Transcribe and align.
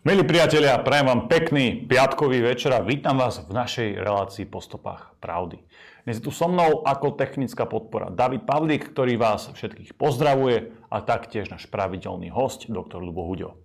Milí 0.00 0.24
priatelia, 0.24 0.80
prajem 0.80 1.12
vám 1.12 1.28
pekný 1.28 1.84
piatkový 1.84 2.40
večer 2.40 2.72
a 2.72 2.80
vítam 2.80 3.20
vás 3.20 3.44
v 3.44 3.52
našej 3.52 4.00
relácii 4.00 4.48
po 4.48 4.64
stopách 4.64 5.12
pravdy. 5.20 5.60
Dnes 6.08 6.16
je 6.16 6.24
tu 6.24 6.32
so 6.32 6.48
mnou 6.48 6.88
ako 6.88 7.20
technická 7.20 7.68
podpora 7.68 8.08
David 8.08 8.48
Pavlík, 8.48 8.96
ktorý 8.96 9.20
vás 9.20 9.52
všetkých 9.52 9.92
pozdravuje 10.00 10.72
a 10.88 11.04
taktiež 11.04 11.52
náš 11.52 11.68
pravidelný 11.68 12.32
host, 12.32 12.64
doktor 12.72 13.04
Lubo 13.04 13.28
Huďo. 13.28 13.60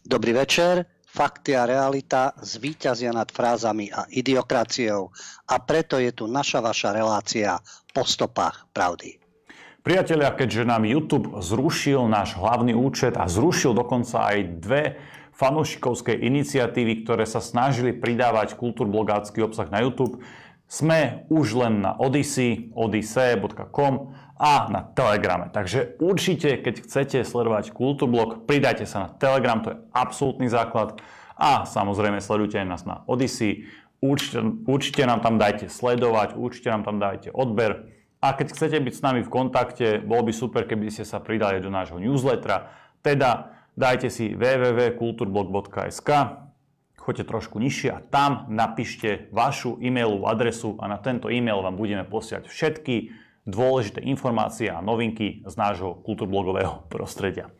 Dobrý 0.00 0.32
večer, 0.32 0.88
fakty 1.04 1.52
a 1.52 1.68
realita 1.68 2.32
zvíťazia 2.40 3.12
nad 3.12 3.28
frázami 3.28 3.92
a 3.92 4.08
idiokraciou 4.08 5.12
a 5.44 5.60
preto 5.60 6.00
je 6.00 6.08
tu 6.16 6.24
naša 6.24 6.64
vaša 6.64 6.96
relácia 6.96 7.60
po 7.92 8.08
stopách 8.08 8.64
pravdy. 8.72 9.20
Priatelia, 9.84 10.32
keďže 10.32 10.64
nám 10.64 10.88
YouTube 10.88 11.36
zrušil 11.44 12.08
náš 12.08 12.32
hlavný 12.32 12.72
účet 12.72 13.20
a 13.20 13.28
zrušil 13.28 13.76
dokonca 13.76 14.32
aj 14.32 14.38
dve 14.64 14.96
fanúšikovské 15.34 16.14
iniciatívy, 16.14 17.02
ktoré 17.02 17.26
sa 17.26 17.42
snažili 17.42 17.90
pridávať 17.90 18.54
kultúrblogácky 18.54 19.42
obsah 19.42 19.66
na 19.68 19.82
YouTube. 19.82 20.22
Sme 20.64 21.28
už 21.28 21.58
len 21.58 21.84
na 21.84 21.94
Odyssey, 21.98 22.72
odyssey.com 22.72 24.14
a 24.34 24.66
na 24.66 24.82
Telegrame. 24.82 25.50
Takže 25.54 25.98
určite, 26.02 26.58
keď 26.58 26.74
chcete 26.82 27.18
sledovať 27.22 27.70
Kultúrblog, 27.70 28.50
pridajte 28.50 28.82
sa 28.82 29.06
na 29.06 29.08
Telegram, 29.14 29.62
to 29.62 29.72
je 29.74 29.80
absolútny 29.94 30.50
základ. 30.50 30.98
A 31.34 31.66
samozrejme 31.66 32.18
sledujte 32.18 32.58
aj 32.58 32.66
nás 32.66 32.82
na 32.86 33.06
Odyssey. 33.06 33.66
Určite, 34.02 34.42
určite 34.66 35.02
nám 35.06 35.22
tam 35.22 35.38
dajte 35.38 35.70
sledovať, 35.70 36.34
určite 36.34 36.68
nám 36.70 36.82
tam 36.82 36.96
dajte 36.98 37.30
odber. 37.30 37.90
A 38.18 38.34
keď 38.34 38.52
chcete 38.52 38.78
byť 38.80 38.94
s 38.94 39.04
nami 39.04 39.20
v 39.22 39.32
kontakte, 39.32 39.86
bolo 40.02 40.28
by 40.28 40.32
super, 40.34 40.64
keby 40.66 40.90
ste 40.90 41.06
sa 41.06 41.20
pridali 41.20 41.60
do 41.60 41.70
nášho 41.70 42.00
newslettera. 42.00 42.72
Teda 43.04 43.53
dajte 43.74 44.08
si 44.10 44.32
www.kulturblog.sk, 44.34 46.10
choďte 46.96 47.24
trošku 47.28 47.60
nižšie 47.60 47.90
a 47.92 48.00
tam 48.00 48.48
napíšte 48.48 49.28
vašu 49.34 49.76
e-mailovú 49.82 50.24
adresu 50.24 50.78
a 50.80 50.88
na 50.88 50.96
tento 50.96 51.28
e-mail 51.28 51.60
vám 51.60 51.76
budeme 51.76 52.08
posiať 52.08 52.48
všetky 52.48 53.12
dôležité 53.44 54.00
informácie 54.08 54.72
a 54.72 54.80
novinky 54.80 55.44
z 55.44 55.54
nášho 55.58 56.00
kulturblogového 56.00 56.86
prostredia. 56.92 57.52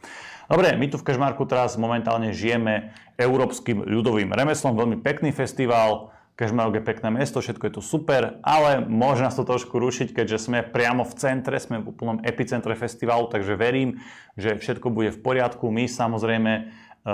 Dobre, 0.48 0.76
my 0.76 0.86
tu 0.92 1.00
v 1.00 1.06
Kežmarku 1.08 1.48
teraz 1.48 1.76
momentálne 1.80 2.32
žijeme 2.32 2.92
európskym 3.16 3.84
ľudovým 3.84 4.28
remeslom, 4.32 4.76
veľmi 4.76 5.00
pekný 5.00 5.32
festival, 5.32 6.13
Kežmarok 6.34 6.82
je 6.82 6.88
pekné 6.90 7.14
mesto, 7.14 7.38
všetko 7.38 7.70
je 7.70 7.74
tu 7.78 7.82
super, 7.82 8.42
ale 8.42 8.82
môže 8.82 9.22
nás 9.22 9.38
to 9.38 9.46
trošku 9.46 9.78
rušiť, 9.78 10.10
keďže 10.10 10.50
sme 10.50 10.66
priamo 10.66 11.06
v 11.06 11.14
centre, 11.14 11.54
sme 11.62 11.78
v 11.78 11.94
úplnom 11.94 12.18
epicentre 12.26 12.74
festivalu, 12.74 13.30
takže 13.30 13.54
verím, 13.54 14.02
že 14.34 14.58
všetko 14.58 14.90
bude 14.90 15.14
v 15.14 15.22
poriadku. 15.22 15.70
My 15.70 15.86
samozrejme 15.86 16.52
e, 16.58 16.62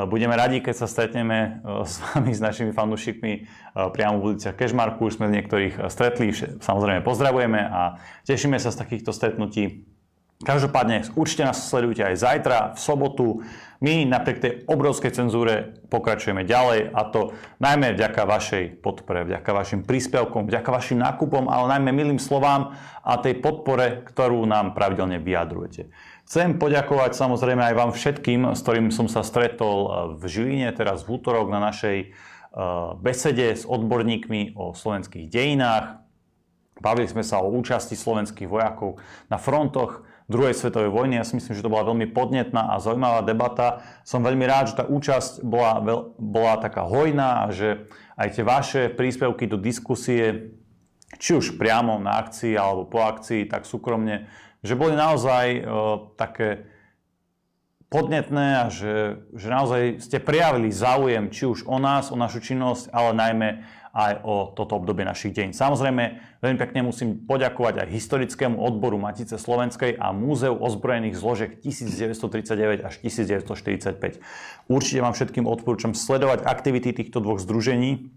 budeme 0.08 0.32
radi, 0.32 0.64
keď 0.64 0.72
sa 0.72 0.88
stretneme 0.88 1.36
e, 1.36 1.84
s 1.84 2.00
vami, 2.00 2.32
s 2.32 2.40
našimi 2.40 2.72
fanúšikmi 2.72 3.32
e, 3.36 3.40
priamo 3.92 4.24
v 4.24 4.32
ulici 4.32 4.48
Kežmarku. 4.48 5.04
Už 5.04 5.20
sme 5.20 5.28
niektorých 5.28 5.92
stretli, 5.92 6.32
samozrejme 6.56 7.04
pozdravujeme 7.04 7.60
a 7.60 8.00
tešíme 8.24 8.56
sa 8.56 8.72
z 8.72 8.80
takýchto 8.80 9.12
stretnutí. 9.12 9.84
Každopádne 10.40 11.12
určite 11.20 11.44
nás 11.44 11.68
sledujte 11.68 12.00
aj 12.00 12.16
zajtra, 12.16 12.58
v 12.72 12.78
sobotu. 12.80 13.44
My 13.80 14.04
napriek 14.04 14.38
tej 14.44 14.52
obrovskej 14.68 15.08
cenzúre 15.16 15.72
pokračujeme 15.88 16.44
ďalej 16.44 16.92
a 16.92 17.00
to 17.08 17.32
najmä 17.64 17.96
vďaka 17.96 18.28
vašej 18.28 18.64
podpore, 18.84 19.24
vďaka 19.24 19.50
vašim 19.56 19.88
príspevkom, 19.88 20.44
vďaka 20.44 20.68
vašim 20.68 21.00
nákupom, 21.00 21.48
ale 21.48 21.80
najmä 21.80 21.88
milým 21.96 22.20
slovám 22.20 22.76
a 23.00 23.16
tej 23.16 23.40
podpore, 23.40 24.04
ktorú 24.04 24.44
nám 24.44 24.76
pravidelne 24.76 25.16
vyjadrujete. 25.16 25.88
Chcem 26.28 26.60
poďakovať 26.60 27.16
samozrejme 27.16 27.72
aj 27.72 27.74
vám 27.74 27.90
všetkým, 27.96 28.52
s 28.52 28.60
ktorým 28.60 28.92
som 28.92 29.08
sa 29.08 29.24
stretol 29.24 30.12
v 30.20 30.22
Žiline 30.28 30.76
teraz 30.76 31.08
v 31.08 31.16
útorok 31.16 31.48
na 31.48 31.64
našej 31.64 31.98
eh, 32.04 32.10
besede 33.00 33.56
s 33.56 33.64
odborníkmi 33.64 34.60
o 34.60 34.76
slovenských 34.76 35.24
dejinách. 35.32 36.04
Bavili 36.84 37.08
sme 37.08 37.24
sa 37.24 37.40
o 37.40 37.48
účasti 37.48 37.96
slovenských 37.96 38.44
vojakov 38.44 39.00
na 39.32 39.40
frontoch 39.40 40.04
druhej 40.30 40.54
svetovej 40.54 40.94
vojny. 40.94 41.18
Ja 41.18 41.26
si 41.26 41.34
myslím, 41.34 41.58
že 41.58 41.64
to 41.66 41.72
bola 41.72 41.90
veľmi 41.90 42.14
podnetná 42.14 42.72
a 42.72 42.78
zaujímavá 42.78 43.26
debata. 43.26 43.82
Som 44.06 44.22
veľmi 44.22 44.46
rád, 44.46 44.70
že 44.70 44.78
tá 44.78 44.84
účasť 44.86 45.42
bola, 45.42 45.82
bola 46.16 46.54
taká 46.62 46.86
hojná 46.86 47.44
a 47.44 47.46
že 47.50 47.90
aj 48.14 48.28
tie 48.38 48.44
vaše 48.46 48.82
príspevky 48.94 49.50
do 49.50 49.58
diskusie, 49.58 50.54
či 51.18 51.34
už 51.34 51.58
priamo 51.58 51.98
na 51.98 52.22
akcii 52.22 52.54
alebo 52.54 52.86
po 52.86 53.02
akcii, 53.02 53.50
tak 53.50 53.66
súkromne, 53.66 54.30
že 54.62 54.78
boli 54.78 54.94
naozaj 54.94 55.46
e, 55.58 55.60
také 56.14 56.70
podnetné 57.90 58.62
a 58.62 58.66
že, 58.70 59.26
že 59.34 59.48
naozaj 59.50 59.82
ste 59.98 60.22
prijavili 60.22 60.70
záujem 60.70 61.26
či 61.34 61.50
už 61.50 61.66
o 61.66 61.82
nás, 61.82 62.14
o 62.14 62.16
našu 62.16 62.38
činnosť, 62.38 62.94
ale 62.94 63.10
najmä 63.18 63.48
aj 63.90 64.22
o 64.22 64.54
toto 64.54 64.78
obdobie 64.78 65.02
našich 65.02 65.34
deň. 65.34 65.50
Samozrejme, 65.50 66.02
veľmi 66.38 66.58
pekne 66.62 66.86
musím 66.86 67.26
poďakovať 67.26 67.82
aj 67.82 67.88
historickému 67.90 68.54
odboru 68.62 69.02
Matice 69.02 69.34
Slovenskej 69.34 69.98
a 69.98 70.14
Múzeu 70.14 70.54
ozbrojených 70.54 71.18
zložiek 71.18 71.58
1939 71.58 72.86
až 72.86 72.94
1945. 73.02 74.22
Určite 74.70 75.00
vám 75.02 75.14
všetkým 75.14 75.44
odporúčam 75.50 75.92
sledovať 75.98 76.46
aktivity 76.46 76.94
týchto 76.94 77.18
dvoch 77.18 77.42
združení 77.42 78.14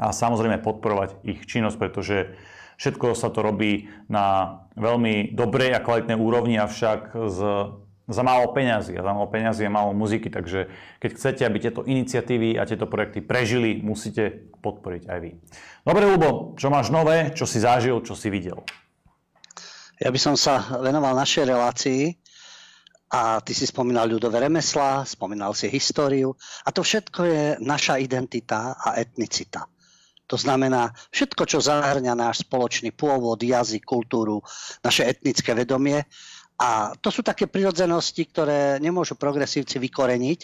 a 0.00 0.16
samozrejme 0.16 0.64
podporovať 0.64 1.20
ich 1.28 1.44
činnosť, 1.44 1.76
pretože 1.76 2.16
všetko 2.80 3.12
sa 3.12 3.28
to 3.28 3.44
robí 3.44 3.92
na 4.08 4.58
veľmi 4.80 5.36
dobrej 5.36 5.76
a 5.76 5.84
kvalitnej 5.84 6.16
úrovni, 6.16 6.56
avšak 6.56 7.12
z 7.12 7.38
za 8.12 8.22
málo 8.22 8.52
peňazí 8.52 8.94
a 8.94 9.02
za 9.02 9.12
málo 9.12 9.28
peňazí 9.28 9.66
a 9.66 9.72
málo 9.72 9.96
muziky, 9.96 10.28
takže 10.28 10.68
keď 11.00 11.10
chcete, 11.16 11.42
aby 11.42 11.58
tieto 11.58 11.82
iniciatívy 11.82 12.60
a 12.60 12.68
tieto 12.68 12.86
projekty 12.86 13.24
prežili, 13.24 13.80
musíte 13.80 14.52
podporiť 14.60 15.02
aj 15.08 15.18
vy. 15.18 15.30
Dobre, 15.82 16.04
Lubo, 16.06 16.54
čo 16.54 16.70
máš 16.70 16.92
nové, 16.94 17.34
čo 17.34 17.48
si 17.48 17.58
zažil, 17.58 17.98
čo 18.04 18.14
si 18.14 18.28
videl? 18.30 18.60
Ja 19.98 20.10
by 20.10 20.18
som 20.18 20.34
sa 20.34 20.62
venoval 20.82 21.14
našej 21.14 21.44
relácii 21.46 22.02
a 23.12 23.44
ty 23.44 23.52
si 23.52 23.68
spomínal 23.68 24.08
ľudové 24.08 24.40
remeslá, 24.40 25.04
spomínal 25.04 25.52
si 25.52 25.68
históriu 25.68 26.32
a 26.64 26.72
to 26.72 26.80
všetko 26.80 27.20
je 27.28 27.44
naša 27.60 28.00
identita 28.00 28.74
a 28.76 28.96
etnicita. 28.96 29.68
To 30.32 30.40
znamená 30.40 30.96
všetko, 31.12 31.44
čo 31.44 31.60
zahrňa 31.60 32.16
náš 32.16 32.48
spoločný 32.48 32.96
pôvod, 32.96 33.36
jazyk, 33.36 33.84
kultúru, 33.84 34.40
naše 34.80 35.04
etnické 35.04 35.52
vedomie 35.52 36.08
a 36.58 36.92
to 36.98 37.08
sú 37.08 37.24
také 37.24 37.48
prirodzenosti, 37.48 38.22
ktoré 38.28 38.78
nemôžu 38.78 39.16
progresívci 39.18 39.80
vykoreniť, 39.82 40.40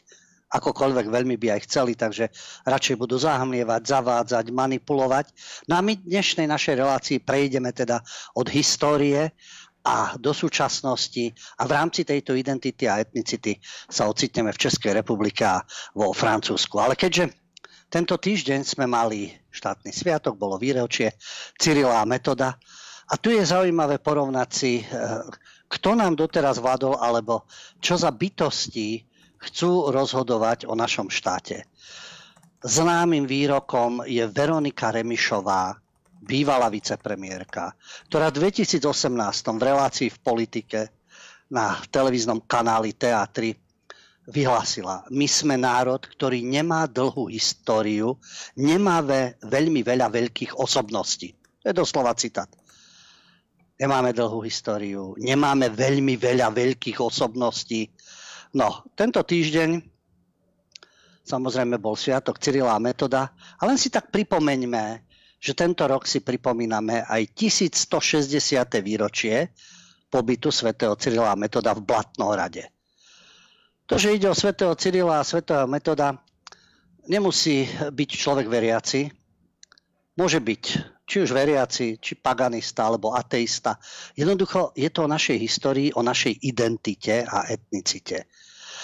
akokoľvek 0.48 1.06
veľmi 1.12 1.36
by 1.36 1.48
aj 1.58 1.60
chceli, 1.68 1.92
takže 1.92 2.32
radšej 2.64 2.96
budú 2.96 3.20
zahmlievať, 3.20 3.82
zavádzať, 3.84 4.48
manipulovať. 4.48 5.26
No 5.68 5.76
a 5.76 5.84
my 5.84 6.00
dnešnej 6.00 6.48
našej 6.48 6.74
relácii 6.80 7.18
prejdeme 7.20 7.70
teda 7.76 8.00
od 8.32 8.48
histórie 8.48 9.36
a 9.84 10.16
do 10.16 10.32
súčasnosti 10.32 11.32
a 11.60 11.62
v 11.68 11.72
rámci 11.72 12.02
tejto 12.02 12.34
identity 12.34 12.88
a 12.88 13.00
etnicity 13.00 13.56
sa 13.88 14.08
ocitneme 14.08 14.50
v 14.52 14.60
Českej 14.60 14.96
republike 14.96 15.44
a 15.44 15.62
vo 15.94 16.16
Francúzsku. 16.16 16.80
Ale 16.80 16.96
keďže 16.96 17.30
tento 17.88 18.20
týždeň 18.20 18.68
sme 18.68 18.84
mali 18.84 19.32
štátny 19.48 19.92
sviatok, 19.92 20.36
bolo 20.36 20.60
výročie 20.60 21.16
Cyrila 21.56 22.04
a 22.04 22.08
Metoda 22.08 22.56
a 23.08 23.14
tu 23.16 23.32
je 23.32 23.40
zaujímavé 23.40 24.00
porovnať 24.00 24.48
si 24.52 24.84
eh, 24.84 25.24
kto 25.68 25.94
nám 25.94 26.16
doteraz 26.16 26.58
vládol, 26.58 26.96
alebo 26.96 27.44
čo 27.78 28.00
za 28.00 28.08
bytosti 28.08 29.04
chcú 29.38 29.92
rozhodovať 29.92 30.66
o 30.66 30.74
našom 30.74 31.12
štáte. 31.12 31.68
Známym 32.58 33.28
výrokom 33.28 34.02
je 34.02 34.26
Veronika 34.26 34.90
Remišová, 34.90 35.78
bývalá 36.18 36.66
vicepremiérka, 36.66 37.78
ktorá 38.10 38.34
v 38.34 38.50
2018 38.50 38.82
v 39.54 39.62
relácii 39.62 40.08
v 40.10 40.18
politike 40.18 40.80
na 41.54 41.78
televíznom 41.86 42.42
kanáli 42.42 42.98
Teatry 42.98 43.54
vyhlásila, 44.26 45.06
my 45.08 45.24
sme 45.24 45.56
národ, 45.56 46.02
ktorý 46.02 46.42
nemá 46.44 46.84
dlhú 46.90 47.30
históriu, 47.30 48.18
nemá 48.58 49.00
ve, 49.00 49.38
veľmi 49.40 49.80
veľa 49.80 50.10
veľkých 50.10 50.58
osobností. 50.58 51.32
To 51.62 51.70
je 51.70 51.74
doslova 51.78 52.12
citát 52.18 52.57
nemáme 53.78 54.10
dlhú 54.10 54.42
históriu, 54.42 55.14
nemáme 55.16 55.70
veľmi 55.70 56.18
veľa 56.18 56.50
veľkých 56.50 56.98
osobností. 56.98 57.86
No, 58.58 58.82
tento 58.98 59.22
týždeň 59.22 59.78
samozrejme 61.22 61.78
bol 61.78 61.94
sviatok 61.94 62.42
Cyrila 62.42 62.74
a 62.74 62.82
Metoda 62.82 63.30
a 63.30 63.62
len 63.68 63.78
si 63.78 63.88
tak 63.88 64.10
pripomeňme, 64.10 65.06
že 65.38 65.54
tento 65.54 65.86
rok 65.86 66.08
si 66.10 66.18
pripomíname 66.18 67.06
aj 67.06 67.22
1160. 67.36 68.82
výročie 68.82 69.54
pobytu 70.10 70.50
svätého 70.50 70.98
Cyrila 70.98 71.36
a 71.36 71.38
Metoda 71.38 71.76
v 71.76 71.84
Blatnohrade. 71.86 72.74
To, 73.86 73.94
že 73.94 74.16
ide 74.18 74.26
o 74.26 74.36
svätého 74.36 74.74
Cyrila 74.74 75.22
a 75.22 75.28
svätého 75.28 75.68
Metoda, 75.70 76.18
nemusí 77.06 77.70
byť 77.70 78.10
človek 78.10 78.50
veriaci, 78.50 79.08
môže 80.18 80.42
byť 80.42 80.97
či 81.08 81.24
už 81.24 81.32
veriaci, 81.32 81.96
či 81.96 82.20
paganista 82.20 82.84
alebo 82.84 83.16
ateista. 83.16 83.80
Jednoducho 84.12 84.76
je 84.76 84.92
to 84.92 85.08
o 85.08 85.12
našej 85.12 85.40
histórii, 85.40 85.88
o 85.96 86.04
našej 86.04 86.44
identite 86.44 87.24
a 87.24 87.48
etnicite. 87.48 88.28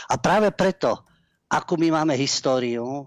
A 0.08 0.16
práve 0.16 0.48
preto 0.56 1.04
akú 1.52 1.76
my 1.76 2.00
máme 2.00 2.16
históriu 2.16 3.04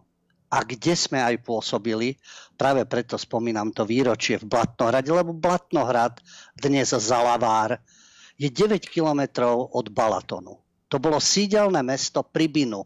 a 0.54 0.62
kde 0.62 0.94
sme 0.94 1.18
aj 1.18 1.42
pôsobili. 1.42 2.14
Práve 2.54 2.86
preto 2.86 3.18
spomínam 3.18 3.74
to 3.74 3.90
výročie 3.90 4.38
v 4.38 4.46
Blatnohrade, 4.46 5.10
lebo 5.10 5.34
Blatnohrad, 5.34 6.22
dnes 6.54 6.94
Zalavár, 6.94 7.82
je 8.38 8.54
9 8.54 8.86
kilometrov 8.86 9.74
od 9.74 9.90
Balatonu. 9.90 10.62
To 10.88 11.02
bolo 11.02 11.18
sídelné 11.18 11.82
mesto 11.82 12.22
Pribinu 12.22 12.86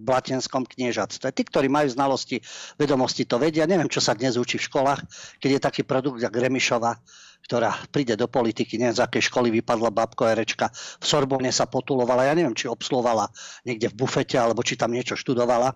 Blatenskom 0.00 0.64
kniežatstve. 0.64 1.28
Tí, 1.36 1.42
ktorí 1.44 1.68
majú 1.68 1.92
znalosti, 1.92 2.40
vedomosti, 2.80 3.28
to 3.28 3.36
vedia. 3.36 3.68
Neviem, 3.68 3.92
čo 3.92 4.00
sa 4.00 4.16
dnes 4.16 4.40
učí 4.40 4.56
v 4.56 4.66
školách, 4.66 5.00
keď 5.38 5.50
je 5.52 5.60
taký 5.60 5.82
produkt 5.84 6.24
jak 6.24 6.32
Remišova, 6.32 6.96
ktorá 7.44 7.72
príde 7.92 8.16
do 8.16 8.28
politiky, 8.28 8.76
neviem 8.80 8.96
z 8.96 9.04
akej 9.04 9.28
školy 9.28 9.48
vypadla 9.60 9.90
babko 9.90 10.28
Erečka, 10.28 10.70
v 10.72 11.04
Sorbonne 11.04 11.50
sa 11.50 11.66
potulovala, 11.66 12.28
ja 12.28 12.34
neviem, 12.36 12.54
či 12.54 12.68
obsluhovala 12.68 13.26
niekde 13.64 13.90
v 13.90 14.06
bufete, 14.06 14.36
alebo 14.36 14.60
či 14.64 14.76
tam 14.76 14.92
niečo 14.92 15.16
študovala, 15.16 15.74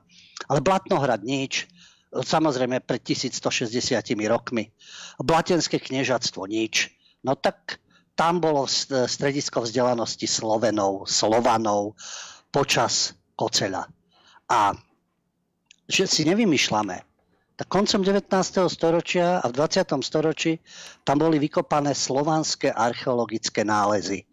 ale 0.49 0.59
Blatnohrad 0.61 1.25
nič, 1.25 1.67
samozrejme 2.15 2.79
pred 2.85 3.03
1160 3.03 3.75
rokmi. 4.31 4.71
Blatenské 5.19 5.83
kniežatstvo 5.83 6.47
nič. 6.47 6.95
No 7.27 7.35
tak 7.35 7.83
tam 8.15 8.39
bolo 8.39 8.71
stredisko 8.71 9.67
vzdelanosti 9.67 10.31
Slovenov, 10.31 11.11
Slovanov 11.11 11.99
počas 12.55 13.19
Koceľa. 13.35 13.91
A 14.51 14.77
že 15.89 16.09
si 16.09 16.25
nevymýšľame, 16.25 16.97
tak 17.55 17.71
koncom 17.71 18.03
19. 18.03 18.27
storočia 18.67 19.39
a 19.39 19.47
v 19.47 19.55
20. 19.55 19.87
storočí 20.03 20.59
tam 21.07 21.23
boli 21.23 21.39
vykopané 21.39 21.95
slovanské 21.95 22.75
archeologické 22.75 23.63
nálezy. 23.63 24.27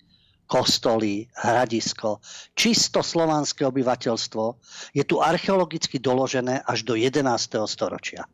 Kostoly, 0.49 1.31
hradisko, 1.31 2.19
čisto 2.57 2.99
slovanské 2.99 3.63
obyvateľstvo 3.63 4.43
je 4.91 5.03
tu 5.07 5.23
archeologicky 5.23 6.01
doložené 6.01 6.59
až 6.65 6.83
do 6.83 6.97
11. 6.97 7.23
storočia. 7.69 8.27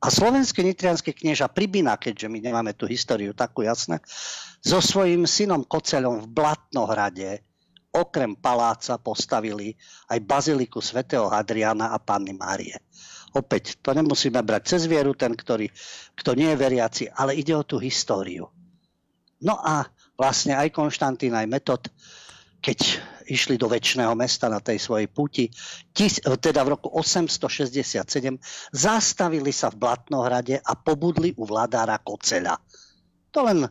A 0.00 0.06
slovenský 0.08 0.64
nitrianský 0.64 1.12
knieža 1.12 1.52
Pribina, 1.52 2.00
keďže 2.00 2.32
my 2.32 2.40
nemáme 2.40 2.72
tú 2.72 2.88
históriu 2.88 3.36
takú 3.36 3.62
jasné, 3.62 4.00
so 4.64 4.80
svojím 4.80 5.28
synom 5.28 5.62
Koceľom 5.68 6.24
v 6.24 6.26
Blatnohrade 6.32 7.44
okrem 7.90 8.38
paláca 8.38 8.98
postavili 8.98 9.74
aj 10.10 10.18
baziliku 10.22 10.78
svätého 10.78 11.26
Hadriana 11.26 11.90
a 11.90 11.98
Panny 11.98 12.34
Márie. 12.34 12.78
Opäť, 13.34 13.78
to 13.78 13.94
nemusíme 13.94 14.42
brať 14.42 14.62
cez 14.74 14.82
vieru, 14.90 15.14
ten, 15.14 15.34
ktorý, 15.34 15.70
kto 16.18 16.34
nie 16.34 16.50
je 16.50 16.58
veriaci, 16.58 17.04
ale 17.14 17.38
ide 17.38 17.54
o 17.54 17.62
tú 17.62 17.78
históriu. 17.78 18.50
No 19.40 19.58
a 19.58 19.86
vlastne 20.18 20.58
aj 20.58 20.74
Konštantín, 20.74 21.34
aj 21.34 21.46
Metod 21.46 21.82
keď 22.60 23.00
išli 23.32 23.56
do 23.56 23.72
väčšného 23.72 24.12
mesta 24.12 24.52
na 24.52 24.60
tej 24.60 24.76
svojej 24.76 25.08
puti, 25.08 25.48
teda 25.96 26.60
v 26.60 26.76
roku 26.76 26.92
867, 26.92 28.04
zastavili 28.68 29.48
sa 29.48 29.72
v 29.72 29.80
Blatnohrade 29.80 30.60
a 30.60 30.76
pobudli 30.76 31.32
u 31.40 31.48
vladára 31.48 31.96
Koceľa. 32.04 32.60
To 33.32 33.40
len 33.48 33.64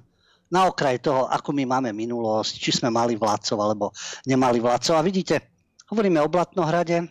na 0.50 0.70
okraj 0.70 0.98
toho, 1.02 1.30
ako 1.30 1.54
my 1.54 1.64
máme 1.66 1.90
minulosť, 1.94 2.54
či 2.58 2.72
sme 2.74 2.90
mali 2.90 3.14
vládcov 3.16 3.58
alebo 3.62 3.94
nemali 4.26 4.58
vládcov. 4.58 4.98
A 4.98 5.06
vidíte, 5.06 5.54
hovoríme 5.90 6.18
o 6.22 6.30
Blatnohrade, 6.30 7.10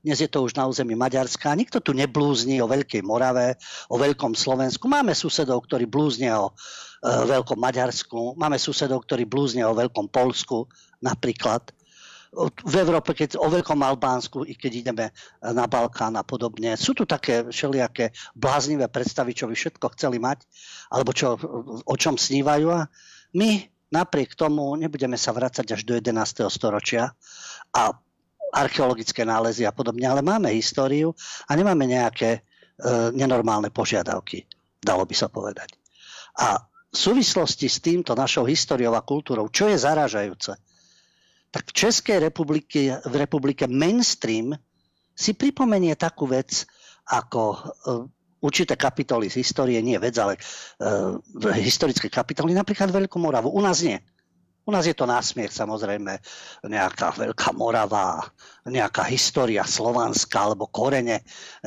dnes 0.00 0.16
je 0.16 0.32
to 0.32 0.40
už 0.40 0.56
na 0.56 0.64
území 0.64 0.96
Maďarska. 0.96 1.52
Nikto 1.52 1.84
tu 1.84 1.92
neblúzni 1.92 2.56
o 2.64 2.70
Veľkej 2.70 3.04
Morave, 3.04 3.60
o 3.92 4.00
Veľkom 4.00 4.32
Slovensku. 4.32 4.88
Máme 4.88 5.12
susedov, 5.12 5.68
ktorí 5.68 5.84
blúznia 5.84 6.40
o 6.40 6.48
e, 6.48 6.52
Veľkom 7.04 7.60
Maďarsku. 7.60 8.32
Máme 8.32 8.56
susedov, 8.56 9.04
ktorí 9.04 9.28
blúznia 9.28 9.68
o 9.68 9.76
Veľkom 9.76 10.08
Polsku 10.08 10.72
napríklad. 11.04 11.68
V 12.38 12.74
Európe, 12.78 13.10
keď 13.10 13.42
o 13.42 13.50
Veľkom 13.50 13.82
Albánsku, 13.82 14.46
i 14.46 14.54
keď 14.54 14.72
ideme 14.72 15.06
na 15.42 15.66
Balkán 15.66 16.14
a 16.14 16.22
podobne. 16.22 16.78
Sú 16.78 16.94
tu 16.94 17.02
také 17.02 17.42
všelijaké 17.50 18.14
bláznivé 18.38 18.86
predstavy, 18.86 19.34
čo 19.34 19.50
by 19.50 19.54
všetko 19.58 19.86
chceli 19.98 20.22
mať, 20.22 20.46
alebo 20.94 21.10
čo, 21.10 21.34
o 21.82 21.94
čom 21.98 22.14
snívajú. 22.14 22.70
A 22.70 22.86
my 23.34 23.50
napriek 23.90 24.38
tomu 24.38 24.78
nebudeme 24.78 25.18
sa 25.18 25.34
vrácať 25.34 25.74
až 25.74 25.82
do 25.82 25.98
11. 25.98 26.46
storočia 26.46 27.10
a 27.74 27.82
archeologické 28.54 29.22
nálezy 29.26 29.66
a 29.66 29.74
podobne, 29.74 30.06
ale 30.06 30.22
máme 30.22 30.50
históriu 30.50 31.14
a 31.46 31.54
nemáme 31.54 31.86
nejaké 31.86 32.30
e, 32.34 32.40
nenormálne 33.14 33.70
požiadavky, 33.70 34.46
dalo 34.82 35.06
by 35.06 35.14
sa 35.14 35.30
povedať. 35.30 35.74
A 36.38 36.58
v 36.90 36.96
súvislosti 36.98 37.70
s 37.70 37.78
týmto 37.78 38.18
našou 38.18 38.46
históriou 38.50 38.94
a 38.98 39.06
kultúrou, 39.06 39.46
čo 39.54 39.70
je 39.70 39.78
zaražajúce, 39.78 40.58
tak 41.50 41.70
v 41.70 41.76
Českej 41.76 42.18
republike, 42.22 42.98
v 43.02 43.14
republike 43.18 43.66
mainstream 43.66 44.54
si 45.14 45.34
pripomenie 45.34 45.98
takú 45.98 46.30
vec 46.30 46.64
ako 47.10 47.42
e, 47.52 47.58
určité 48.40 48.78
kapitoly 48.78 49.26
z 49.28 49.42
histórie, 49.42 49.82
nie 49.82 49.98
vec, 49.98 50.14
ale 50.16 50.38
e, 50.38 50.40
historické 51.60 52.06
kapitoly, 52.08 52.54
napríklad 52.54 52.94
Veľkú 52.94 53.18
Moravu. 53.18 53.50
U 53.50 53.60
nás 53.60 53.82
nie. 53.82 53.98
U 54.68 54.70
nás 54.70 54.86
je 54.86 54.94
to 54.94 55.08
násmiech 55.08 55.50
samozrejme, 55.50 56.22
nejaká 56.62 57.10
Veľká 57.18 57.50
Morava, 57.56 58.22
nejaká 58.62 59.02
história 59.10 59.66
slovanská 59.66 60.46
alebo 60.46 60.70
korene 60.70 61.20
e, 61.20 61.24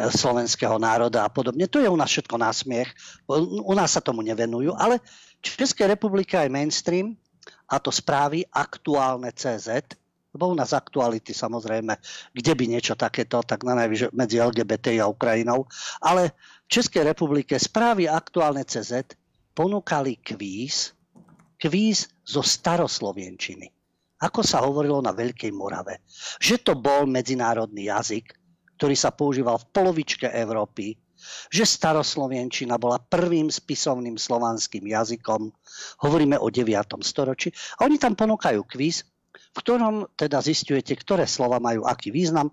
slovenského 0.08 0.80
národa 0.80 1.28
a 1.28 1.30
podobne. 1.30 1.68
To 1.68 1.84
je 1.84 1.92
u 1.92 1.98
nás 2.00 2.08
všetko 2.08 2.40
násmiech. 2.40 2.90
U 3.68 3.74
nás 3.76 3.94
sa 3.94 4.02
tomu 4.02 4.24
nevenujú, 4.24 4.80
ale 4.80 5.04
v 5.44 5.56
Českej 5.60 5.92
republike 5.92 6.40
aj 6.40 6.48
mainstream 6.48 7.20
a 7.72 7.80
to 7.80 7.90
správy 7.90 8.46
aktuálne 8.50 9.32
CZ, 9.34 9.98
lebo 10.34 10.50
u 10.50 10.56
nás 10.58 10.74
aktuality 10.74 11.30
samozrejme, 11.30 11.94
kde 12.34 12.54
by 12.58 12.66
niečo 12.66 12.98
takéto, 12.98 13.46
tak 13.46 13.62
na 13.62 13.78
najvyššie 13.78 14.18
medzi 14.18 14.42
LGBT 14.42 14.98
a 15.02 15.10
Ukrajinou, 15.10 15.70
ale 16.02 16.34
v 16.66 16.82
Českej 16.82 17.06
republike 17.06 17.54
správy 17.62 18.10
aktuálne 18.10 18.66
CZ 18.66 19.14
ponúkali 19.54 20.18
kvíz, 20.18 20.98
kvíz 21.62 22.10
zo 22.26 22.42
staroslovenčiny. 22.42 23.70
Ako 24.24 24.42
sa 24.42 24.64
hovorilo 24.64 25.04
na 25.04 25.12
Veľkej 25.12 25.52
Morave. 25.52 26.02
Že 26.40 26.56
to 26.64 26.74
bol 26.80 27.04
medzinárodný 27.04 27.92
jazyk, 27.92 28.34
ktorý 28.80 28.96
sa 28.98 29.12
používal 29.12 29.60
v 29.60 29.70
polovičke 29.70 30.32
Európy, 30.32 30.96
že 31.50 31.64
staroslovenčina 31.64 32.76
bola 32.78 33.00
prvým 33.00 33.48
spisovným 33.48 34.20
slovanským 34.20 34.84
jazykom. 34.84 35.52
Hovoríme 36.04 36.38
o 36.38 36.48
9. 36.52 37.00
storočí. 37.04 37.50
A 37.80 37.88
oni 37.88 37.98
tam 37.98 38.14
ponúkajú 38.14 38.64
kvíz, 38.68 39.08
v 39.54 39.58
ktorom 39.58 40.10
teda 40.18 40.42
zistujete, 40.42 40.94
ktoré 40.98 41.30
slova 41.30 41.62
majú 41.62 41.86
aký 41.86 42.10
význam 42.10 42.50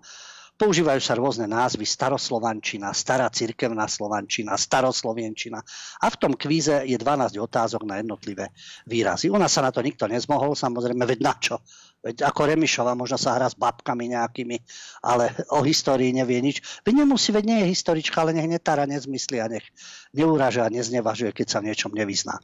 Používajú 0.61 1.01
sa 1.01 1.17
rôzne 1.17 1.49
názvy, 1.49 1.89
staroslovančina, 1.89 2.93
stará 2.93 3.25
cirkevná 3.33 3.89
slovančina, 3.89 4.53
staroslovenčina 4.53 5.57
a 5.97 6.05
v 6.05 6.19
tom 6.21 6.37
kvíze 6.37 6.85
je 6.85 7.01
12 7.01 7.33
otázok 7.33 7.81
na 7.89 7.97
jednotlivé 7.97 8.53
výrazy. 8.85 9.33
U 9.33 9.41
nás 9.41 9.49
sa 9.49 9.65
na 9.65 9.73
to 9.73 9.81
nikto 9.81 10.05
nezmohol, 10.05 10.53
samozrejme, 10.53 11.01
veď 11.01 11.19
na 11.25 11.33
čo? 11.33 11.65
Veď 12.05 12.29
ako 12.29 12.53
Remišova 12.53 12.93
možno 12.93 13.17
sa 13.17 13.41
hrá 13.41 13.49
s 13.49 13.57
babkami 13.57 14.13
nejakými, 14.13 14.61
ale 15.01 15.33
o 15.49 15.65
histórii 15.65 16.13
nevie 16.13 16.37
nič. 16.45 16.61
Veď 16.85 17.09
nemusí, 17.09 17.33
veď 17.33 17.45
nie 17.49 17.57
je 17.65 17.73
historička, 17.73 18.21
ale 18.21 18.37
nech 18.37 18.45
netára 18.45 18.85
nezmyslí 18.85 19.41
a 19.41 19.49
nech 19.49 19.65
neuraža 20.13 20.69
a 20.69 20.73
neznevažuje, 20.73 21.33
keď 21.33 21.57
sa 21.57 21.57
v 21.65 21.73
niečom 21.73 21.89
nevyzná. 21.89 22.37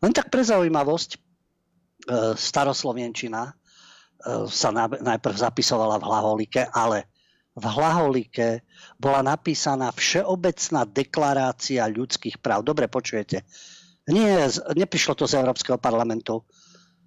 Len 0.00 0.16
tak 0.16 0.32
pre 0.32 0.40
zaujímavosť, 0.40 1.10
e, 1.12 1.18
staroslovenčina 2.40 3.40
e, 3.44 3.52
sa 4.48 4.72
najprv 4.88 5.36
zapisovala 5.36 6.00
v 6.00 6.08
Hlaholike, 6.08 6.72
ale 6.72 7.12
v 7.54 7.64
Hlaholike 7.64 8.66
bola 8.98 9.22
napísaná 9.22 9.94
Všeobecná 9.94 10.82
deklarácia 10.90 11.86
ľudských 11.86 12.42
práv. 12.42 12.66
Dobre 12.66 12.90
počujete. 12.90 13.46
Nie, 14.10 14.50
neprišlo 14.74 15.14
to 15.14 15.24
z 15.24 15.38
Európskeho 15.38 15.78
parlamentu. 15.78 16.42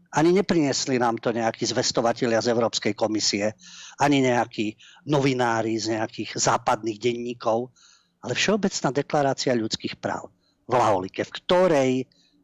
Ani 0.07 0.31
neprinesli 0.31 0.95
nám 0.97 1.19
to 1.19 1.35
nejakí 1.35 1.67
zvestovatelia 1.67 2.39
z 2.39 2.55
Európskej 2.55 2.95
komisie, 2.95 3.53
ani 3.99 4.23
nejakí 4.23 4.79
novinári 5.11 5.75
z 5.75 5.99
nejakých 5.99 6.39
západných 6.39 6.95
denníkov, 6.95 7.75
ale 8.23 8.33
Všeobecná 8.33 8.89
deklarácia 8.95 9.51
ľudských 9.51 9.99
práv 9.99 10.31
v 10.63 10.73
Laholike, 10.73 11.27
v 11.27 11.35
ktorej 11.43 11.91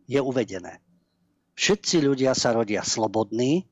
je 0.05 0.19
uvedené. 0.19 0.83
Všetci 1.55 2.03
ľudia 2.03 2.35
sa 2.35 2.51
rodia 2.51 2.83
slobodní 2.83 3.63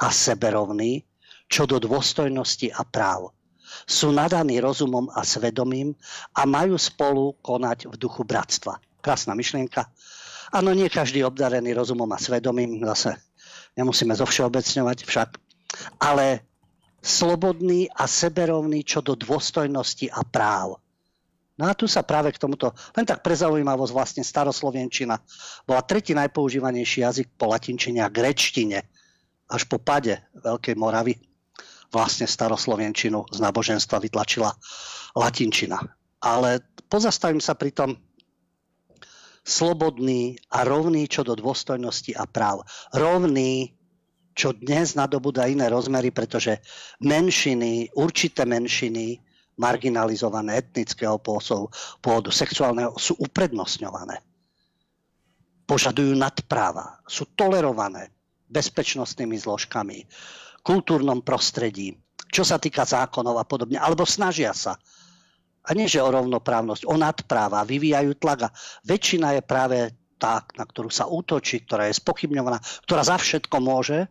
a 0.00 0.08
seberovní 0.08 1.04
čo 1.48 1.64
do 1.64 1.80
dôstojnosti 1.80 2.68
a 2.72 2.84
práv 2.84 3.32
sú 3.84 4.10
nadaní 4.10 4.58
rozumom 4.58 5.12
a 5.12 5.22
svedomím 5.22 5.94
a 6.34 6.48
majú 6.48 6.74
spolu 6.80 7.36
konať 7.44 7.92
v 7.92 7.94
duchu 8.00 8.24
bratstva. 8.24 8.80
Krásna 8.98 9.36
myšlienka. 9.38 9.86
Áno, 10.50 10.72
nie 10.72 10.88
každý 10.88 11.20
obdarený 11.22 11.76
rozumom 11.76 12.08
a 12.08 12.18
svedomím, 12.18 12.80
zase 12.80 13.20
nemusíme 13.76 14.16
zovšeobecňovať 14.16 14.98
však, 15.04 15.28
ale 16.00 16.48
slobodný 17.04 17.92
a 17.92 18.08
seberovný 18.08 18.82
čo 18.82 19.04
do 19.04 19.14
dôstojnosti 19.14 20.08
a 20.08 20.24
práv. 20.24 20.80
No 21.58 21.66
a 21.66 21.74
tu 21.74 21.90
sa 21.90 22.06
práve 22.06 22.30
k 22.30 22.38
tomuto, 22.38 22.70
len 22.94 23.02
tak 23.02 23.20
pre 23.20 23.34
zaujímavosť, 23.34 23.90
vlastne 23.90 24.22
staroslovenčina 24.22 25.18
bola 25.66 25.82
tretí 25.82 26.14
najpoužívanejší 26.14 27.02
jazyk 27.02 27.34
po 27.34 27.50
latinčine 27.50 27.98
a 27.98 28.08
grečtine, 28.08 28.86
až 29.50 29.66
po 29.66 29.82
pade 29.82 30.22
Veľkej 30.38 30.78
Moravy 30.78 31.18
vlastne 31.88 32.28
staroslovenčinu 32.28 33.32
z 33.32 33.38
náboženstva 33.40 34.02
vytlačila 34.02 34.52
latinčina. 35.16 35.80
Ale 36.20 36.60
pozastavím 36.90 37.40
sa 37.40 37.54
pri 37.54 37.70
tom 37.72 37.90
slobodný 39.48 40.36
a 40.52 40.68
rovný 40.68 41.08
čo 41.08 41.24
do 41.24 41.32
dôstojnosti 41.32 42.12
a 42.12 42.28
práv. 42.28 42.68
Rovný, 42.92 43.72
čo 44.36 44.52
dnes 44.52 44.92
nadobúda 44.92 45.48
iné 45.48 45.72
rozmery, 45.72 46.12
pretože 46.12 46.60
menšiny, 47.00 47.96
určité 47.96 48.44
menšiny, 48.44 49.18
marginalizované 49.58 50.62
etnického 50.62 51.18
pôvodu, 51.18 52.30
sexuálneho, 52.30 52.94
sú 52.94 53.18
uprednostňované. 53.18 54.22
Požadujú 55.66 56.14
nadpráva, 56.14 57.02
sú 57.08 57.26
tolerované 57.34 58.14
bezpečnostnými 58.48 59.36
zložkami, 59.36 60.06
kultúrnom 60.68 61.24
prostredí, 61.24 61.96
čo 62.28 62.44
sa 62.44 62.60
týka 62.60 62.84
zákonov 62.84 63.40
a 63.40 63.48
podobne, 63.48 63.80
alebo 63.80 64.04
snažia 64.04 64.52
sa. 64.52 64.76
A 65.64 65.72
nie, 65.72 65.88
že 65.88 66.04
o 66.04 66.12
rovnoprávnosť, 66.12 66.84
o 66.84 66.96
nadpráva, 67.00 67.64
vyvíjajú 67.64 68.12
tlak 68.20 68.52
a 68.52 68.54
väčšina 68.84 69.40
je 69.40 69.42
práve 69.48 69.78
tá, 70.20 70.44
na 70.60 70.68
ktorú 70.68 70.92
sa 70.92 71.08
útočí, 71.08 71.64
ktorá 71.64 71.88
je 71.88 71.96
spochybňovaná, 71.96 72.60
ktorá 72.84 73.00
za 73.00 73.16
všetko 73.16 73.56
môže 73.64 74.04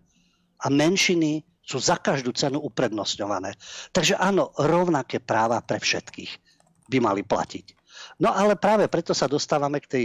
a 0.57 0.65
menšiny 0.73 1.45
sú 1.61 1.77
za 1.77 2.01
každú 2.01 2.33
cenu 2.33 2.57
uprednostňované. 2.63 3.53
Takže 3.93 4.17
áno, 4.17 4.49
rovnaké 4.57 5.21
práva 5.21 5.61
pre 5.61 5.77
všetkých 5.77 6.31
by 6.89 6.97
mali 7.03 7.21
platiť. 7.21 7.75
No 8.23 8.33
ale 8.33 8.57
práve 8.57 8.87
preto 8.87 9.11
sa 9.11 9.29
dostávame 9.29 9.83
k 9.83 9.91
tej 9.91 10.03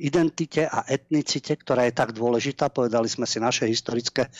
identite 0.00 0.64
a 0.68 0.86
etnicite, 0.88 1.56
ktorá 1.58 1.88
je 1.88 1.94
tak 1.96 2.16
dôležitá. 2.16 2.72
Povedali 2.72 3.10
sme 3.10 3.28
si 3.28 3.42
naše 3.42 3.68
historické 3.68 4.30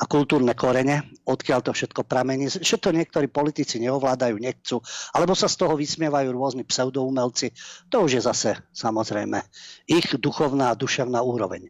a 0.00 0.08
kultúrne 0.08 0.56
korene, 0.56 1.12
odkiaľ 1.28 1.60
to 1.60 1.76
všetko 1.76 2.08
pramení, 2.08 2.48
že 2.48 2.80
to 2.80 2.88
niektorí 2.88 3.28
politici 3.28 3.76
neovládajú, 3.84 4.40
nechcú, 4.40 4.80
alebo 5.12 5.36
sa 5.36 5.44
z 5.44 5.60
toho 5.60 5.76
vysmievajú 5.76 6.32
rôzni 6.32 6.64
pseudoumelci. 6.64 7.52
To 7.92 8.08
už 8.08 8.16
je 8.16 8.22
zase 8.24 8.50
samozrejme 8.72 9.44
ich 9.84 10.08
duchovná 10.16 10.72
a 10.72 10.78
duševná 10.78 11.20
úroveň. 11.20 11.68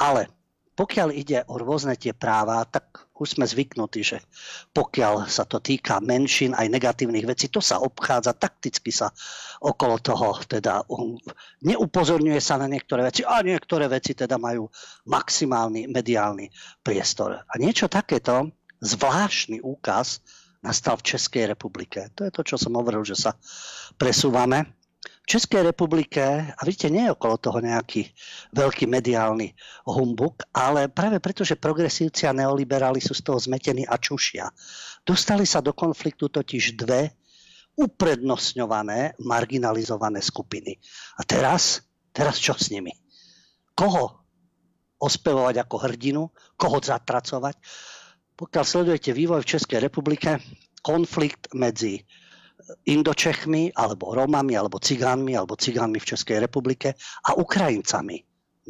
Ale 0.00 0.32
pokiaľ 0.76 1.08
ide 1.16 1.40
o 1.48 1.56
rôzne 1.56 1.96
tie 1.96 2.12
práva, 2.12 2.60
tak 2.68 3.08
už 3.16 3.40
sme 3.40 3.48
zvyknutí, 3.48 4.04
že 4.04 4.20
pokiaľ 4.76 5.24
sa 5.24 5.48
to 5.48 5.56
týka 5.56 6.04
menšín 6.04 6.52
aj 6.52 6.68
negatívnych 6.68 7.24
vecí, 7.24 7.48
to 7.48 7.64
sa 7.64 7.80
obchádza, 7.80 8.36
takticky 8.36 8.92
sa 8.92 9.08
okolo 9.64 9.96
toho, 10.04 10.36
teda 10.44 10.84
um, 10.92 11.16
neupozorňuje 11.64 12.40
sa 12.44 12.60
na 12.60 12.68
niektoré 12.68 13.08
veci 13.08 13.24
a 13.24 13.40
niektoré 13.40 13.88
veci 13.88 14.12
teda 14.12 14.36
majú 14.36 14.68
maximálny 15.08 15.88
mediálny 15.88 16.52
priestor. 16.84 17.40
A 17.48 17.56
niečo 17.56 17.88
takéto, 17.88 18.52
zvláštny 18.84 19.64
úkaz, 19.64 20.20
nastal 20.60 21.00
v 21.00 21.16
Českej 21.16 21.56
republike. 21.56 22.12
To 22.20 22.28
je 22.28 22.32
to, 22.34 22.42
čo 22.44 22.56
som 22.60 22.76
hovoril, 22.76 23.00
že 23.00 23.16
sa 23.16 23.32
presúvame 23.96 24.75
Českej 25.26 25.66
republike, 25.66 26.22
a 26.54 26.60
vidíte, 26.62 26.86
nie 26.86 27.02
je 27.02 27.14
okolo 27.18 27.34
toho 27.42 27.58
nejaký 27.58 28.06
veľký 28.54 28.86
mediálny 28.86 29.58
humbuk, 29.82 30.46
ale 30.54 30.86
práve 30.86 31.18
preto, 31.18 31.42
že 31.42 31.58
progresívci 31.58 32.30
a 32.30 32.36
neoliberáli 32.36 33.02
sú 33.02 33.10
z 33.10 33.26
toho 33.26 33.38
zmetení 33.42 33.82
a 33.82 33.98
čušia. 33.98 34.46
Dostali 35.02 35.42
sa 35.42 35.58
do 35.58 35.74
konfliktu 35.74 36.30
totiž 36.30 36.78
dve 36.78 37.10
uprednostňované, 37.74 39.18
marginalizované 39.18 40.22
skupiny. 40.22 40.78
A 41.18 41.26
teraz, 41.26 41.82
teraz 42.14 42.38
čo 42.38 42.54
s 42.54 42.70
nimi? 42.70 42.94
Koho 43.74 44.24
ospevovať 45.02 45.66
ako 45.66 45.76
hrdinu? 45.90 46.22
Koho 46.54 46.78
zatracovať? 46.78 47.58
Pokiaľ 48.38 48.64
sledujete 48.64 49.10
vývoj 49.10 49.42
v 49.42 49.50
Českej 49.58 49.82
republike, 49.82 50.38
konflikt 50.86 51.50
medzi 51.50 52.06
Indočechmi, 52.66 53.70
alebo 53.74 54.10
Romami, 54.10 54.58
alebo 54.58 54.82
Cigánmi, 54.82 55.38
alebo 55.38 55.54
Cigánmi 55.54 56.02
v 56.02 56.08
Českej 56.14 56.42
republike 56.42 56.98
a 57.22 57.38
Ukrajincami. 57.38 58.18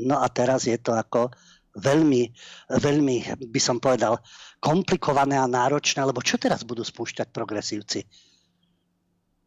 No 0.04 0.20
a 0.20 0.28
teraz 0.28 0.68
je 0.68 0.76
to 0.76 0.92
ako 0.92 1.32
veľmi, 1.76 2.32
veľmi, 2.72 3.16
by 3.48 3.60
som 3.60 3.80
povedal, 3.80 4.20
komplikované 4.60 5.36
a 5.36 5.48
náročné, 5.48 6.04
lebo 6.04 6.24
čo 6.24 6.40
teraz 6.40 6.64
budú 6.64 6.84
spúšťať 6.84 7.32
progresívci? 7.32 8.04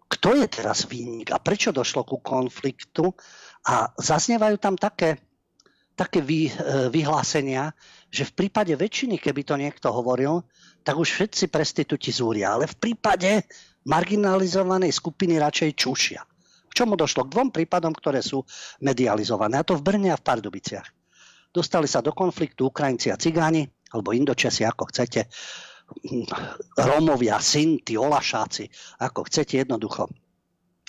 Kto 0.10 0.34
je 0.34 0.48
teraz 0.50 0.90
výnik 0.90 1.30
a 1.30 1.38
prečo 1.38 1.70
došlo 1.70 2.02
ku 2.02 2.18
konfliktu? 2.18 3.14
A 3.70 3.94
zaznievajú 3.94 4.58
tam 4.58 4.74
také, 4.74 5.22
také 5.94 6.26
vy, 6.26 6.50
e, 6.50 6.52
vyhlásenia, 6.90 7.78
že 8.10 8.26
v 8.26 8.34
prípade 8.46 8.74
väčšiny, 8.74 9.22
keby 9.22 9.42
to 9.46 9.54
niekto 9.54 9.94
hovoril, 9.94 10.42
tak 10.90 10.98
už 10.98 11.22
všetci 11.22 11.54
prestitúti 11.54 12.10
zúria. 12.10 12.58
Ale 12.58 12.66
v 12.66 12.74
prípade 12.82 13.46
marginalizovanej 13.86 14.90
skupiny 14.90 15.38
radšej 15.38 15.78
čušia. 15.78 16.18
K 16.66 16.74
čomu 16.74 16.98
došlo? 16.98 17.30
K 17.30 17.34
dvom 17.38 17.54
prípadom, 17.54 17.94
ktoré 17.94 18.26
sú 18.26 18.42
medializované. 18.82 19.62
A 19.62 19.68
to 19.70 19.78
v 19.78 19.86
Brne 19.86 20.10
a 20.10 20.18
v 20.18 20.26
Pardubiciach. 20.26 20.90
Dostali 21.54 21.86
sa 21.86 22.02
do 22.02 22.10
konfliktu 22.10 22.74
Ukrajinci 22.74 23.14
a 23.14 23.22
Cigáni, 23.22 23.70
alebo 23.94 24.18
Indočesi, 24.18 24.66
ako 24.66 24.90
chcete, 24.90 25.30
Rómovia, 26.74 27.38
Sinti, 27.38 27.94
Olašáci, 27.94 28.66
ako 29.06 29.30
chcete 29.30 29.62
jednoducho, 29.62 30.10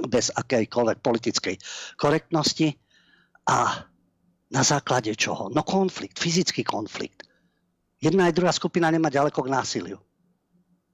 bez 0.09 0.33
akejkoľvek 0.33 0.99
politickej 1.05 1.57
korektnosti. 2.01 2.73
A 3.53 3.85
na 4.49 4.63
základe 4.65 5.13
čoho? 5.13 5.53
No 5.53 5.61
konflikt, 5.61 6.17
fyzický 6.17 6.65
konflikt. 6.65 7.29
Jedna 8.01 8.33
aj 8.33 8.37
druhá 8.37 8.53
skupina 8.53 8.89
nemá 8.89 9.13
ďaleko 9.13 9.45
k 9.45 9.53
násiliu 9.53 10.01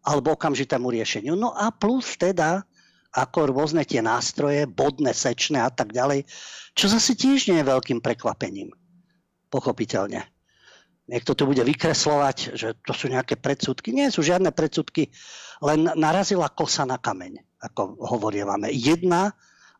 alebo 0.07 0.39
okamžitému 0.39 0.87
riešeniu. 0.87 1.35
No 1.35 1.51
a 1.51 1.75
plus 1.75 2.15
teda 2.15 2.63
ako 3.11 3.51
rôzne 3.51 3.83
tie 3.83 3.99
nástroje, 3.99 4.71
bodné, 4.71 5.11
sečné 5.11 5.59
a 5.59 5.71
tak 5.73 5.91
ďalej, 5.91 6.29
čo 6.79 6.87
zase 6.87 7.19
tiež 7.19 7.51
nie 7.51 7.59
je 7.59 7.67
veľkým 7.67 7.99
prekvapením. 7.99 8.71
Pochopiteľne. 9.51 10.23
Niekto 11.07 11.39
to 11.39 11.47
bude 11.47 11.63
vykreslovať, 11.63 12.59
že 12.59 12.69
to 12.83 12.93
sú 12.93 13.07
nejaké 13.07 13.39
predsudky. 13.39 13.95
Nie 13.95 14.11
sú 14.11 14.27
žiadne 14.27 14.51
predsudky, 14.51 15.11
len 15.63 15.87
narazila 15.95 16.51
kosa 16.51 16.83
na 16.83 16.99
kameň, 16.99 17.63
ako 17.63 17.97
hovorievame. 18.03 18.75
Jedna 18.75 19.31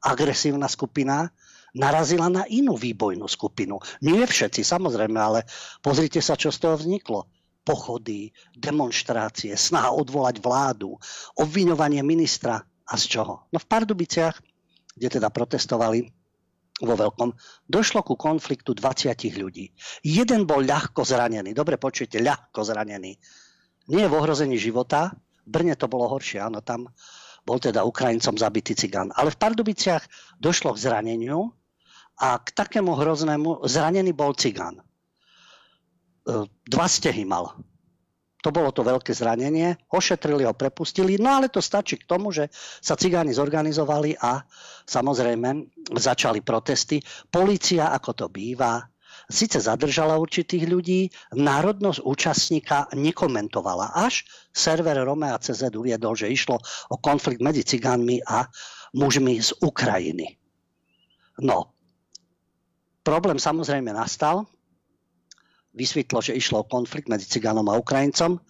agresívna 0.01 0.71
skupina 0.71 1.35
narazila 1.77 2.33
na 2.33 2.49
inú 2.49 2.75
výbojnú 2.75 3.29
skupinu. 3.29 3.77
Nie 4.01 4.25
všetci, 4.25 4.65
samozrejme, 4.65 5.21
ale 5.21 5.45
pozrite 5.85 6.25
sa, 6.25 6.35
čo 6.35 6.49
z 6.49 6.59
toho 6.65 6.75
vzniklo 6.81 7.29
pochody, 7.67 8.31
demonstrácie, 8.55 9.53
snaha 9.59 9.93
odvolať 9.93 10.39
vládu, 10.39 10.97
obviňovanie 11.37 12.01
ministra 12.01 12.63
a 12.63 12.95
z 12.95 13.05
čoho? 13.19 13.51
No 13.51 13.59
v 13.59 13.67
Pardubiciach, 13.67 14.39
kde 14.95 15.09
teda 15.21 15.29
protestovali 15.29 16.07
vo 16.81 16.95
veľkom, 16.95 17.35
došlo 17.67 18.05
ku 18.07 18.15
konfliktu 18.15 18.77
20 18.77 19.13
ľudí. 19.37 19.73
Jeden 20.07 20.47
bol 20.47 20.63
ľahko 20.63 21.03
zranený, 21.03 21.57
dobre 21.57 21.81
počujete, 21.81 22.23
ľahko 22.23 22.63
zranený. 22.63 23.19
Nie 23.91 24.07
je 24.07 24.11
v 24.13 24.19
ohrození 24.19 24.57
života, 24.61 25.13
v 25.47 25.51
Brne 25.51 25.75
to 25.75 25.91
bolo 25.91 26.11
horšie, 26.11 26.43
áno, 26.43 26.61
tam 26.63 26.91
bol 27.47 27.63
teda 27.63 27.87
Ukrajincom 27.87 28.35
zabitý 28.35 28.75
cigán. 28.75 29.15
Ale 29.15 29.31
v 29.31 29.39
Pardubiciach 29.39 30.03
došlo 30.43 30.75
k 30.75 30.83
zraneniu 30.91 31.55
a 32.17 32.41
k 32.41 32.49
takému 32.53 32.97
hroznému 32.97 33.69
zranený 33.69 34.17
bol 34.17 34.33
cigán. 34.33 34.81
E, 34.81 34.83
dva 36.49 36.87
stehy 36.89 37.29
mal. 37.29 37.53
To 38.45 38.55
bolo 38.55 38.71
to 38.71 38.87
veľké 38.87 39.11
zranenie, 39.11 39.75
ošetrili 39.91 40.47
ho, 40.47 40.55
prepustili, 40.55 41.19
no 41.19 41.35
ale 41.35 41.51
to 41.51 41.59
stačí 41.59 41.99
k 41.99 42.07
tomu, 42.07 42.31
že 42.31 42.47
sa 42.79 42.95
cigáni 42.95 43.35
zorganizovali 43.35 44.15
a 44.23 44.39
samozrejme 44.87 45.67
začali 45.99 46.47
protesty. 46.47 47.03
Polícia, 47.27 47.91
ako 47.91 48.11
to 48.15 48.27
býva, 48.31 48.87
síce 49.27 49.59
zadržala 49.59 50.15
určitých 50.15 50.65
ľudí, 50.71 51.11
národnosť 51.35 52.07
účastníka 52.07 52.87
nekomentovala. 52.95 53.99
Až 53.99 54.23
server 54.55 55.03
Romea 55.03 55.43
CZ 55.43 55.75
uviedol, 55.75 56.15
že 56.15 56.31
išlo 56.31 56.63
o 56.93 56.97
konflikt 57.03 57.43
medzi 57.43 57.67
cigánmi 57.67 58.23
a 58.23 58.47
mužmi 58.95 59.43
z 59.43 59.59
Ukrajiny. 59.59 60.39
No, 61.43 61.76
problém 63.07 63.39
samozrejme 63.39 63.95
nastal, 63.95 64.51
vysvetlo, 65.71 66.19
že 66.19 66.35
išlo 66.35 66.67
o 66.67 66.69
konflikt 66.69 67.07
medzi 67.07 67.31
Cigánom 67.31 67.71
a 67.71 67.79
Ukrajincom, 67.79 68.43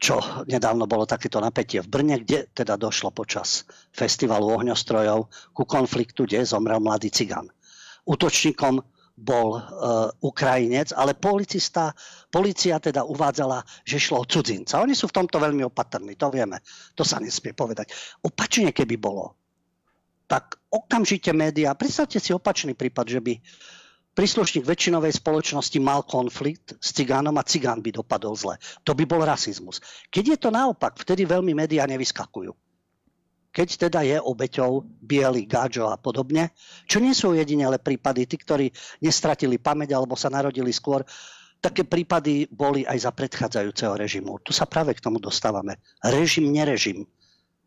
čo 0.00 0.18
nedávno 0.48 0.88
bolo 0.88 1.04
takéto 1.04 1.36
napätie 1.38 1.84
v 1.84 1.92
Brne, 1.92 2.16
kde 2.24 2.48
teda 2.50 2.80
došlo 2.80 3.12
počas 3.12 3.68
festivalu 3.92 4.56
ohňostrojov 4.56 5.28
ku 5.52 5.62
konfliktu, 5.68 6.24
kde 6.24 6.48
zomrel 6.48 6.80
mladý 6.80 7.12
Cigán. 7.12 7.46
Útočníkom 8.08 8.80
bol 9.14 9.54
e, 9.54 9.60
Ukrajinec, 10.26 10.90
ale 10.90 11.14
policista, 11.14 11.94
policia 12.26 12.82
teda 12.82 13.06
uvádzala, 13.06 13.62
že 13.86 14.02
šlo 14.02 14.26
o 14.26 14.28
cudzinca. 14.28 14.82
Oni 14.82 14.98
sú 14.98 15.06
v 15.06 15.16
tomto 15.22 15.38
veľmi 15.38 15.62
opatrní, 15.62 16.18
to 16.18 16.34
vieme. 16.34 16.58
To 16.98 17.06
sa 17.06 17.22
nesmie 17.22 17.54
povedať. 17.54 17.94
Opačne, 18.26 18.74
keby 18.74 18.98
bolo, 18.98 19.43
tak 20.24 20.56
okamžite 20.72 21.30
médiá, 21.36 21.76
predstavte 21.76 22.16
si 22.18 22.32
opačný 22.32 22.72
prípad, 22.72 23.06
že 23.06 23.20
by 23.20 23.34
príslušník 24.14 24.64
väčšinovej 24.64 25.12
spoločnosti 25.20 25.78
mal 25.82 26.06
konflikt 26.06 26.78
s 26.78 26.94
cigánom 26.94 27.34
a 27.36 27.46
cigán 27.46 27.82
by 27.82 27.90
dopadol 27.90 28.38
zle. 28.38 28.56
To 28.86 28.94
by 28.94 29.04
bol 29.04 29.26
rasizmus. 29.26 29.82
Keď 30.08 30.24
je 30.24 30.38
to 30.38 30.48
naopak, 30.54 30.94
vtedy 30.96 31.26
veľmi 31.26 31.52
médiá 31.52 31.84
nevyskakujú. 31.90 32.54
Keď 33.54 33.86
teda 33.86 34.02
je 34.02 34.18
obeťou 34.18 34.82
biely, 34.82 35.46
gáčo 35.46 35.86
a 35.86 35.94
podobne, 35.94 36.50
čo 36.90 36.98
nie 36.98 37.14
sú 37.14 37.38
jedinele 37.38 37.78
prípady, 37.78 38.26
tí, 38.26 38.34
ktorí 38.34 38.66
nestratili 38.98 39.62
pamäť 39.62 39.94
alebo 39.94 40.18
sa 40.18 40.26
narodili 40.26 40.74
skôr, 40.74 41.06
také 41.62 41.86
prípady 41.86 42.50
boli 42.50 42.82
aj 42.82 43.06
za 43.06 43.10
predchádzajúceho 43.14 43.94
režimu. 43.94 44.42
Tu 44.42 44.50
sa 44.50 44.66
práve 44.66 44.98
k 44.98 45.02
tomu 45.06 45.22
dostávame. 45.22 45.78
Režim, 46.02 46.50
nerežim. 46.50 47.06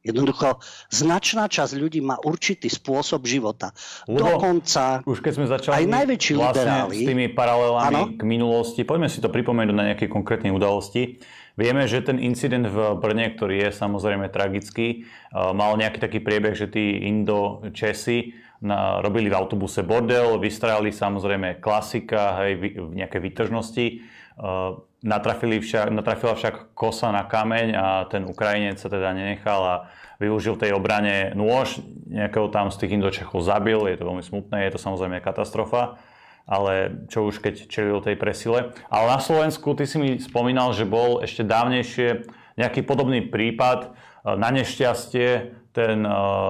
Jednoducho, 0.08 0.64
značná 0.88 1.52
časť 1.52 1.76
ľudí 1.76 2.00
má 2.00 2.16
určitý 2.24 2.72
spôsob 2.72 3.28
života. 3.28 3.76
Lebo 4.08 4.40
Dokonca 4.40 5.04
už 5.04 5.20
keď 5.20 5.34
sme 5.36 5.46
začali 5.52 5.74
aj 5.84 5.86
najväčší 5.86 6.34
vlastne 6.40 6.64
liberáli, 6.64 6.96
s 6.96 7.02
tými 7.04 7.26
paralelami 7.36 8.02
Áno. 8.02 8.16
k 8.16 8.24
minulosti, 8.24 8.82
poďme 8.88 9.12
si 9.12 9.20
to 9.20 9.28
pripomenúť 9.28 9.76
na 9.76 9.94
nejaké 9.94 10.08
konkrétnej 10.08 10.56
udalosti. 10.56 11.20
Vieme, 11.58 11.90
že 11.90 12.06
ten 12.06 12.22
incident 12.22 12.70
v 12.70 13.02
Brne, 13.02 13.34
ktorý 13.34 13.66
je 13.66 13.70
samozrejme 13.74 14.30
tragický, 14.30 15.02
eh, 15.02 15.52
mal 15.52 15.74
nejaký 15.76 15.98
taký 15.98 16.20
priebeh, 16.22 16.54
že 16.54 16.70
tí 16.70 17.02
Indo-Česi 17.10 18.48
na, 18.62 19.02
robili 19.06 19.30
v 19.30 19.38
autobuse 19.38 19.86
bordel, 19.86 20.42
vystrajali 20.42 20.90
samozrejme 20.90 21.62
klasika, 21.62 22.42
hej, 22.46 22.54
vy- 22.58 22.76
v 22.78 22.94
nejaké 22.98 23.22
výtržnosti. 23.22 24.02
Uh, 24.38 24.86
natrafili 25.02 25.58
však, 25.58 25.90
natrafila 25.90 26.38
však 26.38 26.78
kosa 26.78 27.10
na 27.10 27.26
kameň 27.26 27.68
a 27.74 27.86
ten 28.06 28.26
Ukrajinec 28.26 28.78
sa 28.78 28.90
teda 28.90 29.14
nenechal 29.14 29.62
a 29.66 29.76
využil 30.22 30.58
tej 30.58 30.74
obrane 30.74 31.34
nôž, 31.34 31.82
nejakého 32.10 32.50
tam 32.50 32.70
z 32.70 32.86
tých 32.86 32.98
Indočechov 32.98 33.42
zabil, 33.42 33.78
je 33.90 33.98
to 33.98 34.06
veľmi 34.06 34.22
smutné, 34.22 34.66
je 34.66 34.74
to 34.74 34.80
samozrejme 34.82 35.22
katastrofa, 35.22 36.02
ale 36.46 37.06
čo 37.10 37.30
už 37.30 37.42
keď 37.42 37.70
čelil 37.70 37.98
tej 38.02 38.18
presile. 38.18 38.74
Ale 38.90 39.06
na 39.14 39.22
Slovensku, 39.22 39.78
ty 39.78 39.86
si 39.86 39.98
mi 40.02 40.18
spomínal, 40.18 40.74
že 40.74 40.86
bol 40.86 41.22
ešte 41.22 41.46
dávnejšie 41.46 42.26
nejaký 42.58 42.82
podobný 42.82 43.26
prípad, 43.26 43.94
na 44.28 44.50
nešťastie 44.52 45.28
ten, 45.72 45.98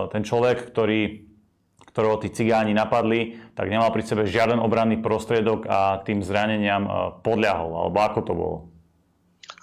ten 0.10 0.22
človek, 0.24 0.72
ktorý 0.72 1.28
ktorého 1.98 2.22
tí 2.22 2.30
cigáni 2.30 2.78
napadli, 2.78 3.42
tak 3.58 3.74
nemal 3.74 3.90
pri 3.90 4.06
sebe 4.06 4.30
žiaden 4.30 4.62
obranný 4.62 5.02
prostriedok 5.02 5.66
a 5.66 5.98
tým 6.06 6.22
zraneniam 6.22 6.86
e, 6.86 6.92
podľahol. 7.26 7.90
Alebo 7.90 7.98
ako 7.98 8.20
to 8.22 8.34
bolo? 8.38 8.58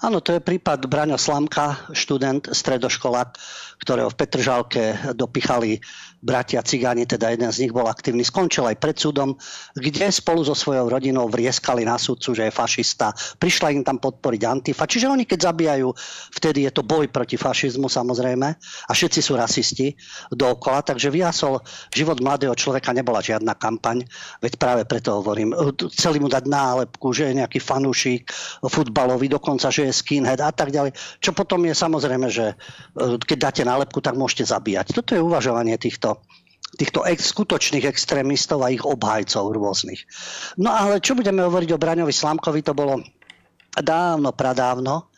Áno, 0.02 0.18
to 0.18 0.34
je 0.34 0.42
prípad 0.42 0.90
Braňo 0.90 1.14
Slamka, 1.14 1.88
študent, 1.94 2.50
stredoškolák, 2.50 3.38
ktorého 3.78 4.10
v 4.10 4.18
Petržalke 4.18 4.82
dopichali 5.14 5.78
bratia 6.24 6.64
cigáni, 6.64 7.04
teda 7.04 7.36
jeden 7.36 7.52
z 7.52 7.68
nich 7.68 7.72
bol 7.76 7.84
aktívny, 7.84 8.24
skončil 8.24 8.64
aj 8.64 8.80
pred 8.80 8.96
súdom, 8.96 9.36
kde 9.76 10.08
spolu 10.08 10.40
so 10.40 10.56
svojou 10.56 10.88
rodinou 10.88 11.28
vrieskali 11.28 11.84
na 11.84 12.00
súdcu, 12.00 12.32
že 12.32 12.48
je 12.48 12.52
fašista. 12.52 13.12
Prišla 13.36 13.76
im 13.76 13.84
tam 13.84 14.00
podporiť 14.00 14.42
Antifa. 14.48 14.88
Čiže 14.88 15.12
oni 15.12 15.28
keď 15.28 15.52
zabíjajú, 15.52 15.92
vtedy 16.40 16.64
je 16.64 16.72
to 16.72 16.80
boj 16.80 17.12
proti 17.12 17.36
fašizmu 17.36 17.92
samozrejme 17.92 18.48
a 18.88 18.92
všetci 18.96 19.20
sú 19.20 19.36
rasisti 19.36 19.92
dookola, 20.32 20.80
takže 20.80 21.12
vyhasol 21.12 21.60
život 21.92 22.16
mladého 22.24 22.56
človeka, 22.56 22.96
nebola 22.96 23.20
žiadna 23.20 23.52
kampaň, 23.60 24.08
veď 24.40 24.56
práve 24.56 24.82
preto 24.88 25.20
hovorím, 25.20 25.52
chceli 25.92 26.16
mu 26.24 26.32
dať 26.32 26.48
nálepku, 26.48 27.12
že 27.12 27.28
je 27.28 27.44
nejaký 27.44 27.60
fanúšik 27.60 28.32
futbalový, 28.64 29.28
dokonca, 29.28 29.68
že 29.68 29.90
je 29.90 29.92
skinhead 29.92 30.40
a 30.40 30.48
tak 30.48 30.72
ďalej. 30.72 30.96
Čo 31.20 31.36
potom 31.36 31.60
je 31.68 31.76
samozrejme, 31.76 32.26
že 32.32 32.54
e, 32.54 33.20
keď 33.20 33.38
dáte 33.50 33.62
nálepku, 33.66 34.00
tak 34.00 34.16
môžete 34.16 34.48
zabíjať. 34.48 34.96
Toto 34.96 35.12
je 35.12 35.20
uvažovanie 35.20 35.76
týchto 35.76 36.13
týchto 36.74 37.06
ex, 37.06 37.30
skutočných 37.30 37.86
extrémistov 37.86 38.62
a 38.66 38.72
ich 38.74 38.82
obhajcov 38.82 39.54
rôznych. 39.54 40.02
No 40.58 40.74
ale 40.74 40.98
čo 40.98 41.14
budeme 41.14 41.46
hovoriť 41.46 41.70
o 41.70 41.80
Braňovi 41.80 42.10
Slamkovi, 42.10 42.60
to 42.66 42.74
bolo 42.74 42.98
dávno, 43.78 44.34
pradávno, 44.34 45.14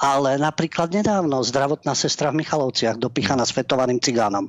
ale 0.00 0.40
napríklad 0.40 0.88
nedávno 0.94 1.44
zdravotná 1.44 1.92
sestra 1.92 2.32
v 2.32 2.40
Michalovciach 2.40 2.96
dopichaná 2.96 3.44
svetovaným 3.44 4.00
cigánom. 4.00 4.48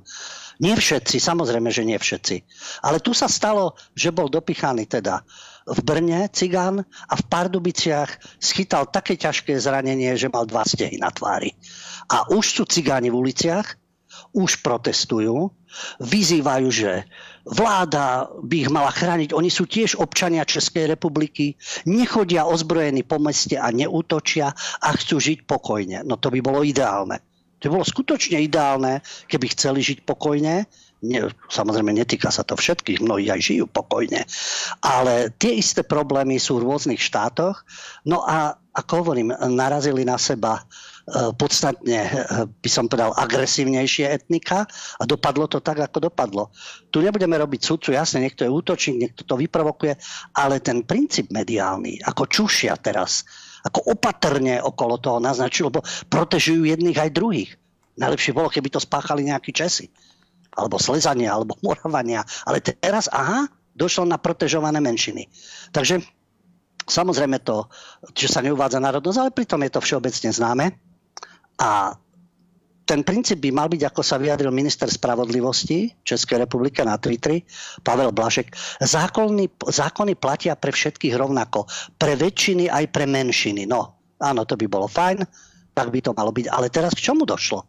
Nie 0.61 0.77
všetci, 0.77 1.17
samozrejme, 1.17 1.73
že 1.73 1.81
nie 1.81 1.97
všetci. 1.97 2.35
Ale 2.85 3.01
tu 3.01 3.17
sa 3.17 3.25
stalo, 3.25 3.73
že 3.97 4.13
bol 4.13 4.29
dopichaný 4.29 4.85
teda 4.85 5.25
v 5.65 5.79
Brne 5.81 6.29
cigán 6.29 6.85
a 6.85 7.13
v 7.17 7.23
Pardubiciach 7.25 8.37
schytal 8.37 8.89
také 8.89 9.17
ťažké 9.17 9.57
zranenie, 9.57 10.13
že 10.13 10.29
mal 10.29 10.45
dva 10.45 10.61
stehy 10.61 11.01
na 11.01 11.09
tvári. 11.09 11.57
A 12.13 12.29
už 12.29 12.61
sú 12.61 12.63
cigáni 12.69 13.09
v 13.09 13.17
uliciach, 13.17 13.80
už 14.31 14.63
protestujú, 14.63 15.51
vyzývajú, 15.99 16.67
že 16.71 17.07
vláda 17.47 18.27
by 18.43 18.55
ich 18.67 18.71
mala 18.71 18.91
chrániť. 18.91 19.35
Oni 19.35 19.51
sú 19.51 19.67
tiež 19.67 19.99
občania 19.99 20.47
Českej 20.47 20.87
republiky, 20.91 21.55
nechodia 21.87 22.47
ozbrojení 22.47 23.03
po 23.03 23.19
meste 23.19 23.59
a 23.59 23.71
neútočia 23.71 24.51
a 24.79 24.87
chcú 24.95 25.19
žiť 25.19 25.47
pokojne. 25.47 26.03
No 26.07 26.15
to 26.19 26.31
by 26.31 26.39
bolo 26.43 26.63
ideálne. 26.63 27.19
To 27.61 27.69
by 27.69 27.77
bolo 27.77 27.85
skutočne 27.85 28.41
ideálne, 28.41 29.05
keby 29.29 29.53
chceli 29.53 29.85
žiť 29.85 30.01
pokojne. 30.01 30.65
Nie, 31.01 31.21
samozrejme, 31.49 31.93
netýka 31.93 32.29
sa 32.29 32.45
to 32.45 32.53
všetkých, 32.53 33.01
mnohí 33.01 33.29
aj 33.29 33.41
žijú 33.41 33.65
pokojne. 33.65 34.25
Ale 34.85 35.33
tie 35.37 35.57
isté 35.57 35.81
problémy 35.81 36.37
sú 36.37 36.61
v 36.61 36.65
rôznych 36.69 37.01
štátoch. 37.01 37.65
No 38.05 38.21
a 38.25 38.57
ako 38.73 39.05
hovorím, 39.05 39.33
narazili 39.33 40.05
na 40.05 40.17
seba 40.21 40.61
podstatne, 41.35 42.27
by 42.61 42.69
som 42.69 42.85
povedal, 42.85 43.11
agresívnejšie 43.17 44.05
etnika 44.09 44.69
a 44.99 45.03
dopadlo 45.03 45.49
to 45.49 45.59
tak, 45.59 45.81
ako 45.81 46.11
dopadlo. 46.11 46.53
Tu 46.93 47.01
nebudeme 47.01 47.35
robiť 47.35 47.61
sudcu, 47.61 47.97
jasne, 47.97 48.21
niekto 48.21 48.45
je 48.45 48.53
útočník, 48.53 48.97
niekto 48.97 49.21
to 49.25 49.35
vyprovokuje, 49.35 49.97
ale 50.37 50.61
ten 50.61 50.85
princíp 50.85 51.33
mediálny, 51.33 52.05
ako 52.05 52.29
čušia 52.29 52.77
teraz, 52.77 53.25
ako 53.65 53.93
opatrne 53.93 54.61
okolo 54.61 54.97
toho 54.97 55.17
naznačil, 55.21 55.69
lebo 55.69 55.85
protežujú 56.09 56.65
jedných 56.65 56.97
aj 56.97 57.13
druhých. 57.13 57.51
Najlepšie 57.97 58.33
bolo, 58.33 58.49
keby 58.49 58.71
to 58.71 58.81
spáchali 58.81 59.27
nejakí 59.27 59.51
Česi. 59.53 59.91
Alebo 60.51 60.75
Slezania, 60.81 61.31
alebo 61.31 61.55
Moravania. 61.63 62.27
Ale 62.43 62.59
teraz, 62.59 63.07
aha, 63.07 63.47
došlo 63.71 64.03
na 64.03 64.19
protežované 64.19 64.83
menšiny. 64.83 65.31
Takže 65.71 66.03
samozrejme 66.83 67.39
to, 67.39 67.71
že 68.11 68.27
sa 68.27 68.43
neuvádza 68.43 68.83
národnosť, 68.83 69.17
ale 69.21 69.31
pritom 69.31 69.63
je 69.63 69.71
to 69.71 69.79
všeobecne 69.79 70.29
známe. 70.33 70.65
A 71.61 71.93
ten 72.91 73.07
princíp 73.07 73.39
by 73.39 73.55
mal 73.55 73.67
byť, 73.71 73.87
ako 73.87 74.01
sa 74.03 74.19
vyjadril 74.19 74.51
minister 74.51 74.89
spravodlivosti 74.89 75.95
Českej 76.03 76.43
republiky 76.43 76.83
na 76.83 76.99
Twitteri, 76.99 77.45
Pavel 77.85 78.11
Blažek. 78.11 78.51
Zákony, 78.83 79.47
zákony 79.63 80.19
platia 80.19 80.59
pre 80.59 80.75
všetkých 80.75 81.15
rovnako. 81.15 81.69
Pre 81.95 82.13
väčšiny 82.19 82.67
aj 82.67 82.91
pre 82.91 83.07
menšiny. 83.07 83.63
No, 83.69 83.95
áno, 84.19 84.43
to 84.43 84.59
by 84.59 84.67
bolo 84.67 84.91
fajn, 84.91 85.23
tak 85.71 85.87
by 85.87 86.03
to 86.03 86.11
malo 86.11 86.35
byť. 86.35 86.51
Ale 86.51 86.67
teraz 86.67 86.91
k 86.91 87.05
čomu 87.07 87.23
došlo? 87.23 87.63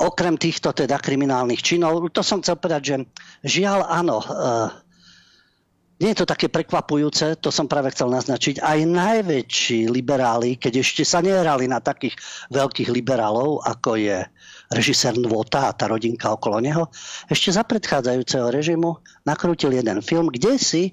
Okrem 0.00 0.40
týchto 0.40 0.72
teda 0.72 0.96
kriminálnych 0.96 1.60
činov, 1.60 2.00
to 2.08 2.24
som 2.24 2.40
chcel 2.40 2.56
povedať, 2.56 2.82
že 2.86 2.96
žiaľ 3.44 3.84
áno, 3.92 4.24
uh, 4.24 4.72
nie 6.00 6.16
je 6.16 6.24
to 6.24 6.30
také 6.32 6.48
prekvapujúce, 6.48 7.36
to 7.44 7.52
som 7.52 7.68
práve 7.68 7.92
chcel 7.92 8.08
naznačiť. 8.08 8.64
Aj 8.64 8.80
najväčší 8.80 9.92
liberáli, 9.92 10.56
keď 10.56 10.80
ešte 10.80 11.04
sa 11.04 11.20
nehrali 11.20 11.68
na 11.68 11.76
takých 11.76 12.16
veľkých 12.48 12.88
liberálov, 12.88 13.60
ako 13.68 14.00
je 14.00 14.24
režisér 14.72 15.20
Nvota 15.20 15.68
a 15.68 15.76
tá 15.76 15.92
rodinka 15.92 16.32
okolo 16.32 16.64
neho, 16.64 16.88
ešte 17.28 17.52
za 17.52 17.68
predchádzajúceho 17.68 18.48
režimu 18.48 18.96
nakrútil 19.28 19.76
jeden 19.76 20.00
film, 20.00 20.32
kde 20.32 20.56
si 20.56 20.82
e, 20.88 20.92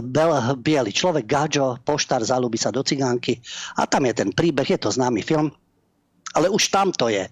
bel, 0.00 0.32
biely 0.56 0.96
človek, 0.96 1.28
Gáďo, 1.28 1.76
poštár, 1.84 2.24
zalúbi 2.24 2.56
sa 2.56 2.72
do 2.72 2.80
cigánky 2.80 3.36
a 3.76 3.84
tam 3.84 4.08
je 4.08 4.16
ten 4.16 4.30
príbeh, 4.32 4.64
je 4.64 4.80
to 4.80 4.88
známy 4.88 5.20
film, 5.20 5.52
ale 6.32 6.48
už 6.48 6.72
tam 6.72 6.88
to 6.88 7.12
je 7.12 7.28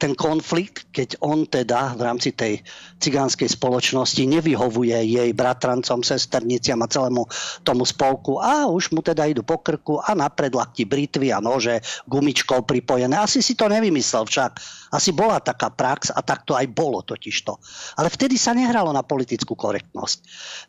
ten 0.00 0.16
konflikt, 0.16 0.88
keď 0.96 1.20
on 1.20 1.44
teda 1.44 1.92
v 1.92 2.00
rámci 2.08 2.32
tej 2.32 2.64
cigánskej 3.04 3.52
spoločnosti 3.52 4.24
nevyhovuje 4.24 4.96
jej 4.96 5.30
bratrancom, 5.36 6.00
sesterniciam 6.00 6.80
a 6.80 6.88
celému 6.88 7.28
tomu 7.60 7.84
spolku 7.84 8.40
a 8.40 8.64
už 8.64 8.96
mu 8.96 9.04
teda 9.04 9.28
idú 9.28 9.44
po 9.44 9.60
krku 9.60 10.00
a 10.00 10.16
na 10.16 10.32
predlakti 10.32 10.88
britvy 10.88 11.36
a 11.36 11.44
nože 11.44 11.84
gumičkou 12.08 12.64
pripojené. 12.64 13.12
Asi 13.12 13.44
si 13.44 13.52
to 13.52 13.68
nevymyslel 13.68 14.24
však. 14.24 14.56
Asi 14.96 15.12
bola 15.12 15.36
taká 15.36 15.68
prax 15.68 16.08
a 16.08 16.24
tak 16.24 16.48
to 16.48 16.56
aj 16.56 16.64
bolo 16.72 17.04
totižto. 17.04 17.60
Ale 18.00 18.08
vtedy 18.08 18.40
sa 18.40 18.56
nehralo 18.56 18.96
na 18.96 19.04
politickú 19.04 19.52
korektnosť. 19.52 20.18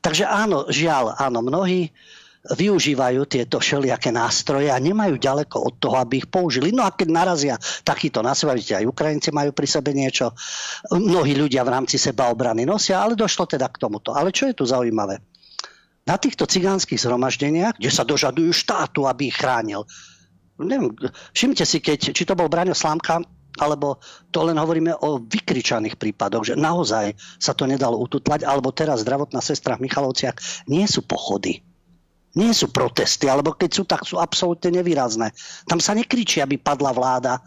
Takže 0.03 0.27
áno, 0.27 0.67
žiaľ, 0.67 1.15
áno, 1.15 1.39
mnohí 1.39 1.87
využívajú 2.41 3.29
tieto 3.29 3.61
všelijaké 3.61 4.09
nástroje 4.09 4.73
a 4.73 4.81
nemajú 4.81 5.21
ďaleko 5.21 5.61
od 5.61 5.73
toho, 5.77 5.95
aby 6.01 6.25
ich 6.25 6.27
použili. 6.27 6.73
No 6.73 6.81
a 6.81 6.89
keď 6.89 7.07
narazia 7.13 7.55
takýto 7.85 8.25
na 8.25 8.33
seba, 8.33 8.57
vidíte, 8.57 8.81
aj 8.81 8.89
Ukrajinci 8.89 9.29
majú 9.29 9.53
pri 9.53 9.67
sebe 9.69 9.93
niečo, 9.93 10.33
mnohí 10.89 11.37
ľudia 11.37 11.61
v 11.61 11.73
rámci 11.77 12.01
seba 12.01 12.33
obrany 12.33 12.65
nosia, 12.65 12.97
ale 12.97 13.13
došlo 13.13 13.45
teda 13.45 13.69
k 13.69 13.77
tomuto. 13.77 14.17
Ale 14.17 14.33
čo 14.33 14.49
je 14.49 14.57
tu 14.57 14.65
zaujímavé? 14.65 15.21
Na 16.09 16.17
týchto 16.17 16.49
cigánskych 16.49 16.97
zhromaždeniach, 16.97 17.77
kde 17.77 17.93
sa 17.93 18.01
dožadujú 18.01 18.49
štátu, 18.49 19.05
aby 19.05 19.29
ich 19.29 19.37
chránil, 19.37 19.85
neviem, 20.57 20.97
všimte 21.37 21.61
si, 21.61 21.77
keď, 21.77 22.09
či 22.09 22.25
to 22.25 22.33
bol 22.33 22.49
Braňo 22.49 22.73
Slámka, 22.73 23.21
alebo 23.61 24.01
to 24.33 24.47
len 24.47 24.57
hovoríme 24.57 24.97
o 25.05 25.21
vykričaných 25.21 25.99
prípadoch, 25.99 26.53
že 26.53 26.55
naozaj 26.57 27.13
sa 27.37 27.53
to 27.53 27.69
nedalo 27.69 28.01
ututlať, 28.01 28.49
alebo 28.49 28.73
teraz 28.73 29.05
zdravotná 29.05 29.43
sestra 29.45 29.77
v 29.77 29.85
Michalovciach 29.85 30.65
nie 30.71 30.89
sú 30.89 31.05
pochody. 31.05 31.61
Nie 32.31 32.55
sú 32.55 32.71
protesty, 32.71 33.27
alebo 33.27 33.51
keď 33.55 33.69
sú, 33.71 33.83
tak 33.83 34.07
sú 34.07 34.15
absolútne 34.15 34.79
nevýrazné. 34.79 35.35
Tam 35.67 35.83
sa 35.83 35.91
nekričí, 35.91 36.39
aby 36.39 36.55
padla 36.55 36.95
vláda, 36.95 37.43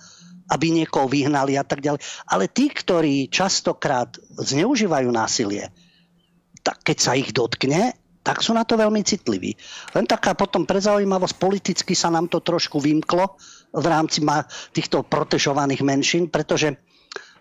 aby 0.53 0.77
niekoho 0.77 1.09
vyhnali 1.09 1.57
a 1.57 1.65
tak 1.65 1.81
ďalej. 1.81 2.05
Ale 2.29 2.53
tí, 2.53 2.69
ktorí 2.69 3.33
častokrát 3.33 4.13
zneužívajú 4.37 5.09
násilie, 5.09 5.73
tak 6.61 6.85
keď 6.85 6.97
sa 7.01 7.13
ich 7.17 7.33
dotkne, 7.33 7.97
tak 8.25 8.41
sú 8.41 8.57
na 8.57 8.65
to 8.65 8.77
veľmi 8.81 9.05
citliví. 9.05 9.57
Len 9.93 10.09
taká 10.09 10.33
potom 10.33 10.65
prezaujímavosť, 10.65 11.37
politicky 11.37 11.93
sa 11.93 12.09
nám 12.09 12.29
to 12.29 12.41
trošku 12.41 12.81
vymklo, 12.81 13.37
v 13.75 13.87
rámci 13.91 14.23
týchto 14.71 15.03
protežovaných 15.03 15.83
menšín, 15.83 16.31
pretože 16.31 16.79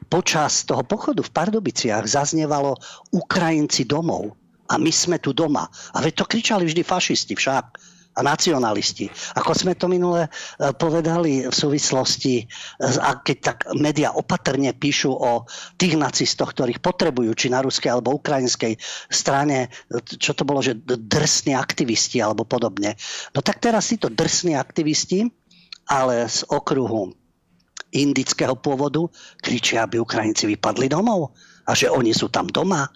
počas 0.10 0.66
toho 0.66 0.82
pochodu 0.82 1.22
v 1.22 1.34
Pardubiciach 1.34 2.04
zaznievalo 2.10 2.74
Ukrajinci 3.14 3.86
domov 3.86 4.34
a 4.74 4.76
my 4.82 4.90
sme 4.90 5.22
tu 5.22 5.38
doma. 5.38 5.70
A 5.94 6.02
veď 6.02 6.26
to 6.26 6.26
kričali 6.26 6.66
vždy 6.66 6.82
fašisti 6.82 7.38
však 7.38 7.66
a 8.14 8.22
nacionalisti. 8.22 9.10
Ako 9.42 9.58
sme 9.58 9.74
to 9.74 9.90
minule 9.90 10.22
e, 10.22 10.30
povedali 10.78 11.50
v 11.50 11.56
súvislosti, 11.56 12.46
a 13.02 13.18
keď 13.18 13.38
tak 13.42 13.58
média 13.74 14.14
opatrne 14.14 14.70
píšu 14.70 15.10
o 15.10 15.50
tých 15.82 15.98
nacistoch, 15.98 16.54
ktorých 16.54 16.78
potrebujú, 16.78 17.34
či 17.34 17.50
na 17.50 17.66
ruskej 17.66 17.90
alebo 17.90 18.14
ukrajinskej 18.14 18.78
strane, 19.10 19.74
čo 20.22 20.38
to 20.38 20.46
bolo, 20.46 20.62
že 20.62 20.78
drsní 20.86 21.58
aktivisti 21.58 22.22
alebo 22.22 22.46
podobne. 22.46 22.94
No 23.34 23.42
tak 23.42 23.58
teraz 23.58 23.90
títo 23.90 24.14
drsní 24.14 24.54
aktivisti 24.54 25.26
ale 25.90 26.30
z 26.30 26.48
okruhu 26.48 27.12
indického 27.94 28.58
pôvodu 28.58 29.06
kričia, 29.38 29.86
aby 29.86 30.02
Ukrajinci 30.02 30.50
vypadli 30.50 30.90
domov 30.90 31.34
a 31.70 31.72
že 31.78 31.92
oni 31.92 32.12
sú 32.12 32.28
tam 32.34 32.50
doma. 32.50 32.90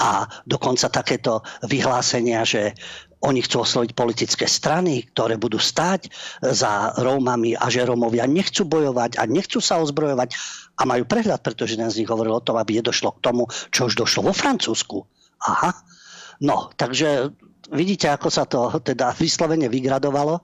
A 0.00 0.28
dokonca 0.44 0.92
takéto 0.92 1.44
vyhlásenia, 1.64 2.44
že 2.44 2.74
oni 3.20 3.44
chcú 3.44 3.60
osloviť 3.64 3.92
politické 3.92 4.48
strany, 4.48 5.04
ktoré 5.12 5.36
budú 5.36 5.60
stáť 5.60 6.08
za 6.40 6.96
Rómami 6.96 7.52
a 7.52 7.68
že 7.68 7.84
Rómovia 7.84 8.24
nechcú 8.24 8.64
bojovať 8.64 9.20
a 9.20 9.28
nechcú 9.28 9.60
sa 9.60 9.76
ozbrojovať 9.84 10.32
a 10.80 10.82
majú 10.88 11.04
prehľad, 11.04 11.44
pretože 11.44 11.76
jeden 11.76 11.92
z 11.92 12.00
nich 12.00 12.08
hovoril 12.08 12.40
o 12.40 12.44
tom, 12.44 12.56
aby 12.56 12.80
nedošlo 12.80 13.20
k 13.20 13.22
tomu, 13.24 13.44
čo 13.68 13.92
už 13.92 14.00
došlo 14.00 14.24
vo 14.24 14.32
Francúzsku. 14.32 15.04
Aha. 15.44 15.76
No, 16.40 16.72
takže 16.72 17.36
vidíte, 17.68 18.08
ako 18.08 18.28
sa 18.32 18.48
to 18.48 18.72
teda 18.88 19.12
vyslovene 19.12 19.68
vygradovalo. 19.68 20.40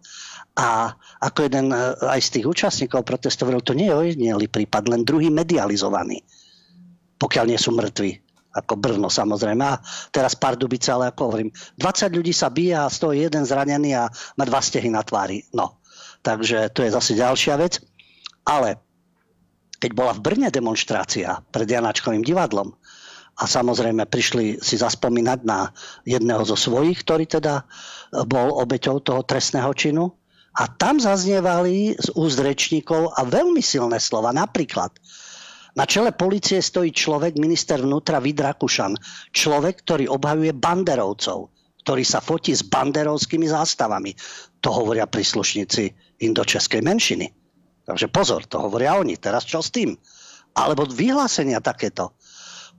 A 0.57 0.89
ako 1.21 1.53
jeden 1.53 1.69
e, 1.69 1.77
aj 2.17 2.21
z 2.21 2.33
tých 2.41 2.47
účastníkov 2.49 3.05
protestov 3.05 3.53
to 3.61 3.77
nie 3.77 3.93
je 3.93 3.97
ojedinelý 3.97 4.49
prípad, 4.49 4.89
len 4.89 5.05
druhý 5.05 5.29
medializovaný, 5.29 6.25
pokiaľ 7.21 7.45
nie 7.53 7.61
sú 7.61 7.77
mŕtvi 7.77 8.26
ako 8.57 8.81
Brno 8.81 9.12
samozrejme. 9.12 9.64
A 9.64 9.77
teraz 10.09 10.33
Pardubice, 10.33 10.88
ale 10.97 11.12
ako 11.12 11.23
hovorím, 11.29 11.51
20 11.77 12.16
ľudí 12.16 12.33
sa 12.33 12.49
bije 12.49 12.73
a 12.73 12.88
z 12.88 12.97
toho 12.97 13.12
je 13.12 13.29
jeden 13.29 13.45
zranený 13.45 13.92
a 13.92 14.09
má 14.40 14.45
dva 14.49 14.64
stehy 14.64 14.88
na 14.88 15.05
tvári. 15.05 15.45
No, 15.53 15.85
takže 16.25 16.73
to 16.73 16.81
je 16.81 16.90
zase 16.97 17.12
ďalšia 17.12 17.61
vec. 17.61 17.85
Ale 18.49 18.81
keď 19.77 19.90
bola 19.92 20.16
v 20.16 20.25
Brne 20.25 20.49
demonstrácia 20.49 21.45
pred 21.53 21.69
Janáčkovým 21.69 22.25
divadlom 22.25 22.73
a 23.37 23.45
samozrejme 23.45 24.09
prišli 24.09 24.64
si 24.64 24.81
zaspomínať 24.81 25.45
na 25.45 25.69
jedného 26.09 26.40
zo 26.49 26.57
svojich, 26.57 27.05
ktorý 27.05 27.29
teda 27.29 27.69
bol 28.25 28.57
obeťou 28.57 29.05
toho 29.05 29.21
trestného 29.21 29.69
činu, 29.77 30.16
a 30.57 30.73
tam 30.73 30.97
zaznievali 30.97 32.01
z 32.01 32.09
úst 32.16 32.40
rečníkov 32.40 33.12
a 33.12 33.29
veľmi 33.29 33.61
silné 33.61 34.01
slova. 34.01 34.33
Napríklad, 34.33 34.88
na 35.77 35.85
čele 35.85 36.17
policie 36.17 36.65
stojí 36.65 36.89
človek, 36.91 37.37
minister 37.37 37.77
vnútra 37.85 38.17
Vid. 38.17 38.41
Človek, 39.31 39.75
ktorý 39.85 40.09
obhajuje 40.09 40.57
banderovcov, 40.57 41.53
ktorý 41.85 42.03
sa 42.03 42.25
fotí 42.25 42.57
s 42.57 42.65
banderovskými 42.65 43.45
zástavami. 43.45 44.17
To 44.65 44.73
hovoria 44.73 45.05
príslušníci 45.05 46.17
indočeskej 46.25 46.81
menšiny. 46.81 47.29
Takže 47.87 48.09
pozor, 48.09 48.49
to 48.49 48.59
hovoria 48.59 48.97
oni. 48.97 49.21
Teraz 49.21 49.45
čo 49.45 49.61
s 49.61 49.69
tým? 49.69 49.95
Alebo 50.57 50.89
vyhlásenia 50.89 51.61
takéto. 51.61 52.17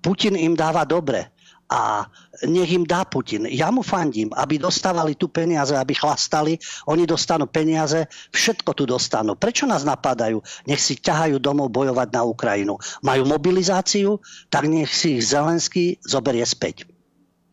Putin 0.01 0.33
im 0.33 0.57
dáva 0.57 0.83
dobre 0.83 1.36
a 1.67 2.07
nech 2.47 2.71
im 2.71 2.87
dá 2.87 3.03
Putin. 3.03 3.43
Ja 3.51 3.67
mu 3.75 3.83
fandím, 3.83 4.31
aby 4.31 4.55
dostávali 4.55 5.19
tu 5.19 5.27
peniaze, 5.27 5.75
aby 5.75 5.91
chlastali, 5.91 6.55
oni 6.87 7.03
dostanú 7.03 7.43
peniaze, 7.51 8.07
všetko 8.31 8.71
tu 8.71 8.83
dostanú. 8.87 9.35
Prečo 9.35 9.67
nás 9.67 9.83
napadajú? 9.83 10.39
Nech 10.63 10.79
si 10.79 10.95
ťahajú 10.95 11.43
domov 11.43 11.75
bojovať 11.75 12.07
na 12.15 12.23
Ukrajinu. 12.23 12.79
Majú 13.03 13.27
mobilizáciu, 13.27 14.23
tak 14.47 14.71
nech 14.71 14.87
si 14.87 15.19
ich 15.19 15.27
Zelenský 15.27 15.99
zoberie 16.07 16.47
späť. 16.47 16.87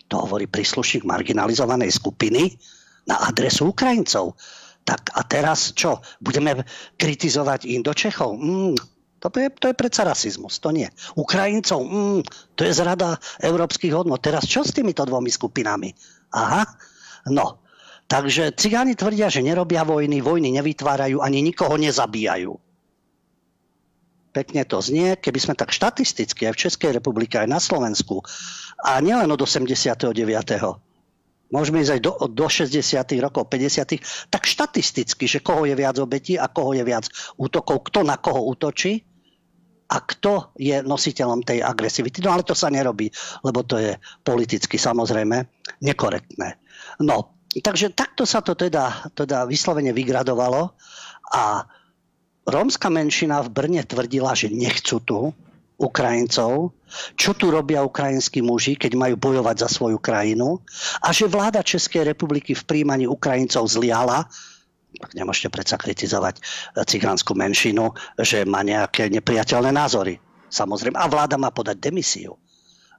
To 0.07 0.23
hovorí 0.23 0.47
príslušník 0.47 1.03
marginalizovanej 1.03 1.91
skupiny 1.91 2.55
na 3.11 3.19
adresu 3.27 3.75
Ukrajincov. 3.75 4.39
Tak 4.85 5.17
a 5.17 5.25
teraz 5.25 5.73
čo? 5.73 6.05
Budeme 6.21 6.61
kritizovať 7.01 7.67
Indočechov? 7.67 8.37
Mm, 8.37 8.77
to 9.33 9.39
je, 9.41 9.49
to 9.49 9.67
je 9.73 9.77
predsa 9.77 10.05
rasizmus, 10.05 10.61
to 10.61 10.69
nie. 10.69 10.89
Ukrajincov, 11.17 11.81
mm, 11.81 12.21
to 12.57 12.63
je 12.69 12.73
zrada 12.77 13.17
európskych 13.41 13.93
hodnot. 13.93 14.21
Teraz 14.21 14.45
čo 14.45 14.61
s 14.61 14.77
týmito 14.77 15.01
dvomi 15.05 15.33
skupinami? 15.33 15.93
Aha, 16.37 16.65
no. 17.33 17.65
Takže 18.05 18.53
cigáni 18.53 18.93
tvrdia, 18.93 19.33
že 19.33 19.41
nerobia 19.41 19.81
vojny, 19.81 20.21
vojny 20.21 20.53
nevytvárajú, 20.61 21.25
ani 21.25 21.41
nikoho 21.41 21.81
nezabíjajú. 21.81 22.53
Pekne 24.35 24.67
to 24.67 24.83
znie, 24.83 25.17
keby 25.17 25.39
sme 25.41 25.55
tak 25.55 25.73
štatisticky 25.73 26.51
aj 26.51 26.53
v 26.53 26.63
Českej 26.69 26.91
republike, 26.93 27.39
aj 27.39 27.49
na 27.49 27.63
Slovensku, 27.63 28.21
a 28.83 29.01
nielen 29.01 29.31
od 29.31 29.41
89. 29.41 30.11
Môžeme 31.55 31.81
ísť 31.81 31.93
aj 31.97 32.01
do, 32.03 32.13
do 32.35 32.47
60. 32.51 32.75
rokov, 33.23 33.47
50. 33.47 34.03
tak 34.27 34.43
štatisticky, 34.43 35.25
že 35.31 35.39
koho 35.39 35.65
je 35.71 35.79
viac 35.79 35.97
obetí 36.03 36.35
a 36.35 36.51
koho 36.51 36.75
je 36.75 36.83
viac 36.83 37.07
útokov, 37.39 37.89
kto 37.89 38.03
na 38.03 38.19
koho 38.19 38.43
útočí, 38.51 39.07
a 39.95 40.03
kto 40.03 40.51
je 40.59 40.83
nositeľom 40.83 41.47
tej 41.47 41.63
agresivity. 41.63 42.19
No 42.19 42.35
ale 42.35 42.43
to 42.43 42.59
sa 42.59 42.67
nerobí, 42.67 43.07
lebo 43.47 43.63
to 43.63 43.79
je 43.79 43.95
politicky 44.27 44.75
samozrejme 44.75 45.47
nekorektné. 45.79 46.59
No, 47.07 47.39
takže 47.55 47.95
takto 47.95 48.27
sa 48.27 48.43
to 48.43 48.59
teda, 48.59 49.15
teda 49.15 49.47
vyslovene 49.47 49.95
vygradovalo 49.95 50.75
a 51.31 51.63
rómska 52.43 52.91
menšina 52.91 53.39
v 53.47 53.55
Brne 53.55 53.83
tvrdila, 53.87 54.35
že 54.35 54.51
nechcú 54.51 54.99
tu 54.99 55.21
Ukrajincov, 55.75 56.71
čo 57.19 57.35
tu 57.35 57.51
robia 57.51 57.83
ukrajinskí 57.83 58.39
muži, 58.39 58.79
keď 58.79 58.95
majú 58.95 59.15
bojovať 59.19 59.67
za 59.67 59.69
svoju 59.71 59.99
krajinu 59.99 60.63
a 61.03 61.11
že 61.11 61.27
vláda 61.27 61.67
Českej 61.67 62.15
republiky 62.15 62.55
v 62.55 62.63
príjmaní 62.63 63.11
Ukrajincov 63.11 63.67
zliala, 63.67 64.31
nemôžete 65.15 65.51
predsa 65.51 65.77
kritizovať 65.77 66.39
eh, 66.39 66.43
cigánsku 66.87 67.35
menšinu, 67.35 67.95
že 68.21 68.47
má 68.47 68.63
nejaké 68.63 69.11
nepriateľné 69.11 69.71
názory. 69.75 70.19
Samozrejme. 70.51 70.95
A 70.95 71.11
vláda 71.11 71.35
má 71.35 71.51
podať 71.51 71.91
demisiu. 71.91 72.39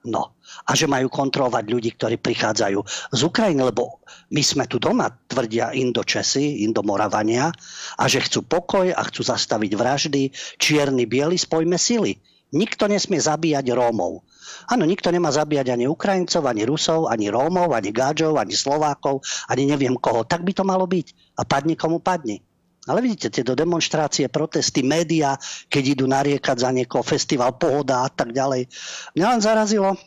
No. 0.05 0.38
A 0.69 0.77
že 0.77 0.86
majú 0.86 1.10
kontrolovať 1.10 1.65
ľudí, 1.65 1.97
ktorí 1.97 2.21
prichádzajú 2.21 2.79
z 3.10 3.19
Ukrajiny, 3.25 3.65
lebo 3.65 4.05
my 4.29 4.41
sme 4.45 4.69
tu 4.69 4.77
doma, 4.77 5.10
tvrdia 5.10 5.73
Indočesi, 5.73 6.62
Indomoravania, 6.62 7.49
a 7.97 8.03
že 8.05 8.21
chcú 8.21 8.45
pokoj 8.45 8.93
a 8.93 9.01
chcú 9.10 9.25
zastaviť 9.25 9.71
vraždy, 9.73 10.23
čierny, 10.62 11.10
biely, 11.10 11.41
spojme 11.41 11.81
sily. 11.81 12.21
Nikto 12.53 12.86
nesmie 12.86 13.17
zabíjať 13.17 13.65
Rómov. 13.73 14.21
Áno, 14.69 14.84
nikto 14.86 15.10
nemá 15.10 15.29
zabíjať 15.29 15.73
ani 15.73 15.86
Ukrajincov, 15.89 16.45
ani 16.45 16.63
Rusov, 16.65 17.12
ani 17.12 17.29
Rómov, 17.29 17.73
ani 17.73 17.89
Gáčov, 17.93 18.38
ani 18.38 18.53
Slovákov, 18.53 19.21
ani 19.49 19.69
neviem 19.69 19.97
koho. 19.97 20.25
Tak 20.25 20.41
by 20.41 20.51
to 20.53 20.63
malo 20.63 20.86
byť. 20.86 21.38
A 21.38 21.45
padni 21.45 21.75
komu 21.75 22.01
padni. 22.01 22.41
Ale 22.86 23.01
vidíte, 23.01 23.34
tieto 23.34 23.58
demonstrácie, 23.58 24.29
protesty, 24.29 24.86
médiá, 24.86 25.34
keď 25.73 25.84
idú 25.97 26.05
nariekať 26.05 26.58
za 26.62 26.69
niekoho, 26.69 27.01
festival 27.01 27.58
Pohoda 27.58 28.05
a 28.05 28.10
tak 28.13 28.29
ďalej. 28.29 28.69
Mňa 29.17 29.25
len 29.25 29.41
zarazilo, 29.41 29.97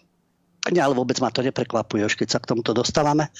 nie, 0.73 0.83
ale 0.83 0.97
vôbec 0.97 1.17
ma 1.21 1.33
to 1.33 1.41
neprekvapuje, 1.45 2.05
už 2.05 2.15
keď 2.19 2.29
sa 2.29 2.39
k 2.41 2.49
tomuto 2.55 2.77
dostávame. 2.77 3.33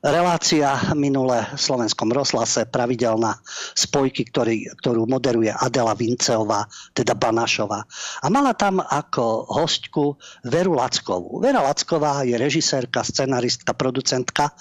Relácia 0.00 0.92
minule 0.94 1.44
v 1.54 1.60
slovenskom 1.60 2.12
rozhlase, 2.12 2.68
pravidelná 2.68 3.38
spojky, 3.72 4.28
ktorý, 4.28 4.70
ktorú 4.80 5.08
moderuje 5.08 5.52
Adela 5.52 5.96
Vinceová, 5.96 6.68
teda 6.92 7.16
Banašová. 7.16 7.84
A 8.22 8.26
mala 8.28 8.52
tam 8.52 8.80
ako 8.82 9.46
hostku 9.48 10.20
Veru 10.44 10.76
Lackovú. 10.76 11.40
Vera 11.40 11.64
Lacková 11.64 12.24
je 12.28 12.36
režisérka, 12.36 13.00
scenaristka, 13.06 13.72
producentka 13.72 14.52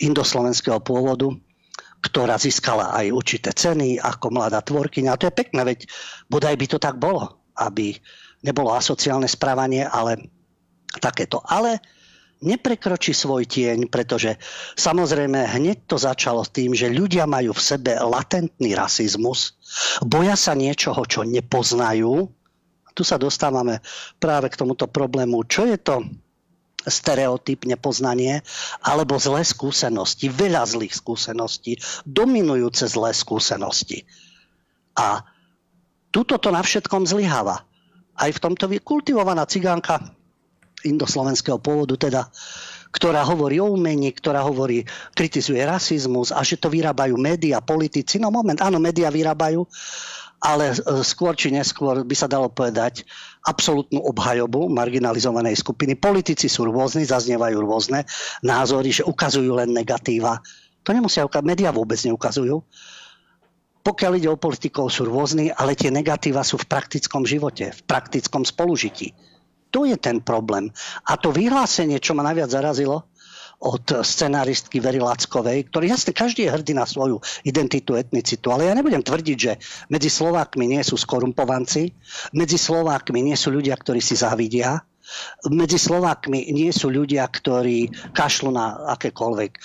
indoslovenského 0.00 0.80
pôvodu, 0.80 1.32
ktorá 1.98 2.38
získala 2.38 2.94
aj 2.94 3.10
určité 3.10 3.50
ceny 3.50 3.98
ako 3.98 4.30
mladá 4.30 4.62
tvorkyňa. 4.62 5.10
A 5.10 5.18
to 5.18 5.26
je 5.28 5.34
pekné, 5.34 5.66
veď 5.66 5.78
bodaj 6.30 6.54
by 6.54 6.66
to 6.70 6.78
tak 6.78 6.96
bolo, 6.96 7.42
aby 7.58 7.98
nebolo 8.46 8.70
asociálne 8.70 9.26
správanie, 9.26 9.82
ale 9.82 10.37
takéto. 10.96 11.44
Ale 11.44 11.84
neprekročí 12.38 13.10
svoj 13.10 13.44
tieň, 13.50 13.90
pretože 13.90 14.38
samozrejme 14.78 15.58
hneď 15.58 15.90
to 15.90 15.98
začalo 15.98 16.46
tým, 16.46 16.74
že 16.74 16.90
ľudia 16.90 17.26
majú 17.26 17.50
v 17.54 17.64
sebe 17.64 17.98
latentný 17.98 18.78
rasizmus, 18.78 19.58
boja 20.02 20.38
sa 20.38 20.54
niečoho, 20.54 21.02
čo 21.04 21.26
nepoznajú. 21.26 22.30
Tu 22.94 23.02
sa 23.06 23.14
dostávame 23.14 23.78
práve 24.18 24.50
k 24.50 24.58
tomuto 24.58 24.90
problému. 24.90 25.46
Čo 25.46 25.70
je 25.70 25.78
to 25.78 26.02
stereotyp, 26.82 27.66
nepoznanie, 27.66 28.42
alebo 28.82 29.18
zlé 29.18 29.46
skúsenosti, 29.46 30.30
veľa 30.30 30.66
zlých 30.66 30.94
skúseností, 30.98 31.78
dominujúce 32.06 32.90
zlé 32.90 33.14
skúsenosti. 33.14 34.02
A 34.98 35.22
tuto 36.10 36.40
to 36.42 36.50
na 36.50 36.64
všetkom 36.64 37.06
zlyháva. 37.06 37.62
Aj 38.18 38.30
v 38.34 38.42
tomto 38.42 38.66
kultivovaná 38.82 39.46
cigánka 39.46 40.17
indoslovenského 40.86 41.58
pôvodu, 41.58 41.98
teda, 41.98 42.28
ktorá 42.94 43.24
hovorí 43.26 43.60
o 43.60 43.68
umení, 43.72 44.14
ktorá 44.14 44.44
hovorí, 44.46 44.86
kritizuje 45.12 45.60
rasizmus 45.62 46.32
a 46.32 46.40
že 46.46 46.56
to 46.56 46.72
vyrábajú 46.72 47.18
média, 47.18 47.60
politici. 47.60 48.16
No 48.16 48.32
moment, 48.32 48.58
áno, 48.62 48.80
média 48.80 49.12
vyrábajú, 49.12 49.66
ale 50.38 50.72
e, 50.72 50.74
skôr 51.02 51.34
či 51.34 51.50
neskôr 51.50 52.06
by 52.06 52.14
sa 52.14 52.30
dalo 52.30 52.48
povedať 52.48 53.02
absolútnu 53.44 53.98
obhajobu 54.02 54.70
marginalizovanej 54.70 55.58
skupiny. 55.58 55.98
Politici 55.98 56.46
sú 56.46 56.70
rôzni, 56.70 57.02
zaznievajú 57.04 57.58
rôzne 57.58 58.06
názory, 58.46 58.94
že 58.94 59.06
ukazujú 59.06 59.50
len 59.58 59.74
negatíva. 59.74 60.38
To 60.86 60.94
nemusia 60.94 61.26
ukázať, 61.26 61.44
médiá 61.44 61.70
vôbec 61.74 61.98
neukazujú. 62.00 62.62
Pokiaľ 63.82 64.12
ide 64.20 64.28
o 64.28 64.36
politikov, 64.36 64.92
sú 64.92 65.08
rôzni, 65.08 65.48
ale 65.48 65.72
tie 65.72 65.88
negatíva 65.88 66.44
sú 66.44 66.60
v 66.60 66.68
praktickom 66.68 67.24
živote, 67.24 67.72
v 67.72 67.82
praktickom 67.88 68.44
spolužití. 68.44 69.16
To 69.70 69.84
je 69.84 69.96
ten 70.00 70.24
problém. 70.24 70.72
A 71.04 71.20
to 71.20 71.32
vyhlásenie, 71.34 72.00
čo 72.00 72.16
ma 72.16 72.24
najviac 72.24 72.48
zarazilo, 72.48 73.08
od 73.58 74.06
scenáristky 74.06 74.78
Very 74.78 75.02
Lackovej, 75.02 75.66
ktorý 75.66 75.90
jasne 75.90 76.14
každý 76.14 76.46
je 76.46 76.54
hrdý 76.54 76.78
na 76.78 76.86
svoju 76.86 77.18
identitu, 77.42 77.98
etnicitu, 77.98 78.54
ale 78.54 78.70
ja 78.70 78.74
nebudem 78.78 79.02
tvrdiť, 79.02 79.38
že 79.38 79.58
medzi 79.90 80.06
Slovákmi 80.06 80.70
nie 80.70 80.82
sú 80.86 80.94
skorumpovanci, 80.94 81.90
medzi 82.38 82.54
Slovákmi 82.54 83.18
nie 83.18 83.34
sú 83.34 83.50
ľudia, 83.50 83.74
ktorí 83.74 83.98
si 83.98 84.14
závidia, 84.14 84.78
medzi 85.50 85.80
Slovákmi 85.80 86.52
nie 86.52 86.70
sú 86.70 86.92
ľudia, 86.92 87.26
ktorí 87.26 88.12
kašľú 88.12 88.50
na 88.52 88.94
akékoľvek 88.94 89.50
e, 89.50 89.60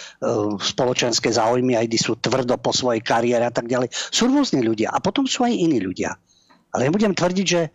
spoločenské 0.58 1.30
záujmy 1.36 1.76
a 1.76 1.84
sú 2.00 2.16
tvrdo 2.16 2.56
po 2.58 2.72
svojej 2.72 3.04
kariére 3.04 3.44
a 3.44 3.54
tak 3.54 3.68
ďalej. 3.68 3.92
Sú 3.92 4.32
rôzni 4.32 4.64
ľudia 4.64 4.90
a 4.90 5.04
potom 5.04 5.28
sú 5.28 5.44
aj 5.44 5.54
iní 5.54 5.84
ľudia. 5.84 6.16
Ale 6.74 6.90
ja 6.90 6.92
budem 6.92 7.14
tvrdiť, 7.14 7.46
že 7.46 7.62
e, 7.66 7.72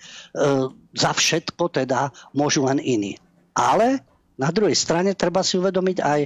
za 0.94 1.10
všetko 1.14 1.70
teda 1.70 2.10
môžu 2.34 2.66
len 2.66 2.82
iní. 2.82 3.14
Ale 3.54 4.02
na 4.38 4.50
druhej 4.54 4.74
strane 4.74 5.14
treba 5.18 5.42
si 5.42 5.58
uvedomiť 5.58 5.98
aj 6.02 6.20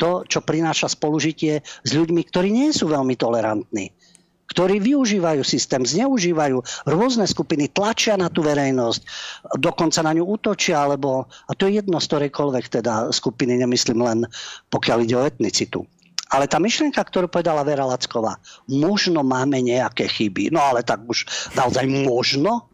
to, 0.00 0.24
čo 0.24 0.44
prináša 0.44 0.92
spolužitie 0.92 1.60
s 1.64 1.90
ľuďmi, 1.92 2.20
ktorí 2.28 2.48
nie 2.48 2.72
sú 2.72 2.88
veľmi 2.88 3.16
tolerantní 3.16 3.92
ktorí 4.48 4.80
využívajú 4.80 5.44
systém, 5.44 5.84
zneužívajú 5.84 6.88
rôzne 6.88 7.28
skupiny, 7.28 7.68
tlačia 7.68 8.16
na 8.16 8.32
tú 8.32 8.40
verejnosť, 8.40 9.00
dokonca 9.60 10.00
na 10.00 10.16
ňu 10.16 10.24
útočia, 10.24 10.88
alebo, 10.88 11.28
a 11.28 11.52
to 11.52 11.68
je 11.68 11.84
jedno 11.84 12.00
z 12.00 12.08
ktorejkoľvek 12.08 12.64
teda 12.80 13.12
skupiny, 13.12 13.60
nemyslím 13.60 14.00
len 14.00 14.18
pokiaľ 14.72 14.98
ide 15.04 15.16
o 15.20 15.26
etnicitu. 15.28 15.84
Ale 16.28 16.44
tá 16.44 16.60
myšlienka, 16.60 17.00
ktorú 17.00 17.28
povedala 17.28 17.64
Vera 17.64 17.88
Lacková, 17.88 18.36
možno 18.68 19.24
máme 19.24 19.64
nejaké 19.64 20.08
chyby. 20.08 20.52
No 20.52 20.60
ale 20.60 20.84
tak 20.84 21.04
už 21.08 21.24
naozaj 21.56 21.88
možno? 21.88 22.68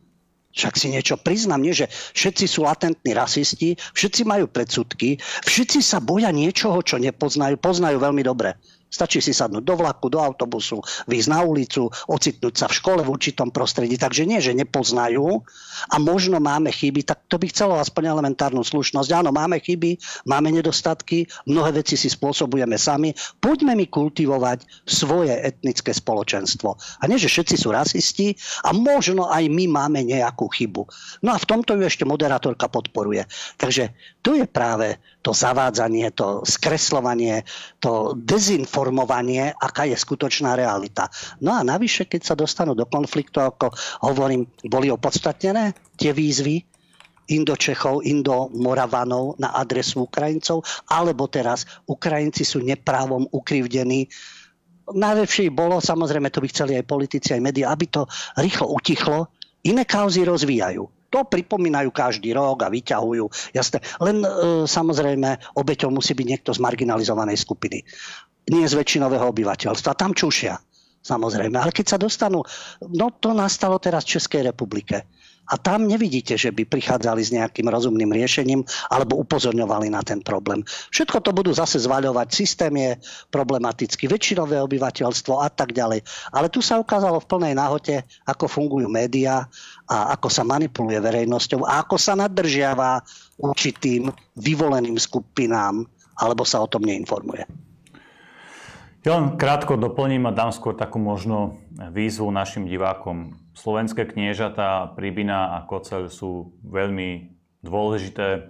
Však 0.55 0.79
si 0.79 0.87
niečo 0.95 1.19
priznám, 1.19 1.67
nie, 1.67 1.75
že 1.75 1.90
všetci 1.90 2.47
sú 2.47 2.62
latentní 2.62 3.11
rasisti, 3.11 3.75
všetci 3.75 4.23
majú 4.23 4.47
predsudky, 4.47 5.19
všetci 5.43 5.83
sa 5.83 5.99
boja 5.99 6.31
niečoho, 6.31 6.79
čo 6.87 7.03
nepoznajú, 7.03 7.59
poznajú 7.59 7.99
veľmi 7.99 8.23
dobre. 8.23 8.55
Stačí 8.95 9.19
si 9.19 9.35
sadnúť 9.35 9.67
do 9.67 9.75
vlaku, 9.75 10.07
do 10.07 10.23
autobusu, 10.23 10.79
výjsť 11.11 11.29
na 11.35 11.43
ulicu, 11.43 11.91
ocitnúť 12.07 12.55
sa 12.55 12.67
v 12.71 12.79
škole 12.79 13.01
v 13.03 13.11
určitom 13.11 13.51
prostredí. 13.51 13.99
Takže 13.99 14.23
nie, 14.23 14.39
že 14.39 14.55
nepoznajú 14.55 15.43
a 15.91 15.97
možno 15.99 16.39
máme 16.39 16.71
chyby, 16.71 17.03
tak 17.03 17.27
to 17.27 17.43
by 17.43 17.51
chcelo 17.51 17.75
aspoň 17.83 18.15
elementárnu 18.15 18.63
slušnosť. 18.63 19.11
Áno, 19.11 19.35
máme 19.35 19.59
chyby, 19.59 19.99
máme 20.31 20.55
nedostatky, 20.55 21.27
mnohé 21.51 21.83
veci 21.83 21.99
si 21.99 22.07
spôsobujeme 22.07 22.79
sami. 22.79 23.11
Poďme 23.43 23.75
mi 23.75 23.91
kultivovať 23.91 24.87
svoje 24.87 25.35
etnické 25.43 25.91
spoločenstvo. 25.91 26.79
A 27.03 27.11
nie, 27.11 27.19
že 27.19 27.27
všetci 27.27 27.59
sú 27.59 27.75
rasisti 27.75 28.39
a 28.63 28.71
možno 28.71 29.27
aj 29.27 29.51
my 29.51 29.67
máme 29.67 30.07
nejakú 30.07 30.47
chybu. 30.47 30.87
No 31.27 31.35
a 31.35 31.41
v 31.43 31.49
tomto 31.51 31.75
ju 31.75 31.83
ešte 31.83 32.07
moderátorka 32.07 32.71
podporuje. 32.71 33.27
Takže 33.59 33.91
tu 34.23 34.39
je 34.39 34.47
práve 34.47 35.03
to 35.25 35.33
zavádzanie, 35.33 36.13
to 36.13 36.45
skreslovanie, 36.45 37.49
to 37.81 38.13
dezinformovanie, 38.85 39.57
aká 39.57 39.88
je 39.88 39.97
skutočná 39.97 40.53
realita. 40.57 41.09
No 41.40 41.57
a 41.57 41.64
navyše, 41.64 42.05
keď 42.05 42.20
sa 42.20 42.35
dostanú 42.37 42.77
do 42.77 42.85
konfliktu, 42.85 43.40
ako 43.40 43.73
hovorím, 44.05 44.44
boli 44.68 44.92
opodstatnené 44.92 45.73
tie 45.97 46.12
výzvy 46.12 46.61
Indočechov, 47.25 48.05
Indomoravanov 48.05 49.40
na 49.40 49.57
adresu 49.57 50.05
Ukrajincov, 50.05 50.61
alebo 50.92 51.25
teraz 51.33 51.64
Ukrajinci 51.88 52.44
sú 52.44 52.61
neprávom 52.61 53.25
ukrivdení 53.33 54.12
najlepšie 54.85 55.49
bolo, 55.49 55.81
samozrejme 55.81 56.29
to 56.29 56.44
by 56.44 56.49
chceli 56.53 56.77
aj 56.77 56.85
politici, 56.85 57.33
aj 57.33 57.40
médiá, 57.40 57.73
aby 57.73 57.88
to 57.88 58.05
rýchlo 58.37 58.68
utichlo, 58.68 59.33
iné 59.64 59.88
kauzy 59.88 60.29
rozvíjajú. 60.29 60.85
To 61.14 61.22
pripomínajú 61.22 61.94
každý 61.94 62.35
rok 62.35 62.66
a 62.66 62.68
vyťahujú. 62.74 63.55
Jasné. 63.55 63.79
Len 64.03 64.18
e, 64.27 64.29
samozrejme 64.66 65.55
obeťou 65.55 65.94
musí 65.94 66.11
byť 66.18 66.27
niekto 66.27 66.50
z 66.50 66.59
marginalizovanej 66.59 67.38
skupiny. 67.38 67.87
Nie 68.50 68.66
z 68.66 68.74
väčšinového 68.74 69.31
obyvateľstva. 69.31 69.94
Tam 69.94 70.11
čušia. 70.11 70.59
Samozrejme. 71.05 71.55
Ale 71.55 71.70
keď 71.70 71.87
sa 71.94 71.98
dostanú... 72.03 72.42
No 72.83 73.14
to 73.14 73.31
nastalo 73.31 73.79
teraz 73.79 74.03
v 74.09 74.18
Českej 74.18 74.42
republike. 74.50 75.07
A 75.45 75.61
tam 75.61 75.85
nevidíte, 75.85 76.41
že 76.41 76.49
by 76.49 76.65
prichádzali 76.65 77.21
s 77.21 77.35
nejakým 77.37 77.69
rozumným 77.69 78.09
riešením 78.09 78.65
alebo 78.89 79.21
upozorňovali 79.21 79.93
na 79.93 80.01
ten 80.01 80.25
problém. 80.25 80.65
Všetko 80.89 81.21
to 81.21 81.31
budú 81.37 81.53
zase 81.53 81.85
zvaľovať. 81.85 82.29
Systém 82.33 82.73
je 82.73 82.91
problematický, 83.29 84.09
väčšinové 84.09 84.57
obyvateľstvo 84.65 85.45
a 85.45 85.53
tak 85.53 85.77
ďalej. 85.77 86.01
Ale 86.33 86.49
tu 86.49 86.65
sa 86.65 86.81
ukázalo 86.81 87.21
v 87.21 87.29
plnej 87.29 87.55
náhote, 87.57 88.09
ako 88.25 88.49
fungujú 88.49 88.89
médiá 88.89 89.45
a 89.85 90.17
ako 90.17 90.29
sa 90.33 90.49
manipuluje 90.49 90.97
verejnosťou 90.97 91.69
a 91.69 91.85
ako 91.85 91.97
sa 92.01 92.17
nadržiava 92.17 93.05
určitým 93.37 94.09
vyvoleným 94.41 94.97
skupinám 94.97 95.85
alebo 96.17 96.47
sa 96.47 96.63
o 96.65 96.71
tom 96.71 96.87
neinformuje. 96.89 97.74
Ja 99.05 99.21
len 99.21 99.37
krátko 99.37 99.77
doplním 99.77 100.25
a 100.25 100.33
dám 100.33 100.49
skôr 100.49 100.73
takú 100.73 100.97
možno 100.97 101.61
výzvu 101.77 102.33
našim 102.33 102.64
divákom. 102.64 103.37
Slovenské 103.53 104.09
kniežatá, 104.09 104.97
Príbina 104.97 105.61
a 105.61 105.69
Koceľ 105.69 106.09
sú 106.09 106.57
veľmi 106.64 107.37
dôležité 107.61 108.49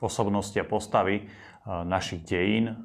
osobnosti 0.00 0.56
a 0.56 0.64
postavy 0.64 1.20
eh, 1.20 1.26
našich 1.68 2.24
dejín. 2.24 2.80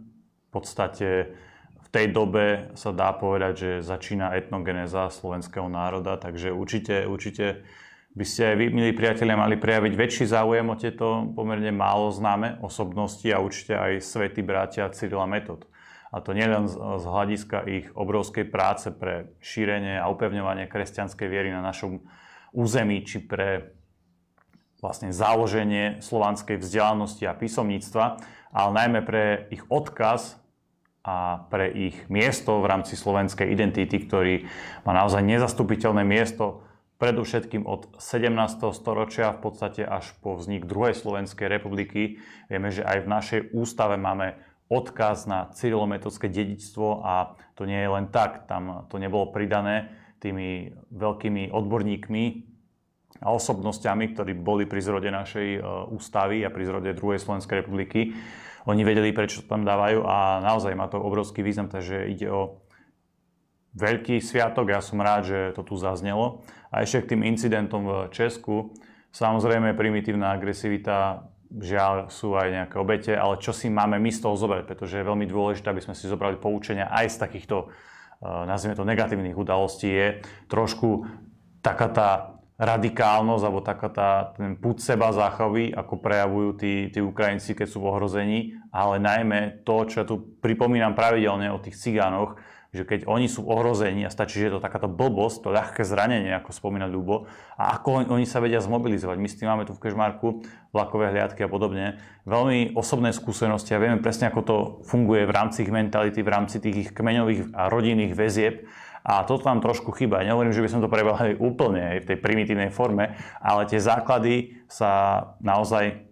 V 0.51 0.59
podstate 0.59 1.39
v 1.79 1.87
tej 1.87 2.11
dobe 2.11 2.75
sa 2.75 2.91
dá 2.91 3.15
povedať, 3.15 3.53
že 3.55 3.71
začína 3.79 4.35
etnogenéza 4.35 5.07
slovenského 5.07 5.71
národa, 5.71 6.19
takže 6.19 6.51
určite, 6.51 7.07
určite 7.07 7.63
by 8.11 8.27
ste 8.27 8.51
aj 8.51 8.55
vy, 8.59 8.65
milí 8.75 8.91
priatelia, 8.91 9.39
mali 9.39 9.55
prejaviť 9.55 9.93
väčší 9.95 10.25
záujem 10.27 10.67
o 10.67 10.75
tieto 10.75 11.31
pomerne 11.31 11.71
málo 11.71 12.11
známe 12.11 12.59
osobnosti 12.59 13.23
a 13.31 13.39
určite 13.39 13.79
aj 13.79 14.03
svätí 14.03 14.43
bratia 14.43 14.91
Cyrila 14.91 15.23
Metod. 15.23 15.68
A 16.09 16.25
to 16.25 16.33
nielen 16.33 16.65
z, 16.65 16.75
z 16.75 17.05
hľadiska 17.05 17.57
ich 17.69 17.85
obrovskej 17.93 18.49
práce 18.49 18.89
pre 18.89 19.33
šírenie 19.41 20.01
a 20.01 20.09
upevňovanie 20.09 20.65
kresťanskej 20.65 21.27
viery 21.29 21.49
na 21.53 21.61
našom 21.61 22.01
území, 22.49 23.05
či 23.05 23.21
pre 23.21 23.77
vlastne 24.79 25.11
založenie 25.11 25.99
slovanskej 25.99 26.57
vzdelanosti 26.57 27.27
a 27.27 27.35
písomníctva, 27.35 28.05
ale 28.55 28.71
najmä 28.73 28.99
pre 29.05 29.23
ich 29.53 29.61
odkaz 29.69 30.39
a 31.03 31.47
pre 31.47 31.71
ich 31.71 31.95
miesto 32.11 32.59
v 32.59 32.69
rámci 32.69 32.97
slovenskej 32.97 33.47
identity, 33.51 34.03
ktorý 34.03 34.49
má 34.83 34.91
naozaj 34.95 35.23
nezastupiteľné 35.23 36.03
miesto 36.03 36.63
predovšetkým 36.99 37.63
od 37.63 37.95
17. 37.95 38.59
storočia 38.75 39.31
v 39.31 39.39
podstate 39.39 39.87
až 39.87 40.11
po 40.19 40.35
vznik 40.35 40.67
druhej 40.67 40.91
Slovenskej 40.91 41.47
republiky. 41.47 42.19
Vieme, 42.51 42.75
že 42.75 42.83
aj 42.83 43.07
v 43.07 43.07
našej 43.07 43.39
ústave 43.55 43.95
máme 43.95 44.35
odkaz 44.69 45.25
na 45.25 45.49
cyrilometodské 45.49 46.29
dedičstvo 46.29 47.01
a 47.01 47.33
to 47.57 47.65
nie 47.65 47.81
je 47.81 47.89
len 47.89 48.05
tak, 48.13 48.45
tam 48.45 48.85
to 48.85 49.01
nebolo 49.01 49.33
pridané 49.33 49.89
tými 50.21 50.77
veľkými 50.93 51.49
odborníkmi 51.49 52.23
a 53.25 53.27
osobnosťami, 53.33 54.13
ktorí 54.13 54.37
boli 54.37 54.69
pri 54.69 54.79
zrode 54.79 55.09
našej 55.09 55.47
e, 55.57 55.61
ústavy 55.91 56.45
a 56.45 56.53
pri 56.53 56.63
zrode 56.69 56.93
druhej 56.93 57.19
Slovenskej 57.19 57.65
republiky. 57.65 58.15
Oni 58.69 58.85
vedeli, 58.85 59.09
prečo 59.09 59.41
to 59.43 59.49
tam 59.49 59.65
dávajú 59.65 60.05
a 60.05 60.39
naozaj 60.45 60.77
má 60.77 60.85
to 60.87 61.01
obrovský 61.01 61.41
význam, 61.41 61.67
takže 61.67 62.05
ide 62.05 62.29
o 62.29 62.61
veľký 63.75 64.21
sviatok. 64.21 64.69
Ja 64.69 64.79
som 64.79 65.01
rád, 65.01 65.25
že 65.25 65.39
to 65.57 65.65
tu 65.65 65.75
zaznelo. 65.75 66.45
A 66.69 66.85
ešte 66.85 67.03
k 67.03 67.09
tým 67.17 67.25
incidentom 67.25 67.81
v 67.87 67.93
Česku. 68.13 68.77
Samozrejme, 69.09 69.73
primitívna 69.73 70.37
agresivita 70.37 71.25
žiaľ 71.49 72.13
sú 72.13 72.37
aj 72.37 72.47
nejaké 72.53 72.75
obete, 72.77 73.11
ale 73.17 73.41
čo 73.41 73.49
si 73.49 73.73
máme 73.73 73.97
my 73.97 74.13
z 74.13 74.21
toho 74.21 74.37
zobrať, 74.37 74.69
pretože 74.69 75.01
je 75.01 75.09
veľmi 75.09 75.25
dôležité, 75.25 75.73
aby 75.73 75.81
sme 75.81 75.97
si 75.97 76.05
zobrali 76.05 76.37
poučenia. 76.37 76.85
Aj 76.93 77.09
z 77.09 77.17
takýchto, 77.17 77.67
uh, 77.67 78.45
nazvime 78.45 78.77
to, 78.77 78.85
negatívnych 78.85 79.33
udalostí, 79.33 79.89
je 79.89 80.07
trošku 80.45 81.09
taká 81.65 81.89
tá 81.89 82.09
radikálnosť 82.59 83.43
alebo 83.47 83.61
taká 83.63 83.87
tá, 83.87 84.09
ten 84.35 84.59
púd 84.59 84.83
seba 84.83 85.15
záchovy, 85.15 85.71
ako 85.71 85.95
prejavujú 86.03 86.49
tí, 86.59 86.73
tí 86.91 86.99
Ukrajinci, 86.99 87.55
keď 87.55 87.67
sú 87.71 87.79
v 87.79 87.87
ohrození, 87.87 88.39
ale 88.69 88.99
najmä 88.99 89.63
to, 89.63 89.87
čo 89.87 90.03
ja 90.03 90.05
tu 90.05 90.35
pripomínam 90.43 90.91
pravidelne 90.91 91.47
o 91.55 91.63
tých 91.63 91.79
cigánoch, 91.79 92.35
že 92.69 92.85
keď 92.85 93.09
oni 93.09 93.25
sú 93.25 93.49
ohrození 93.49 94.05
a 94.05 94.13
stačí, 94.13 94.37
že 94.37 94.45
je 94.49 94.53
to 94.57 94.61
takáto 94.61 94.85
blbosť, 94.85 95.41
to 95.41 95.49
ľahké 95.49 95.81
zranenie, 95.81 96.29
ako 96.37 96.53
spomína 96.53 96.85
Ľubo, 96.85 97.25
a 97.57 97.73
ako 97.73 98.05
oni 98.13 98.29
sa 98.29 98.37
vedia 98.37 98.61
zmobilizovať. 98.61 99.17
My 99.17 99.25
s 99.25 99.37
tým 99.41 99.49
máme 99.49 99.65
tu 99.65 99.73
v 99.73 99.81
Kežmarku 99.81 100.45
vlakové 100.69 101.09
hliadky 101.09 101.41
a 101.41 101.49
podobne. 101.49 101.97
Veľmi 102.29 102.77
osobné 102.77 103.09
skúsenosti 103.09 103.73
a 103.73 103.81
vieme 103.81 103.97
presne, 103.97 104.29
ako 104.29 104.41
to 104.45 104.57
funguje 104.85 105.25
v 105.25 105.33
rámci 105.33 105.65
ich 105.65 105.73
mentality, 105.73 106.21
v 106.21 106.29
rámci 106.29 106.61
tých 106.61 106.75
ich 106.77 106.89
kmeňových 106.93 107.57
a 107.57 107.73
rodinných 107.73 108.13
väzieb. 108.13 108.69
A 109.01 109.25
toto 109.25 109.49
tam 109.49 109.65
trošku 109.65 109.89
chýba. 109.97 110.21
Nehovorím, 110.21 110.53
že 110.53 110.61
by 110.61 110.69
som 110.69 110.81
to 110.85 110.91
prebral 110.91 111.17
úplne 111.49 112.05
v 112.05 112.05
tej 112.05 112.17
primitívnej 112.21 112.69
forme, 112.69 113.17
ale 113.41 113.65
tie 113.65 113.81
základy 113.81 114.61
sa 114.69 115.33
naozaj 115.41 116.05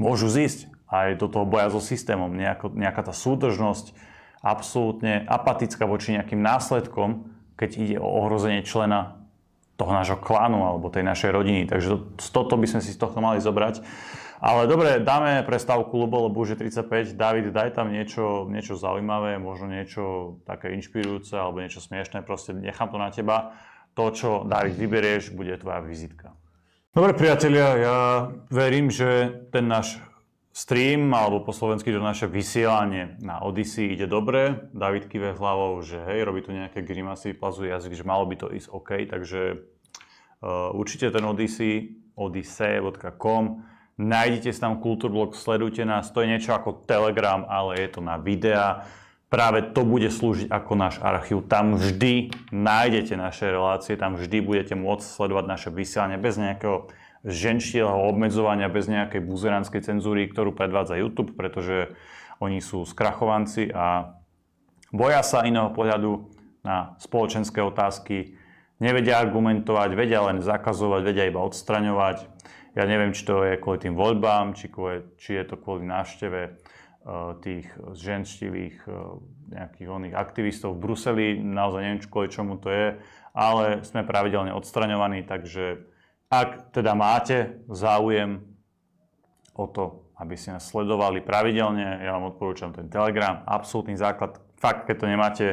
môžu 0.00 0.32
zísť 0.32 0.72
aj 0.88 1.20
do 1.20 1.28
toho 1.28 1.44
boja 1.44 1.68
so 1.68 1.84
systémom. 1.84 2.32
Nejako, 2.32 2.72
nejaká 2.72 3.04
tá 3.04 3.12
súdržnosť, 3.12 3.92
absolútne 4.40 5.24
apatická 5.28 5.84
voči 5.84 6.16
nejakým 6.16 6.40
následkom, 6.40 7.28
keď 7.60 7.70
ide 7.76 7.96
o 8.00 8.08
ohrozenie 8.08 8.64
člena 8.64 9.20
toho 9.76 9.92
nášho 9.96 10.20
klánu 10.20 10.64
alebo 10.64 10.92
tej 10.92 11.04
našej 11.04 11.30
rodiny. 11.32 11.64
Takže 11.68 11.88
to, 11.88 11.96
toto 12.32 12.56
by 12.60 12.68
sme 12.68 12.80
si 12.84 12.92
z 12.92 13.00
tohto 13.00 13.20
mali 13.24 13.40
zobrať. 13.40 13.80
Ale 14.40 14.64
dobre, 14.64 15.04
dáme 15.04 15.44
prestávku, 15.44 15.92
Lubo, 16.00 16.24
lebo 16.24 16.40
už 16.40 16.56
je 16.56 16.64
35. 16.64 17.12
David, 17.12 17.52
daj 17.52 17.76
tam 17.76 17.92
niečo, 17.92 18.48
niečo 18.48 18.72
zaujímavé, 18.72 19.36
možno 19.36 19.68
niečo 19.68 20.36
také 20.48 20.72
inšpirujúce 20.80 21.36
alebo 21.36 21.60
niečo 21.60 21.84
smiešné. 21.84 22.24
Proste 22.24 22.56
nechám 22.56 22.88
to 22.88 22.96
na 22.96 23.12
teba. 23.12 23.52
To, 23.92 24.08
čo 24.08 24.48
David 24.48 24.80
vyberieš, 24.80 25.36
bude 25.36 25.52
tvoja 25.60 25.84
vizitka. 25.84 26.32
Dobre, 26.96 27.12
priatelia, 27.12 27.68
ja 27.76 27.96
verím, 28.48 28.88
že 28.88 29.28
ten 29.52 29.68
náš 29.68 30.00
stream, 30.60 31.08
alebo 31.16 31.40
po 31.40 31.56
slovensky 31.56 31.88
to 31.88 32.04
naše 32.04 32.28
vysielanie 32.28 33.16
na 33.24 33.40
Odyssey 33.40 33.96
ide 33.96 34.04
dobre. 34.04 34.68
David 34.76 35.08
kive 35.08 35.32
hlavou, 35.32 35.80
že 35.80 35.96
hej, 36.04 36.28
robí 36.28 36.44
tu 36.44 36.52
nejaké 36.52 36.84
grimasy, 36.84 37.32
plazuje 37.32 37.72
jazyk, 37.72 37.96
že 37.96 38.04
malo 38.04 38.28
by 38.28 38.36
to 38.36 38.52
ísť 38.52 38.68
OK, 38.68 38.90
takže 39.08 39.56
uh, 39.56 40.68
určite 40.76 41.08
ten 41.08 41.24
Odyssey, 41.24 41.96
odyssey.com, 42.12 43.64
nájdete 43.96 44.52
si 44.52 44.60
tam 44.60 44.84
Kultúrblog, 44.84 45.32
sledujte 45.32 45.88
nás, 45.88 46.12
to 46.12 46.20
je 46.20 46.28
niečo 46.28 46.52
ako 46.52 46.84
Telegram, 46.84 47.48
ale 47.48 47.80
je 47.80 47.88
to 47.96 48.04
na 48.04 48.20
videa. 48.20 48.84
Práve 49.32 49.72
to 49.72 49.86
bude 49.86 50.10
slúžiť 50.10 50.50
ako 50.50 50.72
náš 50.74 50.98
archív. 51.00 51.46
Tam 51.46 51.78
vždy 51.78 52.34
nájdete 52.52 53.14
naše 53.16 53.48
relácie, 53.48 53.94
tam 53.94 54.18
vždy 54.18 54.42
budete 54.42 54.74
môcť 54.76 55.06
sledovať 55.06 55.44
naše 55.46 55.68
vysielanie 55.70 56.18
bez 56.18 56.36
nejakého 56.36 56.90
ženštieho 57.24 58.08
obmedzovania 58.08 58.72
bez 58.72 58.88
nejakej 58.88 59.20
buzeránskej 59.20 59.84
cenzúry, 59.84 60.28
ktorú 60.28 60.56
predvádza 60.56 60.96
YouTube, 60.96 61.36
pretože 61.36 61.92
oni 62.40 62.64
sú 62.64 62.88
skrachovanci 62.88 63.68
a 63.76 64.16
boja 64.90 65.20
sa 65.20 65.44
iného 65.44 65.68
pohľadu 65.70 66.32
na 66.64 66.96
spoločenské 66.96 67.60
otázky, 67.60 68.36
nevedia 68.80 69.20
argumentovať, 69.20 69.90
vedia 69.92 70.24
len 70.24 70.40
zakazovať, 70.40 71.00
vedia 71.04 71.28
iba 71.28 71.44
odstraňovať. 71.44 72.24
Ja 72.72 72.88
neviem, 72.88 73.12
či 73.12 73.28
to 73.28 73.44
je 73.44 73.60
kvôli 73.60 73.78
tým 73.82 73.94
voľbám, 73.94 74.56
či, 74.56 74.72
kvôli, 74.72 75.04
či 75.20 75.36
je 75.36 75.44
to 75.44 75.60
kvôli 75.60 75.84
návšteve 75.84 76.40
e, 76.46 76.50
tých 77.44 77.66
ženštivých 77.76 78.76
e, 78.88 78.90
nejakých 79.52 79.88
oných 79.90 80.14
aktivistov 80.16 80.78
v 80.78 80.82
Bruseli. 80.88 81.26
Naozaj 81.42 81.80
neviem, 81.82 82.00
kvôli 82.06 82.32
čomu 82.32 82.56
to 82.56 82.72
je, 82.72 82.96
ale 83.36 83.84
sme 83.84 84.06
pravidelne 84.06 84.54
odstraňovaní, 84.54 85.26
takže 85.26 85.89
ak 86.30 86.70
teda 86.70 86.94
máte 86.94 87.58
záujem 87.66 88.38
o 89.58 89.66
to, 89.66 90.06
aby 90.22 90.38
ste 90.38 90.54
nás 90.54 90.70
sledovali 90.70 91.18
pravidelne, 91.18 92.06
ja 92.06 92.14
vám 92.14 92.30
odporúčam 92.30 92.70
ten 92.70 92.86
Telegram, 92.86 93.42
absolútny 93.50 93.98
základ. 93.98 94.38
Fakt, 94.54 94.86
keď 94.86 94.96
to 95.02 95.06
nemáte, 95.10 95.46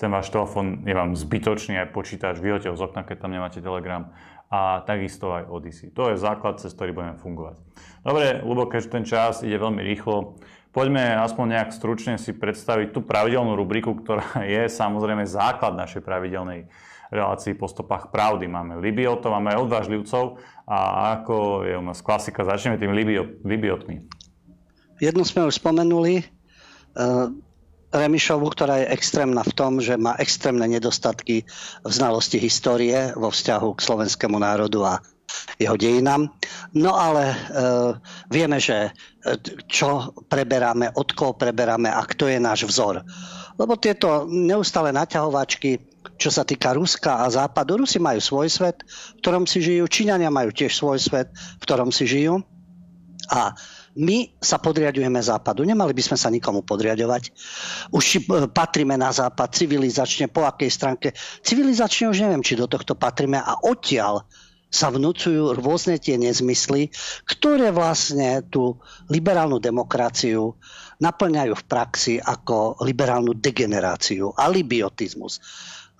ten 0.00 0.08
váš 0.08 0.32
telefón 0.32 0.80
je 0.88 0.96
vám 0.96 1.12
zbytočný, 1.12 1.76
aj 1.76 1.92
počítač, 1.92 2.40
vyhoďte 2.40 2.72
ho 2.72 2.76
z 2.78 2.82
okna, 2.88 3.04
keď 3.04 3.16
tam 3.20 3.36
nemáte 3.36 3.60
Telegram 3.60 4.10
a 4.48 4.80
takisto 4.88 5.28
aj 5.34 5.44
Odyssey. 5.50 5.92
To 5.92 6.08
je 6.08 6.16
základ, 6.16 6.56
cez 6.56 6.72
ktorý 6.72 6.96
budeme 6.96 7.16
fungovať. 7.20 7.60
Dobre, 8.00 8.40
lebo 8.40 8.64
keďže 8.64 8.88
ten 8.88 9.04
čas 9.04 9.44
ide 9.44 9.60
veľmi 9.60 9.82
rýchlo, 9.82 10.40
poďme 10.72 11.20
aspoň 11.20 11.58
nejak 11.58 11.70
stručne 11.74 12.14
si 12.16 12.32
predstaviť 12.32 12.96
tú 12.96 13.04
pravidelnú 13.04 13.58
rubriku, 13.58 13.92
ktorá 13.92 14.40
je 14.56 14.72
samozrejme 14.72 15.28
základ 15.28 15.76
našej 15.76 16.00
pravidelnej 16.00 16.70
relácii 17.12 17.58
po 17.58 17.68
stopách 17.68 18.08
pravdy. 18.08 18.48
Máme 18.48 18.80
Libiotov, 18.80 19.34
máme 19.34 19.52
aj 19.56 19.62
odvážlivcov 19.68 20.24
a 20.64 21.12
ako 21.20 21.66
je 21.68 21.74
u 21.76 21.84
nás 21.84 22.00
klasika, 22.00 22.46
začneme 22.46 22.80
tým 22.80 22.92
Libio, 22.96 23.36
Libiotmi. 23.44 24.04
Jednu 25.02 25.26
sme 25.26 25.44
už 25.50 25.58
spomenuli, 25.58 26.22
uh, 26.96 27.28
Remišovu, 27.94 28.50
ktorá 28.50 28.82
je 28.82 28.90
extrémna 28.90 29.46
v 29.46 29.54
tom, 29.54 29.78
že 29.78 29.94
má 29.94 30.18
extrémne 30.18 30.66
nedostatky 30.66 31.46
v 31.86 31.92
znalosti 31.94 32.42
histórie 32.42 33.14
vo 33.14 33.30
vzťahu 33.30 33.70
k 33.78 33.84
slovenskému 33.86 34.34
národu 34.34 34.82
a 34.82 34.98
jeho 35.62 35.78
dejinám. 35.78 36.26
No 36.74 36.98
ale 36.98 37.30
e, 37.30 37.36
vieme, 38.34 38.58
že 38.58 38.90
e, 38.90 39.38
čo 39.70 40.10
preberáme, 40.26 40.90
od 40.98 41.08
koho 41.14 41.38
preberáme 41.38 41.86
a 41.86 42.02
kto 42.02 42.26
je 42.26 42.42
náš 42.42 42.66
vzor. 42.66 43.06
Lebo 43.54 43.78
tieto 43.78 44.26
neustále 44.26 44.90
naťahovačky 44.90 45.78
čo 46.14 46.30
sa 46.30 46.46
týka 46.46 46.72
Ruska 46.74 47.22
a 47.22 47.30
Západu, 47.30 47.82
Rusi 47.82 47.98
majú 47.98 48.22
svoj 48.22 48.48
svet, 48.50 48.86
v 48.86 49.18
ktorom 49.20 49.44
si 49.44 49.58
žijú, 49.60 49.84
Číňania 49.90 50.30
majú 50.30 50.54
tiež 50.54 50.70
svoj 50.70 50.98
svet, 51.02 51.30
v 51.34 51.62
ktorom 51.62 51.90
si 51.90 52.06
žijú. 52.06 52.42
A 53.32 53.56
my 53.94 54.34
sa 54.42 54.58
podriadujeme 54.58 55.22
západu. 55.22 55.62
Nemali 55.62 55.94
by 55.94 56.02
sme 56.02 56.18
sa 56.18 56.28
nikomu 56.28 56.66
podriadovať. 56.66 57.30
Už 57.94 58.04
e, 58.04 58.20
patríme 58.50 58.98
na 58.98 59.14
západ 59.14 59.54
civilizačne, 59.54 60.26
po 60.26 60.42
akej 60.42 60.70
stránke. 60.70 61.08
Civilizačne 61.46 62.10
už 62.10 62.26
neviem, 62.26 62.42
či 62.42 62.58
do 62.58 62.66
tohto 62.66 62.98
patríme 62.98 63.38
a 63.38 63.62
odtiaľ 63.62 64.26
sa 64.74 64.90
vnúcujú 64.90 65.54
rôzne 65.54 66.02
tie 66.02 66.18
nezmysly, 66.18 66.90
ktoré 67.30 67.70
vlastne 67.70 68.42
tú 68.50 68.82
liberálnu 69.06 69.62
demokraciu 69.62 70.58
naplňajú 70.98 71.54
v 71.54 71.64
praxi 71.70 72.14
ako 72.18 72.82
liberálnu 72.82 73.38
degeneráciu, 73.38 74.34
alibiotizmus 74.34 75.38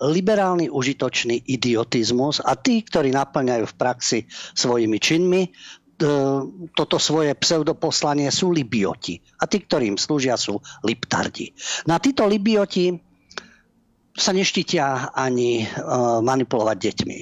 liberálny 0.01 0.67
užitočný 0.67 1.47
idiotizmus 1.47 2.43
a 2.43 2.59
tí, 2.59 2.83
ktorí 2.83 3.15
naplňajú 3.15 3.63
v 3.63 3.77
praxi 3.79 4.19
svojimi 4.51 4.99
činmi, 4.99 5.41
e, 5.47 5.49
toto 6.75 6.97
svoje 6.99 7.31
pseudoposlanie 7.35 8.27
sú 8.27 8.51
libioti. 8.51 9.19
A 9.39 9.47
tí, 9.47 9.63
ktorým 9.63 9.95
slúžia, 9.95 10.35
sú 10.35 10.59
liptardi. 10.83 11.55
Na 11.87 11.99
títo 12.03 12.27
libioti 12.27 12.91
sa 14.15 14.35
neštítia 14.35 15.15
ani 15.15 15.63
e, 15.63 15.65
manipulovať 16.23 16.77
deťmi. 16.79 17.17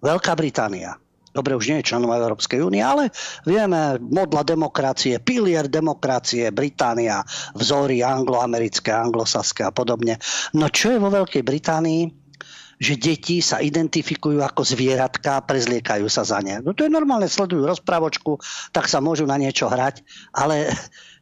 Veľká 0.00 0.32
Británia 0.36 0.96
dobre, 1.36 1.52
už 1.52 1.68
nie 1.68 1.78
je 1.84 1.92
členom 1.92 2.08
Európskej 2.08 2.64
únie, 2.64 2.80
ale 2.80 3.12
vieme, 3.44 4.00
modla 4.00 4.40
demokracie, 4.40 5.20
pilier 5.20 5.68
demokracie, 5.68 6.48
Británia, 6.48 7.20
vzory 7.52 8.00
angloamerické, 8.00 8.88
anglosaské 8.88 9.68
a 9.68 9.72
podobne. 9.76 10.16
No 10.56 10.72
čo 10.72 10.96
je 10.96 10.98
vo 10.98 11.12
Veľkej 11.12 11.44
Británii? 11.44 12.24
že 12.76 13.00
deti 13.00 13.40
sa 13.40 13.64
identifikujú 13.64 14.44
ako 14.44 14.60
zvieratka 14.60 15.40
a 15.40 15.44
prezliekajú 15.44 16.06
sa 16.12 16.28
za 16.28 16.44
ne. 16.44 16.60
No 16.60 16.76
to 16.76 16.84
je 16.84 16.92
normálne, 16.92 17.24
sledujú 17.24 17.64
rozprávočku, 17.64 18.36
tak 18.68 18.84
sa 18.84 19.00
môžu 19.00 19.24
na 19.24 19.40
niečo 19.40 19.64
hrať, 19.64 20.04
ale 20.36 20.68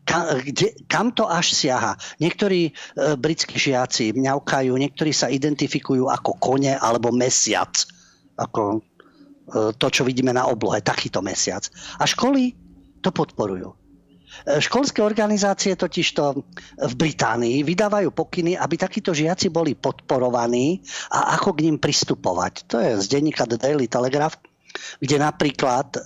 kam, 0.09 0.35
kde, 0.43 0.75
kam 0.91 1.15
to 1.15 1.31
až 1.31 1.55
siaha? 1.55 1.95
Niektorí 2.19 2.71
e, 2.71 2.73
britskí 3.15 3.57
žiaci 3.57 4.19
mňaukajú, 4.19 4.75
niektorí 4.75 5.15
sa 5.15 5.31
identifikujú 5.31 6.11
ako 6.11 6.37
kone 6.43 6.75
alebo 6.75 7.15
mesiac. 7.15 7.71
Ako 8.35 8.83
to, 9.53 9.87
čo 9.93 10.03
vidíme 10.09 10.33
na 10.33 10.49
oblohe, 10.49 10.81
takýto 10.81 11.21
mesiac. 11.21 11.69
A 12.01 12.09
školy 12.09 12.57
to 13.05 13.13
podporujú. 13.13 13.77
E, 14.43 14.59
školské 14.59 15.05
organizácie 15.05 15.77
totižto 15.79 16.23
v 16.81 16.95
Británii 16.97 17.63
vydávajú 17.63 18.11
pokyny, 18.11 18.59
aby 18.59 18.75
takíto 18.75 19.15
žiaci 19.15 19.53
boli 19.53 19.79
podporovaní 19.79 20.83
a 21.13 21.39
ako 21.39 21.55
k 21.55 21.71
ním 21.71 21.77
pristupovať. 21.79 22.53
To 22.73 22.77
je 22.81 22.91
z 22.99 23.07
denníka 23.07 23.47
The 23.47 23.61
Daily 23.61 23.87
Telegraph, 23.87 24.41
kde 24.99 25.17
napríklad 25.23 25.89
e, 25.95 26.01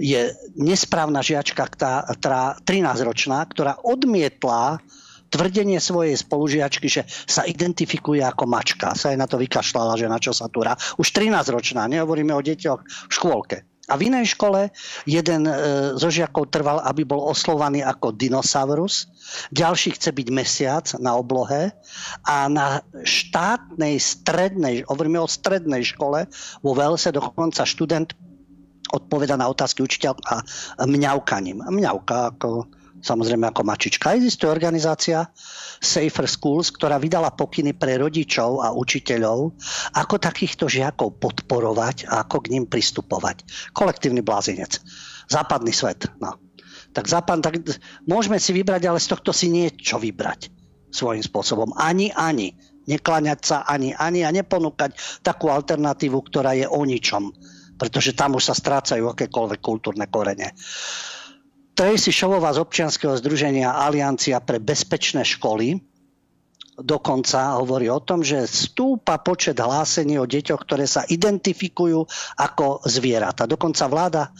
je 0.00 0.22
nesprávna 0.56 1.20
žiačka, 1.20 1.68
ktorá 1.68 2.56
13-ročná, 2.64 3.44
ktorá 3.50 3.76
odmietla 3.82 4.80
tvrdenie 5.32 5.80
svojej 5.80 6.14
spolužiačky, 6.14 6.86
že 6.92 7.08
sa 7.08 7.48
identifikuje 7.48 8.20
ako 8.20 8.44
mačka. 8.44 8.92
Sa 8.92 9.10
jej 9.10 9.18
na 9.18 9.24
to 9.24 9.40
vykašľala, 9.40 9.96
že 9.96 10.06
na 10.12 10.20
čo 10.20 10.36
sa 10.36 10.52
túra. 10.52 10.76
Už 11.00 11.08
13-ročná, 11.10 11.88
nehovoríme 11.88 12.36
o 12.36 12.44
deťoch 12.44 12.80
v 12.84 13.12
škôlke. 13.12 13.64
A 13.90 13.98
v 13.98 14.14
inej 14.14 14.38
škole 14.38 14.70
jeden 15.10 15.42
e, 15.42 15.52
zo 15.98 16.06
žiakov 16.06 16.54
trval, 16.54 16.78
aby 16.86 17.02
bol 17.02 17.18
oslovaný 17.18 17.82
ako 17.82 18.14
dinosaurus, 18.14 19.10
ďalší 19.50 19.98
chce 19.98 20.14
byť 20.14 20.28
mesiac 20.30 20.86
na 21.02 21.18
oblohe 21.18 21.74
a 22.22 22.36
na 22.46 22.86
štátnej 23.02 23.98
strednej, 23.98 24.86
hovoríme 24.86 25.18
o 25.18 25.26
strednej 25.26 25.82
škole, 25.82 26.30
vo 26.62 26.72
Velse 26.78 27.10
dokonca 27.10 27.66
študent 27.66 28.14
odpoveda 28.94 29.34
na 29.34 29.50
otázky 29.50 29.82
učiteľa 29.82 30.46
mňaukaním. 30.78 31.66
Mňauka 31.66 32.38
ako 32.38 32.70
samozrejme 33.02 33.50
ako 33.50 33.66
mačička. 33.66 34.14
Existuje 34.14 34.48
organizácia 34.48 35.26
Safer 35.82 36.30
Schools, 36.30 36.70
ktorá 36.70 36.96
vydala 37.02 37.34
pokyny 37.34 37.74
pre 37.74 37.98
rodičov 37.98 38.62
a 38.62 38.70
učiteľov, 38.70 39.58
ako 39.98 40.14
takýchto 40.22 40.70
žiakov 40.70 41.18
podporovať 41.18 42.06
a 42.06 42.22
ako 42.22 42.46
k 42.46 42.50
ním 42.56 42.64
pristupovať. 42.70 43.42
Kolektívny 43.74 44.22
blázinec. 44.22 44.78
Západný 45.26 45.74
svet. 45.74 46.06
No. 46.22 46.38
Tak, 46.92 47.08
západ, 47.08 47.40
tak 47.40 47.54
môžeme 48.04 48.36
si 48.36 48.52
vybrať, 48.52 48.84
ale 48.84 49.00
z 49.00 49.10
tohto 49.10 49.32
si 49.32 49.48
niečo 49.48 49.96
vybrať 49.96 50.52
svojím 50.92 51.24
spôsobom. 51.24 51.72
Ani, 51.74 52.12
ani. 52.12 52.54
Nekláňať 52.82 53.40
sa 53.40 53.56
ani, 53.64 53.94
ani 53.96 54.26
a 54.26 54.30
neponúkať 54.34 55.22
takú 55.24 55.48
alternatívu, 55.48 56.18
ktorá 56.28 56.52
je 56.52 56.66
o 56.68 56.82
ničom. 56.84 57.32
Pretože 57.78 58.12
tam 58.12 58.36
už 58.36 58.52
sa 58.52 58.54
strácajú 58.54 59.08
akékoľvek 59.08 59.60
kultúrne 59.62 60.06
korene. 60.10 60.52
Tracy 61.72 62.12
Šovová 62.12 62.52
z 62.52 62.62
občianskeho 62.62 63.16
združenia 63.16 63.72
Aliancia 63.72 64.38
pre 64.44 64.60
bezpečné 64.60 65.24
školy 65.24 65.80
dokonca 66.78 67.60
hovorí 67.60 67.92
o 67.92 68.00
tom, 68.00 68.24
že 68.24 68.48
stúpa 68.48 69.20
počet 69.20 69.60
hlásení 69.60 70.16
o 70.16 70.28
deťoch, 70.28 70.60
ktoré 70.64 70.88
sa 70.88 71.04
identifikujú 71.04 72.04
ako 72.40 72.84
zvieratá. 72.88 73.44
Dokonca 73.44 73.84
vláda 73.92 74.32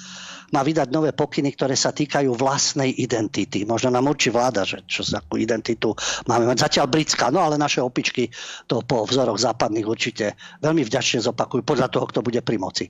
má 0.52 0.60
vydať 0.60 0.88
nové 0.92 1.16
pokyny, 1.16 1.56
ktoré 1.56 1.72
sa 1.72 1.96
týkajú 1.96 2.36
vlastnej 2.36 2.92
identity. 2.92 3.64
Možno 3.64 3.88
nám 3.88 4.12
určí 4.12 4.28
vláda, 4.28 4.68
že 4.68 4.84
čo 4.84 5.00
za 5.00 5.24
akú 5.24 5.40
identitu 5.40 5.96
máme 6.28 6.44
mať. 6.44 6.68
Zatiaľ 6.68 6.86
britská, 6.92 7.32
no 7.32 7.40
ale 7.40 7.56
naše 7.56 7.80
opičky 7.80 8.28
to 8.68 8.84
po 8.84 9.08
vzoroch 9.08 9.40
západných 9.40 9.88
určite 9.88 10.36
veľmi 10.60 10.84
vďačne 10.84 11.24
zopakujú 11.24 11.64
podľa 11.64 11.88
toho, 11.88 12.04
kto 12.04 12.20
bude 12.20 12.44
pri 12.44 12.56
moci. 12.60 12.84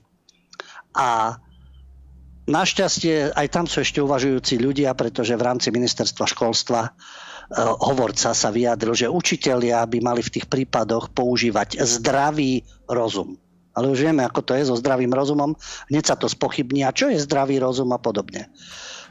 A 0.99 1.39
Našťastie 2.43 3.31
aj 3.31 3.47
tam 3.55 3.65
sú 3.71 3.79
ešte 3.79 4.03
uvažujúci 4.03 4.59
ľudia, 4.59 4.91
pretože 4.99 5.31
v 5.39 5.47
rámci 5.47 5.71
ministerstva 5.71 6.27
školstva 6.27 6.81
e, 6.83 6.89
hovorca 7.87 8.35
sa 8.35 8.49
vyjadril, 8.51 8.91
že 8.91 9.07
učitelia 9.07 9.79
by 9.87 10.03
mali 10.03 10.19
v 10.19 10.33
tých 10.39 10.51
prípadoch 10.51 11.15
používať 11.15 11.79
zdravý 11.79 12.67
rozum. 12.91 13.39
Ale 13.73 13.89
už 13.89 14.05
vieme, 14.05 14.27
ako 14.27 14.43
to 14.43 14.53
je 14.59 14.67
so 14.67 14.75
zdravým 14.75 15.15
rozumom. 15.15 15.55
Hneď 15.87 16.03
sa 16.03 16.15
to 16.19 16.27
spochybní. 16.27 16.83
A 16.83 16.91
čo 16.91 17.09
je 17.09 17.17
zdravý 17.17 17.63
rozum 17.63 17.89
a 17.95 17.97
podobne. 17.97 18.51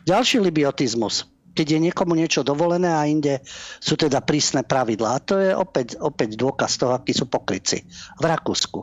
Ďalší 0.05 0.39
libiotizmus. 0.39 1.27
Keď 1.53 1.67
je 1.67 1.85
niekomu 1.89 2.17
niečo 2.17 2.45
dovolené 2.47 2.89
a 2.89 3.09
inde 3.09 3.41
sú 3.81 3.97
teda 3.97 4.21
prísne 4.23 4.63
pravidlá. 4.63 5.09
A 5.19 5.25
to 5.25 5.41
je 5.41 5.57
opäť, 5.57 5.99
opäť 5.99 6.37
dôkaz 6.37 6.79
toho, 6.79 6.95
akí 6.95 7.17
sú 7.17 7.27
pokryci. 7.27 7.85
V 8.21 8.25
Rakúsku. 8.25 8.81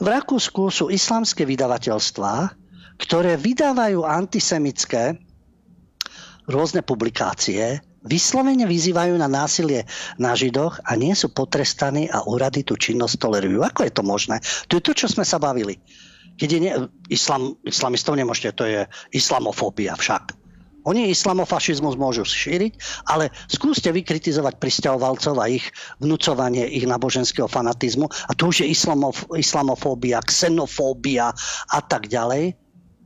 V 0.00 0.06
Rakúsku 0.06 0.68
sú 0.68 0.88
islamské 0.88 1.44
vydavateľstvá, 1.44 2.59
ktoré 3.00 3.40
vydávajú 3.40 4.04
antisemické 4.04 5.16
rôzne 6.44 6.84
publikácie, 6.84 7.80
vyslovene 8.04 8.68
vyzývajú 8.68 9.16
na 9.16 9.28
násilie 9.28 9.88
na 10.20 10.36
Židoch 10.36 10.84
a 10.84 10.96
nie 10.96 11.16
sú 11.16 11.32
potrestaní 11.32 12.08
a 12.12 12.24
úrady 12.28 12.64
tú 12.64 12.76
činnosť 12.76 13.16
tolerujú. 13.16 13.64
Ako 13.64 13.88
je 13.88 13.92
to 13.92 14.02
možné? 14.04 14.36
To 14.68 14.76
je 14.76 14.84
to, 14.84 14.92
čo 14.92 15.06
sme 15.08 15.24
sa 15.24 15.40
bavili. 15.40 15.80
Keď 16.40 16.48
je 16.48 16.60
ne, 16.60 16.72
islam, 17.12 17.56
islamistov 17.64 18.16
nemôžete, 18.16 18.56
to 18.56 18.64
je 18.64 18.80
islamofóbia 19.12 19.92
však. 19.96 20.40
Oni 20.88 21.12
islamofašizmus 21.12 22.00
môžu 22.00 22.24
šíriť, 22.24 23.04
ale 23.04 23.28
skúste 23.52 23.92
vykritizovať 23.92 24.56
pristahovalcov 24.56 25.36
a 25.36 25.52
ich 25.52 25.68
vnúcovanie 26.00 26.64
ich 26.72 26.88
náboženského 26.88 27.44
fanatizmu. 27.52 28.08
A 28.08 28.32
to 28.32 28.48
už 28.48 28.64
je 28.64 28.72
islamof, 28.72 29.28
islamofóbia, 29.36 30.24
xenofóbia 30.24 31.36
a 31.68 31.78
tak 31.84 32.08
ďalej. 32.08 32.56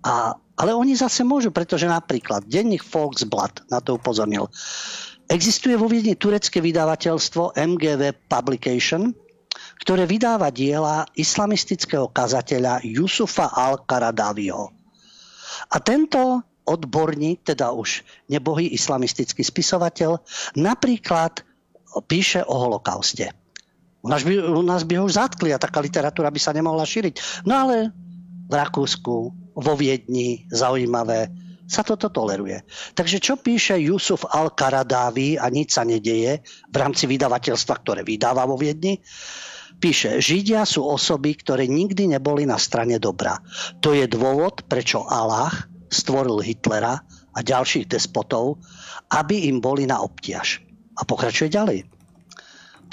A, 0.05 0.37
ale 0.61 0.71
oni 0.77 0.93
zase 0.93 1.25
môžu, 1.25 1.49
pretože 1.49 1.89
napríklad 1.89 2.45
denník 2.45 2.85
Volksblad 2.85 3.65
na 3.73 3.81
to 3.81 3.97
upozornil. 3.97 4.53
Existuje 5.25 5.73
vo 5.81 5.89
Viedni 5.89 6.13
turecké 6.21 6.61
vydavateľstvo 6.61 7.57
MGV 7.57 8.29
Publication, 8.29 9.17
ktoré 9.81 10.05
vydáva 10.05 10.53
diela 10.53 11.09
islamistického 11.17 12.13
kazateľa 12.13 12.85
Yusufa 12.85 13.49
al-Karadaviho. 13.49 14.69
A 15.73 15.77
tento 15.81 16.45
odborník, 16.65 17.45
teda 17.45 17.73
už 17.73 18.05
nebohý 18.29 18.73
islamistický 18.73 19.41
spisovateľ, 19.41 20.21
napríklad 20.57 21.45
píše 22.05 22.45
o 22.45 22.55
holokauste. 22.57 23.33
U 24.05 24.13
nás, 24.13 24.21
by, 24.21 24.37
u 24.37 24.61
nás 24.61 24.85
by 24.85 25.01
ho 25.01 25.09
už 25.09 25.17
zatkli 25.17 25.57
a 25.57 25.61
taká 25.61 25.81
literatúra 25.81 26.29
by 26.29 26.41
sa 26.41 26.53
nemohla 26.53 26.85
šíriť. 26.85 27.45
No 27.49 27.57
ale 27.57 27.89
v 28.49 28.53
Rakúsku, 28.53 29.44
vo 29.55 29.75
Viedni, 29.79 30.47
zaujímavé, 30.51 31.31
sa 31.65 31.81
toto 31.81 32.13
toleruje. 32.13 32.61
Takže 32.93 33.19
čo 33.25 33.41
píše 33.41 33.81
Jusuf 33.81 34.29
Al-Karadávi 34.29 35.41
a 35.41 35.49
nič 35.49 35.81
sa 35.81 35.83
nedeje 35.83 36.45
v 36.69 36.77
rámci 36.77 37.09
vydavateľstva, 37.09 37.75
ktoré 37.81 38.01
vydáva 38.05 38.45
vo 38.45 38.61
Viedni? 38.61 39.01
Píše, 39.81 40.21
Židia 40.23 40.69
sú 40.69 40.85
osoby, 40.87 41.35
ktoré 41.35 41.67
nikdy 41.67 42.15
neboli 42.15 42.45
na 42.47 42.61
strane 42.61 43.01
dobra. 43.01 43.41
To 43.83 43.97
je 43.97 44.07
dôvod, 44.07 44.69
prečo 44.69 45.03
Allah 45.09 45.51
stvoril 45.89 46.45
Hitlera 46.45 47.01
a 47.35 47.39
ďalších 47.43 47.91
despotov, 47.91 48.63
aby 49.11 49.51
im 49.51 49.59
boli 49.59 49.89
na 49.89 50.05
obtiaž. 50.05 50.63
A 50.95 51.03
pokračuje 51.03 51.51
ďalej. 51.51 51.94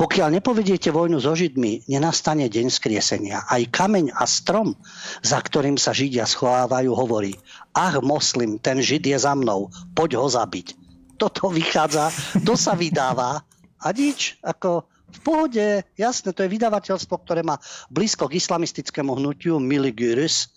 Pokiaľ 0.02 0.42
nepovediete 0.42 0.90
vojnu 0.90 1.22
so 1.22 1.38
Židmi, 1.38 1.86
nenastane 1.86 2.50
deň 2.50 2.74
skriesenia. 2.74 3.46
Aj 3.46 3.62
kameň 3.62 4.10
a 4.18 4.26
strom, 4.26 4.74
za 5.22 5.38
ktorým 5.38 5.78
sa 5.78 5.94
Židia 5.94 6.26
schovávajú, 6.26 6.90
hovorí 6.90 7.38
Ach, 7.78 8.02
moslim, 8.02 8.58
ten 8.58 8.82
Žid 8.82 9.14
je 9.14 9.18
za 9.22 9.38
mnou, 9.38 9.70
poď 9.94 10.18
ho 10.18 10.26
zabiť. 10.26 10.74
Toto 11.22 11.54
vychádza, 11.54 12.10
to 12.42 12.58
sa 12.58 12.74
vydáva 12.74 13.46
a 13.78 13.88
nič, 13.94 14.42
ako 14.42 14.90
v 14.90 15.20
pohode, 15.22 15.66
jasné, 15.94 16.34
to 16.34 16.50
je 16.50 16.54
vydavateľstvo, 16.58 17.22
ktoré 17.22 17.46
má 17.46 17.62
blízko 17.94 18.26
k 18.26 18.42
islamistickému 18.42 19.22
hnutiu 19.22 19.62
Miligurus. 19.62 20.50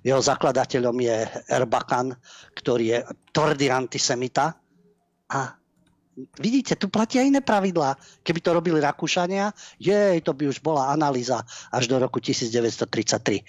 Jeho 0.00 0.24
zakladateľom 0.24 0.96
je 1.04 1.16
Erbakan, 1.52 2.16
ktorý 2.56 2.84
je 2.96 2.98
tvrdý 3.28 3.68
antisemita. 3.68 4.56
A 5.28 5.52
Vidíte, 6.16 6.80
tu 6.80 6.88
platia 6.88 7.20
iné 7.20 7.44
pravidlá. 7.44 8.00
Keby 8.24 8.40
to 8.40 8.56
robili 8.56 8.80
Rakúšania, 8.80 9.52
jej, 9.76 10.16
to 10.24 10.32
by 10.32 10.48
už 10.48 10.64
bola 10.64 10.88
analýza 10.88 11.44
až 11.68 11.92
do 11.92 12.00
roku 12.00 12.24
1933. 12.24 13.44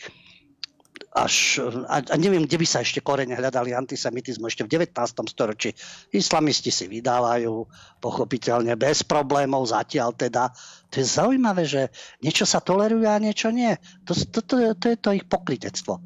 Až, 1.15 1.63
a, 1.87 2.03
a 2.03 2.15
neviem, 2.19 2.43
kde 2.43 2.59
by 2.59 2.67
sa 2.67 2.83
ešte 2.83 2.99
korene 2.99 3.39
hľadali 3.39 3.71
antisemitizmu 3.71 4.51
ešte 4.51 4.67
v 4.67 4.83
19. 4.83 4.91
storočí. 5.31 5.71
Islamisti 6.11 6.67
si 6.67 6.91
vydávajú, 6.91 7.55
pochopiteľne, 8.03 8.75
bez 8.75 9.07
problémov 9.07 9.63
zatiaľ 9.71 10.11
teda. 10.11 10.51
To 10.91 10.95
je 10.99 11.07
zaujímavé, 11.07 11.63
že 11.63 11.87
niečo 12.19 12.43
sa 12.43 12.59
toleruje 12.59 13.07
a 13.07 13.23
niečo 13.23 13.47
nie. 13.47 13.79
To, 14.03 14.11
to, 14.11 14.43
to, 14.43 14.55
to 14.75 14.85
je 14.91 14.97
to 14.99 15.09
ich 15.15 15.23
pokrytectvo. 15.23 16.03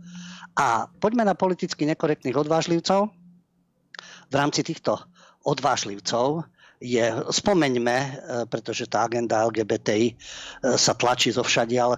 A 0.62 0.86
poďme 0.86 1.26
na 1.26 1.34
politicky 1.34 1.90
nekorektných 1.90 2.38
odvážlivcov. 2.38 3.10
V 4.32 4.34
rámci 4.38 4.62
týchto 4.64 5.12
odvážlivcov 5.46 6.46
je, 6.82 7.06
spomeňme, 7.30 7.98
e, 7.98 8.10
pretože 8.50 8.90
tá 8.90 9.06
agenda 9.06 9.46
LGBTI 9.46 10.08
e, 10.10 10.14
sa 10.76 10.98
tlačí 10.98 11.30
zo 11.30 11.46
všadiaľ, 11.46 11.94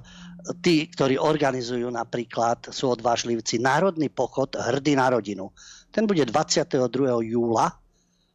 tí, 0.60 0.92
ktorí 0.92 1.16
organizujú 1.16 1.88
napríklad, 1.88 2.68
sú 2.68 2.92
odvážlivci 2.92 3.64
Národný 3.64 4.12
pochod 4.12 4.52
Hrdý 4.60 5.00
na 5.00 5.08
rodinu. 5.16 5.56
Ten 5.88 6.04
bude 6.04 6.28
22. 6.28 6.84
júla 7.32 7.72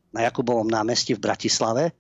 na 0.09 0.21
Jakubovom 0.25 0.65
námestí 0.65 1.13
v 1.13 1.21
Bratislave 1.21 1.85
e, 1.85 1.93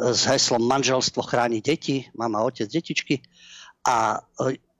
s 0.00 0.24
heslom 0.24 0.64
Manželstvo 0.64 1.20
chráni 1.20 1.60
deti, 1.60 2.08
mama, 2.16 2.40
otec, 2.48 2.72
detičky. 2.72 3.20
A 3.84 4.18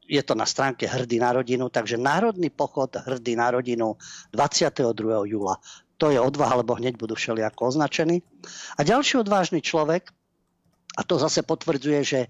je 0.07 0.23
to 0.23 0.33
na 0.33 0.47
stránke 0.49 0.89
Hrdý 0.89 1.21
na 1.21 1.37
rodinu, 1.37 1.69
takže 1.69 2.01
Národný 2.01 2.49
pochod 2.49 2.95
Hrdý 2.97 3.37
na 3.37 3.53
rodinu 3.53 3.99
22. 4.33 5.37
júla 5.37 5.61
to 5.97 6.13
je 6.13 6.21
odvaha, 6.21 6.61
lebo 6.61 6.77
hneď 6.77 7.01
budú 7.01 7.17
všelijako 7.17 7.73
označení. 7.73 8.21
A 8.77 8.85
ďalší 8.85 9.21
odvážny 9.21 9.65
človek, 9.65 10.13
a 10.97 11.03
to 11.05 11.21
zase 11.21 11.45
potvrdzuje, 11.45 12.01
že 12.05 12.21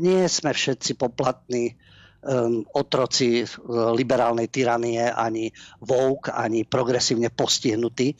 nie 0.00 0.24
sme 0.28 0.56
všetci 0.56 0.96
poplatní 0.96 1.76
um, 2.24 2.64
otroci 2.72 3.44
liberálnej 3.68 4.48
tyranie, 4.48 5.12
ani 5.12 5.52
vouk, 5.84 6.32
ani 6.32 6.64
progresívne 6.64 7.28
postihnutí, 7.28 8.16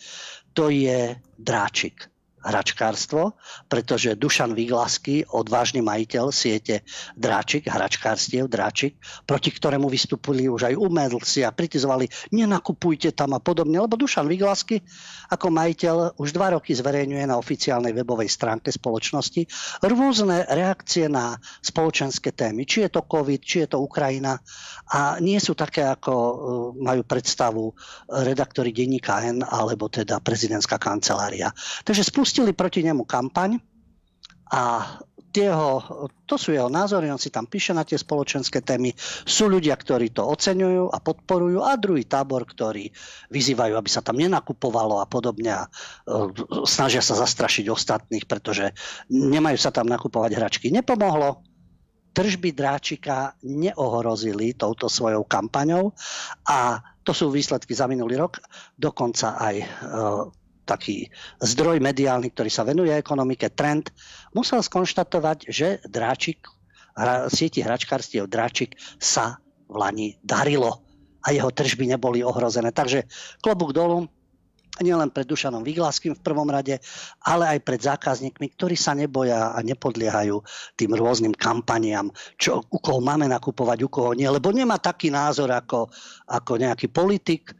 to 0.52 0.68
je 0.68 1.16
Dráčik. 1.34 2.13
Hračkárstvo, 2.44 3.34
pretože 3.66 4.14
Dušan 4.14 4.52
Vyglasky, 4.52 5.24
odvážny 5.24 5.80
majiteľ 5.80 6.28
siete 6.28 6.84
Dráčik, 7.16 7.66
hračkárstiev 7.66 8.46
Dráčik, 8.46 9.00
proti 9.24 9.50
ktorému 9.50 9.88
vystupili 9.88 10.46
už 10.46 10.68
aj 10.68 10.74
umelci 10.76 11.40
a 11.42 11.50
kritizovali, 11.50 12.06
nenakupujte 12.36 13.16
tam 13.16 13.32
a 13.32 13.40
podobne, 13.40 13.80
lebo 13.80 13.96
Dušan 13.96 14.28
Vyglasky 14.28 14.84
ako 15.32 15.48
majiteľ 15.48 16.20
už 16.20 16.36
dva 16.36 16.52
roky 16.54 16.76
zverejňuje 16.76 17.24
na 17.24 17.40
oficiálnej 17.40 17.96
webovej 17.96 18.28
stránke 18.28 18.68
spoločnosti 18.68 19.48
rôzne 19.80 20.44
reakcie 20.46 21.08
na 21.08 21.38
spoločenské 21.64 22.36
témy, 22.36 22.68
či 22.68 22.84
je 22.84 22.90
to 22.92 23.08
COVID, 23.08 23.40
či 23.40 23.64
je 23.64 23.68
to 23.72 23.78
Ukrajina 23.80 24.36
a 24.92 25.16
nie 25.18 25.40
sú 25.40 25.56
také, 25.56 25.86
ako 25.86 26.12
e, 26.12 26.34
majú 26.84 27.02
predstavu 27.08 27.72
redaktori 28.10 28.74
denníka 28.74 29.24
N 29.24 29.40
alebo 29.40 29.88
teda 29.88 30.20
prezidentská 30.20 30.76
kancelária. 30.76 31.48
Takže 31.86 32.04
spustili 32.34 32.50
proti 32.50 32.82
nemu 32.82 33.06
kampaň 33.06 33.62
a 34.50 34.82
tieho, 35.30 35.78
to 36.26 36.34
sú 36.34 36.50
jeho 36.50 36.66
názory, 36.66 37.06
on 37.06 37.18
si 37.22 37.30
tam 37.30 37.46
píše 37.46 37.70
na 37.70 37.86
tie 37.86 37.94
spoločenské 37.94 38.58
témy. 38.58 38.90
Sú 39.22 39.46
ľudia, 39.46 39.78
ktorí 39.78 40.10
to 40.10 40.26
oceňujú 40.26 40.90
a 40.90 40.98
podporujú 40.98 41.62
a 41.62 41.78
druhý 41.78 42.02
tábor, 42.02 42.42
ktorí 42.42 42.90
vyzývajú, 43.30 43.78
aby 43.78 43.86
sa 43.86 44.02
tam 44.02 44.18
nenakupovalo 44.18 44.98
a 44.98 45.06
podobne 45.06 45.62
a 45.62 45.70
uh, 45.70 46.26
snažia 46.66 47.06
sa 47.06 47.14
zastrašiť 47.14 47.70
ostatných, 47.70 48.26
pretože 48.26 48.74
nemajú 49.14 49.54
sa 49.54 49.70
tam 49.70 49.86
nakupovať 49.86 50.34
hračky. 50.34 50.74
Nepomohlo, 50.74 51.38
tržby 52.18 52.50
dráčika 52.50 53.38
neohrozili 53.46 54.58
touto 54.58 54.90
svojou 54.90 55.22
kampaňou 55.22 55.94
a 56.50 56.82
to 57.06 57.14
sú 57.14 57.30
výsledky 57.30 57.78
za 57.78 57.86
minulý 57.86 58.18
rok, 58.18 58.42
dokonca 58.74 59.38
aj 59.38 59.54
e, 59.62 59.66
taký 60.64 61.12
zdroj 61.40 61.78
mediálny, 61.78 62.32
ktorý 62.32 62.50
sa 62.50 62.64
venuje 62.64 62.90
ekonomike, 62.92 63.52
Trend, 63.52 63.92
musel 64.32 64.64
skonštatovať, 64.64 65.48
že 65.48 65.80
dráčik, 65.86 66.44
hra, 66.96 67.28
sieti 67.28 67.60
hračkárstiev 67.60 68.26
dráčik 68.26 68.76
sa 68.96 69.38
v 69.68 69.74
Lani 69.76 70.08
darilo 70.24 70.84
a 71.24 71.32
jeho 71.32 71.48
tržby 71.48 71.88
neboli 71.88 72.20
ohrozené. 72.20 72.72
Takže 72.72 73.08
klobúk 73.40 73.72
dolu, 73.72 74.08
nielen 74.82 75.14
pred 75.14 75.22
Dušanom 75.28 75.62
Vygláským 75.62 76.18
v 76.18 76.24
prvom 76.24 76.50
rade, 76.50 76.82
ale 77.22 77.46
aj 77.54 77.58
pred 77.62 77.78
zákazníkmi, 77.78 78.58
ktorí 78.58 78.74
sa 78.74 78.96
neboja 78.98 79.54
a 79.54 79.58
nepodliehajú 79.62 80.42
tým 80.74 80.90
rôznym 80.98 81.30
kampaniám, 81.30 82.10
čo, 82.34 82.58
u 82.58 82.78
koho 82.82 82.98
máme 82.98 83.30
nakupovať, 83.30 83.78
u 83.86 83.88
koho 83.92 84.10
nie, 84.18 84.26
lebo 84.26 84.50
nemá 84.50 84.82
taký 84.82 85.14
názor 85.14 85.54
ako, 85.54 85.86
ako 86.26 86.52
nejaký 86.58 86.90
politik, 86.90 87.54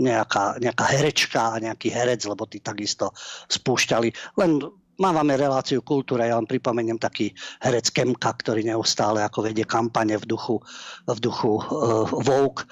nejaká, 0.00 0.56
nejaká 0.58 0.84
herečka 0.88 1.42
a 1.56 1.60
nejaký 1.60 1.92
herec, 1.92 2.24
lebo 2.24 2.48
tí 2.48 2.58
takisto 2.58 3.12
spúšťali. 3.52 4.38
Len 4.40 4.52
Mávame 5.00 5.40
reláciu 5.40 5.80
kultúra, 5.80 6.28
ja 6.28 6.36
vám 6.36 6.46
pripomeniem 6.46 7.00
taký 7.00 7.32
herec 7.64 7.90
Kemka, 7.90 8.28
ktorý 8.38 8.62
neustále 8.62 9.24
ako 9.24 9.48
vedie 9.48 9.64
kampane 9.64 10.20
v 10.20 10.28
duchu, 10.28 10.60
v 11.08 11.18
duchu 11.18 11.58
uh, 11.58 12.04
Vogue 12.06 12.62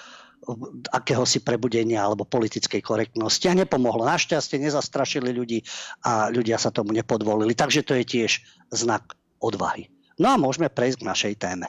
akéhosi 0.93 1.41
prebudenia 1.41 2.05
alebo 2.05 2.28
politickej 2.28 2.85
korektnosti 2.85 3.45
a 3.49 3.57
nepomohlo. 3.57 4.05
Našťastie 4.05 4.61
nezastrašili 4.61 5.33
ľudí 5.33 5.64
a 6.05 6.28
ľudia 6.28 6.61
sa 6.61 6.68
tomu 6.68 6.93
nepodvolili. 6.93 7.57
Takže 7.57 7.83
to 7.83 7.97
je 7.99 8.05
tiež 8.05 8.33
znak 8.72 9.16
odvahy. 9.41 9.89
No 10.20 10.31
a 10.31 10.37
môžeme 10.37 10.68
prejsť 10.68 11.01
k 11.01 11.09
našej 11.09 11.35
téme. 11.41 11.66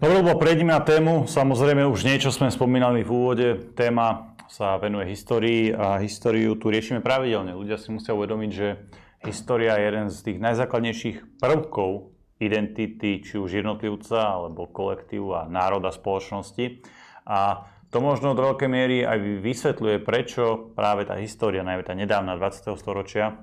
Dobre, 0.00 0.24
lebo 0.24 0.40
prejdeme 0.40 0.72
na 0.72 0.80
tému. 0.80 1.28
Samozrejme, 1.28 1.84
už 1.84 2.08
niečo 2.08 2.32
sme 2.32 2.48
spomínali 2.48 3.04
v 3.04 3.12
úvode. 3.12 3.48
Téma 3.76 4.32
sa 4.48 4.80
venuje 4.80 5.12
histórii 5.12 5.76
a 5.76 6.00
históriu 6.00 6.56
tu 6.56 6.72
riešime 6.72 7.04
pravidelne. 7.04 7.52
Ľudia 7.52 7.76
si 7.76 7.92
musia 7.92 8.16
uvedomiť, 8.16 8.48
že 8.48 8.80
história 9.28 9.76
je 9.76 9.84
jeden 9.92 10.08
z 10.08 10.18
tých 10.24 10.38
najzákladnejších 10.40 11.36
prvkov 11.36 12.16
identity 12.40 13.20
či 13.20 13.36
už 13.36 13.60
jednotlivca 13.60 14.40
alebo 14.40 14.72
kolektívu 14.72 15.36
a 15.36 15.44
národa 15.44 15.92
spoločnosti. 15.92 16.80
A 17.28 17.68
to 17.92 18.00
možno 18.00 18.32
do 18.32 18.40
veľkej 18.40 18.72
miery 18.72 19.04
aj 19.04 19.20
vysvetľuje, 19.44 20.00
prečo 20.00 20.72
práve 20.72 21.04
tá 21.04 21.20
história, 21.20 21.60
najmä 21.60 21.84
tá 21.84 21.92
nedávna 21.92 22.40
20. 22.40 22.72
storočia, 22.80 23.36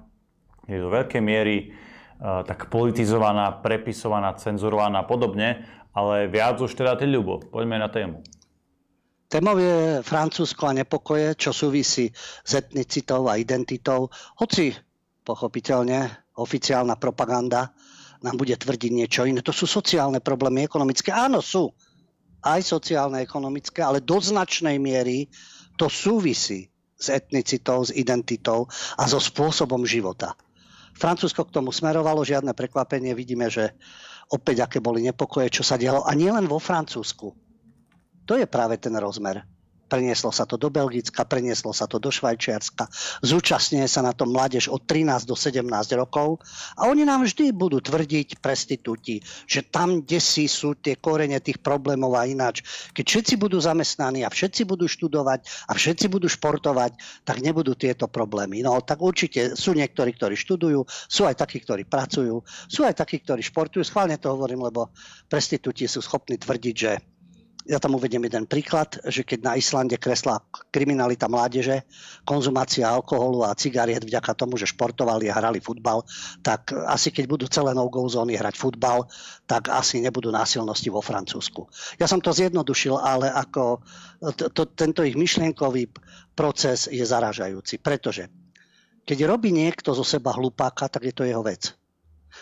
je 0.65 0.81
do 0.81 0.89
veľkej 0.89 1.21
miery 1.21 1.69
uh, 1.69 2.41
tak 2.41 2.73
politizovaná, 2.73 3.61
prepisovaná, 3.61 4.33
cenzurovaná 4.41 5.05
a 5.05 5.07
podobne, 5.07 5.76
ale 5.97 6.29
viac 6.29 6.61
už 6.61 6.77
teda 6.77 6.93
ty 6.93 7.09
ľubo. 7.09 7.41
Poďme 7.49 7.81
na 7.81 7.89
tému. 7.89 8.21
Témou 9.27 9.57
je 9.57 10.05
Francúzsko 10.05 10.69
a 10.69 10.77
nepokoje, 10.77 11.35
čo 11.35 11.51
súvisí 11.51 12.13
s 12.45 12.51
etnicitou 12.53 13.27
a 13.27 13.35
identitou, 13.35 14.07
hoci 14.39 14.71
pochopiteľne 15.25 16.31
oficiálna 16.37 16.95
propaganda 16.95 17.73
nám 18.23 18.39
bude 18.39 18.55
tvrdiť 18.55 18.91
niečo 18.93 19.27
iné. 19.27 19.43
To 19.43 19.51
sú 19.51 19.67
sociálne 19.67 20.23
problémy, 20.23 20.63
ekonomické. 20.63 21.11
Áno, 21.11 21.43
sú. 21.43 21.73
Aj 22.39 22.61
sociálne, 22.63 23.19
ekonomické, 23.19 23.83
ale 23.83 23.99
do 23.99 24.21
značnej 24.21 24.79
miery 24.79 25.27
to 25.75 25.91
súvisí 25.91 26.71
s 26.95 27.11
etnicitou, 27.11 27.83
s 27.83 27.91
identitou 27.91 28.69
a 28.95 29.03
so 29.05 29.19
spôsobom 29.19 29.83
života. 29.83 30.33
Francúzsko 30.97 31.45
k 31.45 31.53
tomu 31.61 31.69
smerovalo, 31.69 32.25
žiadne 32.25 32.57
prekvapenie. 32.57 33.13
Vidíme, 33.13 33.53
že 33.53 33.77
opäť 34.32 34.67
aké 34.67 34.78
boli 34.80 35.03
nepokoje, 35.03 35.49
čo 35.49 35.63
sa 35.63 35.80
dialo. 35.80 36.03
A 36.03 36.11
nielen 36.15 36.45
vo 36.45 36.59
Francúzsku. 36.59 37.34
To 38.28 38.34
je 38.36 38.45
práve 38.47 38.75
ten 38.80 38.91
rozmer 38.95 39.56
Prenieslo 39.88 40.35
sa 40.35 40.43
to 40.43 40.59
do 40.59 40.67
Belgicka, 40.67 41.23
prenieslo 41.23 41.71
sa 41.71 41.88
to 41.88 41.95
do 41.97 42.11
Švajčiarska. 42.11 42.91
Zúčastňuje 43.23 43.88
sa 43.88 44.03
na 44.03 44.11
to 44.11 44.27
mládež 44.27 44.67
od 44.67 44.83
13 44.83 45.23
do 45.23 45.33
17 45.33 45.63
rokov 45.95 46.43
a 46.75 46.91
oni 46.91 47.07
nám 47.07 47.23
vždy 47.23 47.55
budú 47.55 47.79
tvrdiť 47.79 48.43
prestitúti, 48.43 49.23
že 49.47 49.63
tam, 49.63 50.03
kde 50.03 50.19
si 50.19 50.51
sú 50.51 50.75
tie 50.75 50.99
korene 50.99 51.39
tých 51.39 51.63
problémov 51.63 52.19
a 52.19 52.27
ináč. 52.27 52.67
Keď 52.91 53.05
všetci 53.07 53.33
budú 53.39 53.63
zamestnaní 53.63 54.27
a 54.27 54.29
všetci 54.29 54.67
budú 54.67 54.91
študovať 54.91 55.71
a 55.71 55.71
všetci 55.71 56.05
budú 56.11 56.27
športovať, 56.27 57.23
tak 57.23 57.39
nebudú 57.39 57.73
tieto 57.79 58.11
problémy. 58.11 58.59
No 58.59 58.83
tak 58.83 58.99
určite 58.99 59.55
sú 59.55 59.71
niektorí, 59.71 60.11
ktorí 60.13 60.35
študujú, 60.35 60.83
sú 61.07 61.23
aj 61.23 61.39
takí, 61.39 61.63
ktorí 61.63 61.88
pracujú, 61.88 62.43
sú 62.67 62.83
aj 62.83 62.99
takí, 62.99 63.23
ktorí 63.23 63.39
športujú. 63.39 63.88
Schválne 63.88 64.19
to 64.19 64.35
hovorím, 64.35 64.67
lebo 64.67 64.91
prestitúti 65.31 65.88
sú 65.88 66.03
schopní 66.03 66.35
tvrdiť, 66.35 66.75
že 66.75 67.16
ja 67.68 67.84
tam 67.84 67.99
uvediem 67.99 68.24
jeden 68.24 68.47
príklad, 68.47 68.95
že 69.03 69.28
keď 69.28 69.39
na 69.43 69.53
Islande 69.59 69.99
kresla 69.99 70.39
kriminalita 70.72 71.28
mládeže, 71.28 71.84
konzumácia 72.24 72.88
alkoholu 72.88 73.43
a 73.43 73.51
cigariet 73.53 74.07
vďaka 74.07 74.32
tomu, 74.34 74.55
že 74.55 74.72
športovali 74.72 75.28
a 75.28 75.36
hrali 75.36 75.59
futbal, 75.59 76.07
tak 76.39 76.72
asi 76.88 77.11
keď 77.11 77.26
budú 77.28 77.45
celé 77.51 77.76
no-go 77.76 78.07
zóny 78.07 78.39
hrať 78.39 78.55
futbal, 78.55 79.11
tak 79.43 79.68
asi 79.68 79.99
nebudú 79.99 80.32
násilnosti 80.32 80.88
vo 80.88 81.03
Francúzsku. 81.03 81.68
Ja 81.99 82.07
som 82.07 82.24
to 82.24 82.32
zjednodušil, 82.32 82.95
ale 82.95 83.28
ako 83.28 83.84
to, 84.39 84.47
to, 84.49 84.63
tento 84.72 85.03
ich 85.03 85.20
myšlienkový 85.20 85.91
proces 86.32 86.88
je 86.88 87.03
zaražajúci, 87.03 87.84
pretože 87.84 88.32
keď 89.07 89.28
robí 89.28 89.51
niekto 89.55 89.91
zo 89.95 90.03
seba 90.03 90.36
hlupáka, 90.36 90.88
tak 90.91 91.07
je 91.07 91.13
to 91.15 91.24
jeho 91.24 91.43
vec. 91.43 91.72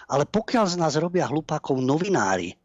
Ale 0.10 0.26
pokiaľ 0.26 0.66
z 0.66 0.76
nás 0.82 0.98
robia 0.98 1.30
hlupákov 1.30 1.78
novinári, 1.78 2.58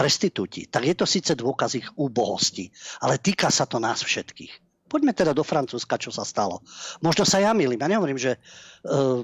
prestitúti, 0.00 0.64
tak 0.64 0.88
je 0.88 0.96
to 0.96 1.04
síce 1.04 1.36
dôkaz 1.36 1.76
ich 1.76 1.84
úbohosti, 2.00 2.72
ale 3.04 3.20
týka 3.20 3.52
sa 3.52 3.68
to 3.68 3.76
nás 3.76 4.00
všetkých. 4.00 4.88
Poďme 4.88 5.12
teda 5.12 5.36
do 5.36 5.44
Francúzska, 5.44 6.00
čo 6.00 6.08
sa 6.08 6.24
stalo. 6.24 6.64
Možno 7.04 7.28
sa 7.28 7.36
ja 7.36 7.52
milím, 7.52 7.76
ja 7.76 7.92
nehovorím, 7.92 8.16
že 8.16 8.40
uh, 8.88 9.20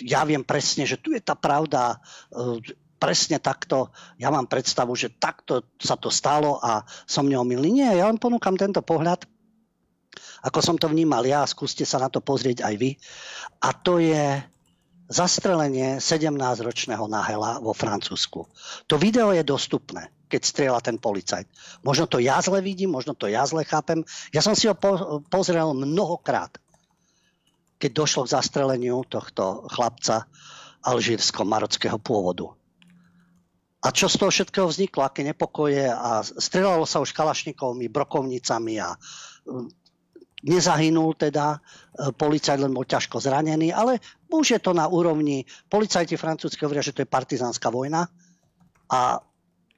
ja 0.00 0.24
viem 0.24 0.40
presne, 0.40 0.88
že 0.88 0.96
tu 0.96 1.12
je 1.12 1.20
tá 1.20 1.36
pravda, 1.36 2.00
uh, 2.32 2.56
presne 2.96 3.36
takto, 3.36 3.92
ja 4.16 4.32
mám 4.32 4.48
predstavu, 4.48 4.96
že 4.96 5.12
takto 5.20 5.76
sa 5.76 6.00
to 6.00 6.08
stalo 6.08 6.56
a 6.64 6.80
som 7.04 7.28
neomilný. 7.28 7.84
Nie, 7.84 8.00
ja 8.00 8.08
len 8.08 8.16
ponúkam 8.16 8.56
tento 8.56 8.80
pohľad, 8.80 9.28
ako 10.48 10.58
som 10.64 10.80
to 10.80 10.88
vnímal 10.88 11.28
ja, 11.28 11.44
skúste 11.44 11.84
sa 11.84 12.00
na 12.00 12.08
to 12.08 12.24
pozrieť 12.24 12.64
aj 12.64 12.74
vy. 12.80 12.96
A 13.60 13.76
to 13.76 14.00
je 14.00 14.40
zastrelenie 15.06 16.02
17-ročného 16.02 17.06
Nahela 17.06 17.62
vo 17.62 17.70
Francúzsku. 17.70 18.50
To 18.90 18.94
video 18.98 19.30
je 19.30 19.46
dostupné, 19.46 20.10
keď 20.26 20.40
strieľa 20.42 20.80
ten 20.82 20.98
policajt. 20.98 21.46
Možno 21.86 22.10
to 22.10 22.18
ja 22.18 22.42
zle 22.42 22.58
vidím, 22.58 22.90
možno 22.90 23.14
to 23.14 23.30
ja 23.30 23.46
zle 23.46 23.62
chápem. 23.62 24.02
Ja 24.34 24.42
som 24.42 24.58
si 24.58 24.66
ho 24.66 24.74
po- 24.74 25.22
pozrel 25.30 25.70
mnohokrát, 25.74 26.58
keď 27.78 27.90
došlo 27.92 28.26
k 28.26 28.34
zastreleniu 28.34 29.06
tohto 29.06 29.70
chlapca 29.70 30.26
alžírsko-marockého 30.82 31.98
pôvodu. 32.02 32.54
A 33.86 33.94
čo 33.94 34.10
z 34.10 34.18
toho 34.18 34.34
všetkého 34.34 34.66
vzniklo, 34.66 35.06
aké 35.06 35.22
nepokoje 35.22 35.86
a 35.86 36.26
strelalo 36.26 36.82
sa 36.82 36.98
už 36.98 37.14
kalašnikovými, 37.14 37.86
brokovnicami 37.86 38.82
a 38.82 38.98
Nezahynul 40.46 41.18
teda, 41.18 41.56
e, 41.56 41.58
policajt 42.14 42.60
len 42.62 42.70
bol 42.70 42.86
ťažko 42.86 43.18
zranený, 43.18 43.74
ale 43.74 43.98
už 44.30 44.58
je 44.58 44.60
to 44.60 44.74
na 44.74 44.90
úrovni, 44.90 45.46
policajti 45.70 46.18
francúzski 46.18 46.66
hovoria, 46.66 46.82
že 46.82 46.94
to 46.94 47.02
je 47.02 47.08
partizánska 47.08 47.70
vojna 47.70 48.06
a 48.90 49.22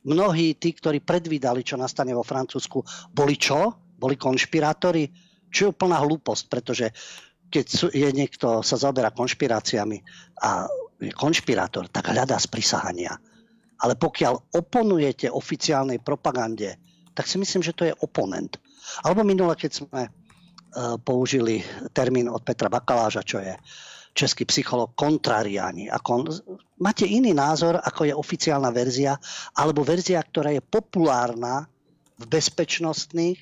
mnohí 0.09 0.57
tí, 0.57 0.73
ktorí 0.73 1.05
predvídali, 1.05 1.65
čo 1.65 1.77
nastane 1.77 2.17
vo 2.17 2.25
Francúzsku, 2.25 2.81
boli 3.13 3.37
čo? 3.37 3.77
Boli 3.99 4.17
konšpirátori? 4.17 5.11
Čo 5.49 5.59
je 5.69 5.73
úplná 5.73 6.01
hlúposť, 6.01 6.45
pretože 6.49 6.87
keď 7.49 7.67
je 7.93 8.09
niekto, 8.13 8.61
sa 8.61 8.77
zaoberá 8.77 9.13
konšpiráciami 9.13 9.99
a 10.45 10.69
je 11.01 11.13
konšpirátor, 11.17 11.89
tak 11.89 12.13
hľadá 12.13 12.37
z 12.37 12.47
prisahania. 12.53 13.17
Ale 13.81 13.95
pokiaľ 13.97 14.59
oponujete 14.59 15.31
oficiálnej 15.33 16.03
propagande, 16.03 16.77
tak 17.15 17.25
si 17.31 17.41
myslím, 17.41 17.63
že 17.65 17.73
to 17.73 17.89
je 17.89 17.95
oponent. 18.05 18.61
Alebo 19.07 19.25
minule, 19.25 19.55
keď 19.55 19.71
sme 19.73 20.03
uh, 20.07 20.11
použili 21.01 21.63
termín 21.95 22.29
od 22.29 22.43
Petra 22.45 22.69
Bakaláža, 22.69 23.25
čo 23.25 23.41
je 23.41 23.55
český 24.15 24.45
psycholog, 24.49 24.95
kontrariáni. 24.97 25.89
Ako, 25.91 26.29
máte 26.81 27.05
iný 27.09 27.35
názor, 27.35 27.79
ako 27.79 28.09
je 28.09 28.15
oficiálna 28.15 28.71
verzia, 28.73 29.17
alebo 29.57 29.85
verzia, 29.85 30.23
ktorá 30.23 30.53
je 30.53 30.63
populárna 30.65 31.69
v 32.19 32.25
bezpečnostných 32.27 33.39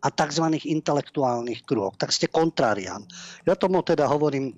a 0.00 0.08
tzv. 0.08 0.46
intelektuálnych 0.64 1.66
kruhoch. 1.66 1.98
Tak 2.00 2.14
ste 2.14 2.32
kontrarián. 2.32 3.04
Ja 3.44 3.58
tomu 3.58 3.84
teda 3.84 4.08
hovorím 4.08 4.56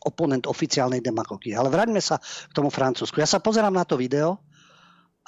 oponent 0.00 0.48
oficiálnej 0.48 1.04
demagogie. 1.04 1.52
Ale 1.52 1.68
vráťme 1.68 2.00
sa 2.00 2.16
k 2.20 2.52
tomu 2.56 2.72
Francúzsku. 2.72 3.20
Ja 3.20 3.28
sa 3.28 3.42
pozerám 3.42 3.76
na 3.76 3.84
to 3.84 4.00
video 4.00 4.40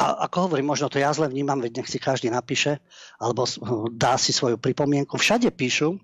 a 0.00 0.24
ako 0.24 0.48
hovorím, 0.48 0.72
možno 0.72 0.88
to 0.88 0.96
ja 0.96 1.12
zle 1.12 1.28
vnímam, 1.28 1.60
veď 1.60 1.84
nech 1.84 1.92
si 1.92 2.00
každý 2.00 2.32
napíše 2.32 2.80
alebo 3.20 3.44
dá 3.92 4.16
si 4.16 4.32
svoju 4.32 4.56
pripomienku. 4.56 5.20
Všade 5.20 5.52
píšu, 5.52 6.00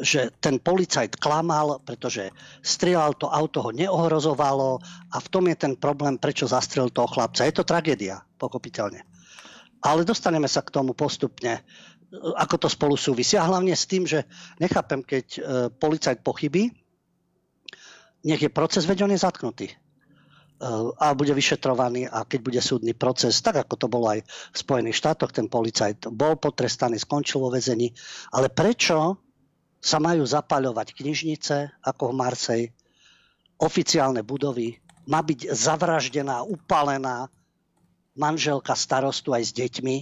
že 0.00 0.32
ten 0.40 0.56
policajt 0.56 1.20
klamal, 1.20 1.80
pretože 1.84 2.32
strieľal 2.64 3.14
to 3.20 3.28
auto, 3.28 3.60
ho 3.68 3.70
neohrozovalo 3.70 4.80
a 5.12 5.16
v 5.20 5.28
tom 5.28 5.46
je 5.46 5.56
ten 5.56 5.76
problém, 5.76 6.16
prečo 6.16 6.48
zastrel 6.48 6.88
toho 6.88 7.06
chlapca. 7.06 7.44
Je 7.44 7.54
to 7.54 7.68
tragédia, 7.68 8.24
pochopiteľne. 8.40 9.04
Ale 9.80 10.04
dostaneme 10.04 10.48
sa 10.48 10.60
k 10.60 10.72
tomu 10.72 10.92
postupne, 10.92 11.64
ako 12.36 12.66
to 12.66 12.68
spolu 12.68 12.96
súvisí. 12.98 13.36
A 13.36 13.46
hlavne 13.48 13.72
s 13.72 13.88
tým, 13.88 14.04
že 14.04 14.26
nechápem, 14.60 15.00
keď 15.00 15.26
e, 15.36 15.40
policajt 15.72 16.20
pochybí, 16.20 16.68
nech 18.26 18.42
je 18.42 18.50
proces, 18.52 18.84
veď 18.84 19.08
on 19.08 19.16
zatknutý 19.16 19.72
e, 19.72 19.76
a 21.00 21.16
bude 21.16 21.32
vyšetrovaný 21.32 22.10
a 22.12 22.28
keď 22.28 22.40
bude 22.44 22.60
súdny 22.60 22.92
proces, 22.92 23.40
tak 23.40 23.64
ako 23.64 23.74
to 23.80 23.86
bolo 23.88 24.12
aj 24.12 24.20
v 24.26 24.56
Spojených 24.56 25.00
štátoch, 25.00 25.32
ten 25.32 25.48
policajt 25.48 26.12
bol 26.12 26.36
potrestaný, 26.36 27.00
skončil 27.00 27.40
vo 27.40 27.48
väzení. 27.48 27.88
Ale 28.36 28.52
prečo 28.52 29.29
sa 29.80 29.96
majú 29.96 30.28
zapaľovať 30.28 30.92
knižnice, 30.92 31.80
ako 31.80 32.12
v 32.12 32.18
Marsej, 32.20 32.62
oficiálne 33.56 34.20
budovy, 34.20 34.76
má 35.08 35.24
byť 35.24 35.50
zavraždená, 35.50 36.44
upalená 36.44 37.32
manželka 38.14 38.76
starostu 38.76 39.32
aj 39.32 39.50
s 39.50 39.52
deťmi, 39.56 39.96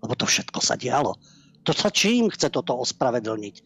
lebo 0.00 0.12
to 0.16 0.24
všetko 0.24 0.58
sa 0.64 0.74
dialo. 0.80 1.14
To 1.68 1.76
sa 1.76 1.92
čím 1.92 2.32
chce 2.32 2.48
toto 2.48 2.72
ospravedlniť? 2.80 3.56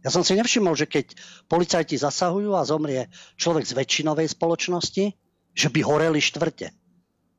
Ja 0.00 0.08
som 0.08 0.24
si 0.24 0.38
nevšimol, 0.38 0.78
že 0.78 0.88
keď 0.88 1.12
policajti 1.50 1.98
zasahujú 1.98 2.56
a 2.56 2.64
zomrie 2.64 3.10
človek 3.36 3.66
z 3.66 3.76
väčšinovej 3.76 4.32
spoločnosti, 4.32 5.04
že 5.52 5.68
by 5.68 5.80
horeli 5.82 6.22
štvrte 6.22 6.79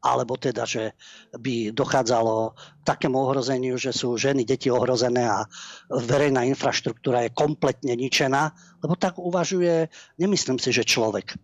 alebo 0.01 0.33
teda, 0.33 0.65
že 0.65 0.97
by 1.37 1.77
dochádzalo 1.77 2.57
takému 2.81 3.13
ohrozeniu, 3.21 3.77
že 3.77 3.93
sú 3.93 4.17
ženy, 4.17 4.41
deti 4.49 4.73
ohrozené 4.73 5.29
a 5.29 5.45
verejná 5.93 6.41
infraštruktúra 6.49 7.29
je 7.29 7.37
kompletne 7.37 7.93
ničená, 7.93 8.49
lebo 8.81 8.97
tak 8.97 9.21
uvažuje, 9.21 9.93
nemyslím 10.17 10.57
si, 10.57 10.73
že 10.73 10.89
človek. 10.89 11.37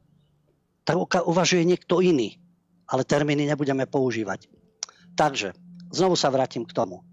Tak 0.90 0.98
uvažuje 1.30 1.70
niekto 1.70 2.02
iný, 2.02 2.42
ale 2.90 3.06
termíny 3.06 3.46
nebudeme 3.46 3.86
používať. 3.86 4.50
Takže, 5.14 5.54
znovu 5.94 6.18
sa 6.18 6.34
vrátim 6.34 6.66
k 6.66 6.74
tomu. 6.74 7.06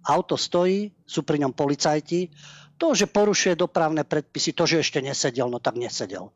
Auto 0.00 0.40
stojí, 0.40 0.96
sú 1.04 1.28
pri 1.28 1.44
ňom 1.44 1.52
policajti, 1.52 2.32
to, 2.80 2.96
že 2.96 3.08
porušuje 3.08 3.56
dopravné 3.56 4.04
predpisy, 4.04 4.56
to, 4.56 4.64
že 4.64 4.80
ešte 4.80 5.00
nesedel, 5.04 5.48
no 5.52 5.60
tak 5.60 5.76
nesedel 5.76 6.32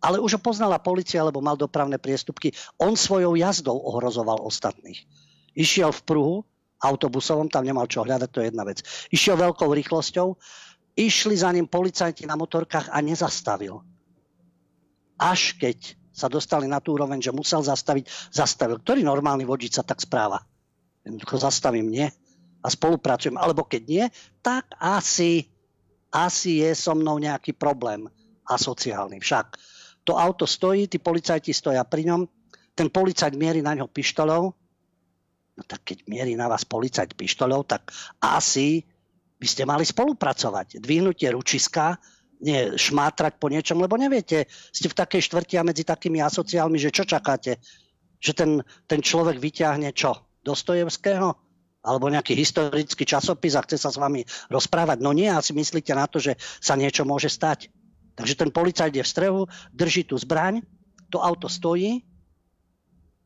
ale 0.00 0.20
už 0.20 0.38
ho 0.38 0.40
poznala 0.40 0.78
policia, 0.78 1.24
lebo 1.24 1.40
mal 1.40 1.56
dopravné 1.56 1.96
priestupky. 1.96 2.52
On 2.76 2.94
svojou 2.94 3.34
jazdou 3.34 3.76
ohrozoval 3.80 4.44
ostatných. 4.44 5.04
Išiel 5.56 5.90
v 5.92 6.02
pruhu, 6.04 6.36
autobusovom, 6.76 7.48
tam 7.48 7.64
nemal 7.64 7.88
čo 7.88 8.04
hľadať, 8.04 8.28
to 8.28 8.40
je 8.44 8.48
jedna 8.52 8.64
vec. 8.68 8.84
Išiel 9.08 9.40
veľkou 9.40 9.72
rýchlosťou, 9.72 10.36
išli 10.96 11.34
za 11.36 11.48
ním 11.52 11.64
policajti 11.64 12.28
na 12.28 12.36
motorkách 12.36 12.92
a 12.92 12.98
nezastavil. 13.00 13.80
Až 15.16 15.56
keď 15.56 15.96
sa 16.12 16.32
dostali 16.32 16.64
na 16.64 16.80
tú 16.80 16.96
úroveň, 16.96 17.20
že 17.20 17.32
musel 17.32 17.60
zastaviť, 17.60 18.32
zastavil. 18.32 18.80
Ktorý 18.80 19.04
normálny 19.04 19.44
vodič 19.44 19.76
sa 19.76 19.84
tak 19.84 20.00
správa? 20.00 20.40
Jednoducho 21.04 21.36
zastavím, 21.40 21.92
nie? 21.92 22.08
A 22.64 22.72
spolupracujem. 22.72 23.36
Alebo 23.36 23.68
keď 23.68 23.82
nie, 23.84 24.04
tak 24.40 24.72
asi, 24.80 25.44
asi 26.08 26.64
je 26.64 26.72
so 26.72 26.96
mnou 26.96 27.20
nejaký 27.20 27.52
problém 27.52 28.08
asociálny. 28.48 29.20
Však 29.20 29.75
to 30.06 30.14
auto 30.14 30.46
stojí, 30.46 30.86
tí 30.86 31.02
policajti 31.02 31.50
stoja 31.50 31.82
pri 31.82 32.06
ňom, 32.06 32.20
ten 32.78 32.86
policajt 32.86 33.34
mierí 33.34 33.58
na 33.58 33.74
ňo 33.74 33.90
pištolou, 33.90 34.54
no 35.56 35.62
tak 35.66 35.82
keď 35.82 36.06
mierí 36.06 36.38
na 36.38 36.46
vás 36.46 36.62
policajt 36.62 37.18
pištolou, 37.18 37.66
tak 37.66 37.90
asi 38.22 38.86
by 39.36 39.46
ste 39.50 39.66
mali 39.66 39.82
spolupracovať. 39.82 40.78
Dvihnutie 40.78 41.28
ručiska, 41.34 41.98
nie 42.40 42.76
šmátrať 42.76 43.40
po 43.40 43.48
niečom, 43.48 43.80
lebo 43.80 43.96
neviete, 43.96 44.44
ste 44.72 44.92
v 44.92 44.98
takej 44.98 45.24
štvrti 45.24 45.56
a 45.56 45.66
medzi 45.66 45.82
takými 45.88 46.20
asociálmi, 46.20 46.76
že 46.76 46.92
čo 46.92 47.08
čakáte? 47.08 47.58
Že 48.20 48.32
ten, 48.32 48.50
ten 48.84 49.00
človek 49.00 49.40
vyťahne 49.40 49.92
čo? 49.96 50.40
Dostojevského? 50.44 51.32
Alebo 51.86 52.10
nejaký 52.10 52.34
historický 52.34 53.06
časopis 53.06 53.54
a 53.54 53.62
chce 53.62 53.78
sa 53.78 53.94
s 53.94 53.96
vami 53.96 54.26
rozprávať? 54.50 54.98
No 55.00 55.14
nie, 55.14 55.30
asi 55.30 55.54
myslíte 55.54 55.94
na 55.94 56.10
to, 56.10 56.18
že 56.18 56.34
sa 56.60 56.74
niečo 56.74 57.06
môže 57.06 57.30
stať. 57.30 57.70
Takže 58.16 58.34
ten 58.34 58.50
policajt 58.50 58.96
je 58.96 59.04
v 59.04 59.12
strehu, 59.12 59.40
drží 59.76 60.08
tú 60.08 60.16
zbraň, 60.16 60.64
to 61.12 61.20
auto 61.20 61.46
stojí 61.46 62.00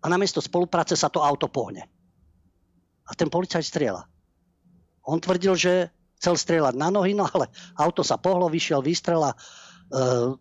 a 0.03 0.07
namiesto 0.11 0.43
spolupráce 0.43 0.99
sa 0.99 1.07
to 1.07 1.22
auto 1.22 1.47
pohne. 1.47 1.86
A 3.07 3.14
ten 3.14 3.30
policajt 3.30 3.64
strieľa. 3.64 4.11
On 5.07 5.22
tvrdil, 5.22 5.55
že 5.57 5.72
chcel 6.20 6.36
strieľať 6.36 6.74
na 6.76 6.93
nohy, 6.93 7.16
no 7.16 7.24
ale 7.24 7.49
auto 7.78 8.05
sa 8.05 8.20
pohlo, 8.20 8.51
vyšiel 8.53 8.84
výstrela, 8.84 9.32
e, 9.32 9.36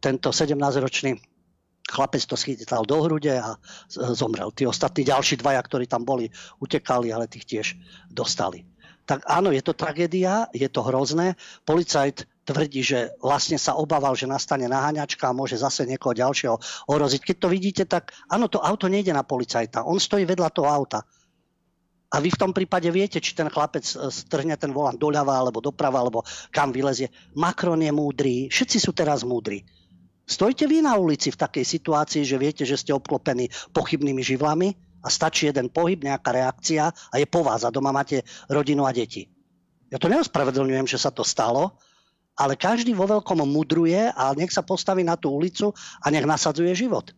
tento 0.01 0.33
17-ročný 0.33 1.15
chlapec 1.89 2.21
to 2.21 2.37
schytal 2.37 2.85
do 2.85 3.01
hrude 3.01 3.33
a 3.33 3.57
zomrel. 3.89 4.53
Tí 4.53 4.69
ostatní 4.69 5.09
ďalší 5.09 5.41
dvaja, 5.41 5.57
ktorí 5.65 5.89
tam 5.89 6.05
boli, 6.05 6.29
utekali, 6.61 7.09
ale 7.09 7.25
tých 7.25 7.45
tiež 7.49 7.67
dostali. 8.13 8.69
Tak 9.09 9.25
áno, 9.25 9.49
je 9.49 9.65
to 9.65 9.73
tragédia, 9.73 10.45
je 10.53 10.69
to 10.69 10.85
hrozné. 10.85 11.33
Policajt 11.65 12.29
tvrdí, 12.49 12.81
že 12.81 13.13
vlastne 13.21 13.61
sa 13.61 13.77
obával, 13.77 14.17
že 14.17 14.25
nastane 14.25 14.65
naháňačka 14.65 15.29
a 15.29 15.37
môže 15.37 15.61
zase 15.61 15.85
niekoho 15.85 16.17
ďalšieho 16.17 16.57
ohroziť. 16.89 17.21
Keď 17.21 17.37
to 17.37 17.47
vidíte, 17.53 17.83
tak 17.85 18.17
áno, 18.25 18.49
to 18.49 18.57
auto 18.57 18.89
nejde 18.89 19.13
na 19.13 19.21
policajta. 19.21 19.85
On 19.85 20.01
stojí 20.01 20.25
vedľa 20.25 20.49
toho 20.49 20.65
auta. 20.65 21.05
A 22.09 22.17
vy 22.17 22.33
v 22.33 22.41
tom 22.41 22.51
prípade 22.57 22.89
viete, 22.89 23.21
či 23.21 23.37
ten 23.37 23.53
chlapec 23.53 23.85
e, 23.85 24.09
strhne 24.09 24.57
ten 24.57 24.73
volant 24.73 24.97
doľava 24.97 25.29
alebo 25.29 25.61
doprava, 25.61 26.01
alebo 26.01 26.25
kam 26.49 26.73
vylezie. 26.73 27.13
Macron 27.37 27.77
je 27.77 27.93
múdry, 27.93 28.49
všetci 28.49 28.77
sú 28.81 28.97
teraz 28.97 29.21
múdri. 29.21 29.61
Stojte 30.25 30.65
vy 30.65 30.81
na 30.81 30.97
ulici 30.97 31.29
v 31.29 31.37
takej 31.37 31.65
situácii, 31.65 32.25
že 32.25 32.41
viete, 32.41 32.65
že 32.65 32.81
ste 32.81 32.97
obklopení 32.97 33.49
pochybnými 33.73 34.25
živlami 34.25 34.73
a 35.05 35.07
stačí 35.09 35.49
jeden 35.49 35.69
pohyb, 35.69 36.01
nejaká 36.01 36.33
reakcia 36.33 36.89
a 36.89 37.15
je 37.17 37.29
po 37.29 37.45
vás 37.45 37.61
a 37.61 37.73
doma 37.73 37.93
máte 37.93 38.25
rodinu 38.49 38.89
a 38.89 38.93
deti. 38.93 39.29
Ja 39.89 39.97
to 39.97 40.09
neospravedlňujem, 40.09 40.85
že 40.85 41.01
sa 41.01 41.09
to 41.09 41.25
stalo, 41.25 41.77
ale 42.39 42.55
každý 42.55 42.95
vo 42.95 43.03
veľkom 43.03 43.43
mudruje 43.43 44.15
a 44.15 44.31
nech 44.31 44.55
sa 44.55 44.63
postaví 44.63 45.03
na 45.03 45.19
tú 45.19 45.35
ulicu 45.35 45.75
a 45.99 46.07
nech 46.07 46.23
nasadzuje 46.23 46.71
život. 46.71 47.11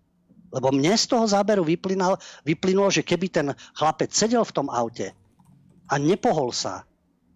Lebo 0.50 0.74
mne 0.74 0.98
z 0.98 1.06
toho 1.06 1.24
záberu 1.30 1.62
vyplynulo, 1.62 2.18
vyplynulo, 2.44 2.90
že 2.90 3.06
keby 3.06 3.28
ten 3.30 3.48
chlapec 3.78 4.10
sedel 4.12 4.42
v 4.42 4.56
tom 4.58 4.68
aute 4.68 5.14
a 5.88 5.94
nepohol 6.02 6.50
sa 6.50 6.84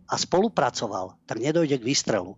a 0.09 0.15
spolupracoval, 0.17 1.15
tak 1.29 1.37
nedojde 1.37 1.77
k 1.77 1.87
výstrelu. 1.87 2.33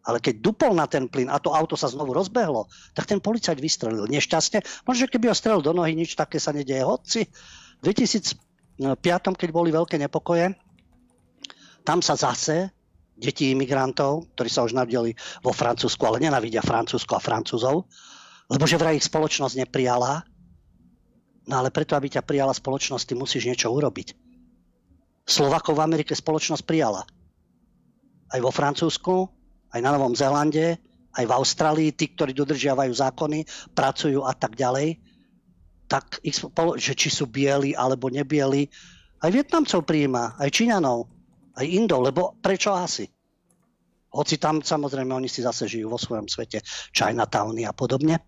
Ale 0.00 0.16
keď 0.20 0.40
dupol 0.40 0.72
na 0.72 0.88
ten 0.88 1.08
plyn 1.08 1.28
a 1.28 1.36
to 1.36 1.52
auto 1.52 1.76
sa 1.76 1.88
znovu 1.88 2.16
rozbehlo, 2.16 2.68
tak 2.96 3.04
ten 3.04 3.20
policajt 3.20 3.60
vystrelil. 3.60 4.08
Nešťastne, 4.08 4.64
možno, 4.88 5.04
keby 5.08 5.28
ho 5.28 5.36
strelil 5.36 5.60
do 5.60 5.76
nohy, 5.76 5.92
nič 5.92 6.16
také 6.16 6.40
sa 6.40 6.56
nedieje. 6.56 6.80
Hoci 6.84 7.28
v 7.80 7.82
2005, 7.84 8.96
keď 9.36 9.48
boli 9.52 9.68
veľké 9.72 10.00
nepokoje, 10.00 10.56
tam 11.84 12.00
sa 12.00 12.16
zase 12.16 12.72
detí 13.20 13.52
imigrantov, 13.52 14.32
ktorí 14.34 14.48
sa 14.48 14.64
už 14.64 14.72
narodili 14.72 15.12
vo 15.44 15.52
Francúzsku, 15.52 16.00
ale 16.08 16.24
nenavidia 16.24 16.64
Francúzsko 16.64 17.20
a 17.20 17.22
Francúzov, 17.22 17.86
lebo 18.48 18.64
že 18.64 18.80
vraj 18.80 18.96
ich 18.96 19.06
spoločnosť 19.06 19.60
neprijala. 19.60 20.24
No 21.46 21.60
ale 21.60 21.68
preto, 21.68 21.94
aby 21.94 22.08
ťa 22.08 22.24
prijala 22.24 22.56
spoločnosť, 22.56 23.04
ty 23.04 23.14
musíš 23.14 23.46
niečo 23.46 23.68
urobiť. 23.68 24.16
Slovakov 25.28 25.78
v 25.78 25.84
Amerike 25.84 26.16
spoločnosť 26.16 26.64
prijala. 26.64 27.04
Aj 28.32 28.40
vo 28.40 28.50
Francúzsku, 28.50 29.28
aj 29.70 29.80
na 29.84 29.94
Novom 29.94 30.16
Zélande, 30.16 30.80
aj 31.14 31.24
v 31.26 31.34
Austrálii, 31.36 31.90
tí, 31.94 32.10
ktorí 32.10 32.34
dodržiavajú 32.34 32.90
zákony, 32.90 33.46
pracujú 33.74 34.24
a 34.26 34.34
tak 34.34 34.56
ďalej, 34.56 34.98
tak 35.90 36.22
ich 36.22 36.38
spolo- 36.38 36.78
že 36.78 36.94
či 36.94 37.10
sú 37.10 37.26
bieli 37.26 37.74
alebo 37.74 38.06
nebieli, 38.10 38.70
aj 39.20 39.30
Vietnamcov 39.36 39.84
prijíma, 39.84 40.40
aj 40.40 40.48
Číňanov 40.48 41.19
aj 41.60 41.66
Indov, 41.68 42.00
lebo 42.08 42.34
prečo 42.40 42.72
asi? 42.72 43.04
Hoci 44.10 44.42
tam 44.42 44.58
samozrejme 44.58 45.14
oni 45.14 45.30
si 45.30 45.44
zase 45.44 45.70
žijú 45.70 45.92
vo 45.92 46.00
svojom 46.00 46.26
svete, 46.26 46.64
Chinatowny 46.90 47.62
a 47.68 47.70
podobne. 47.70 48.18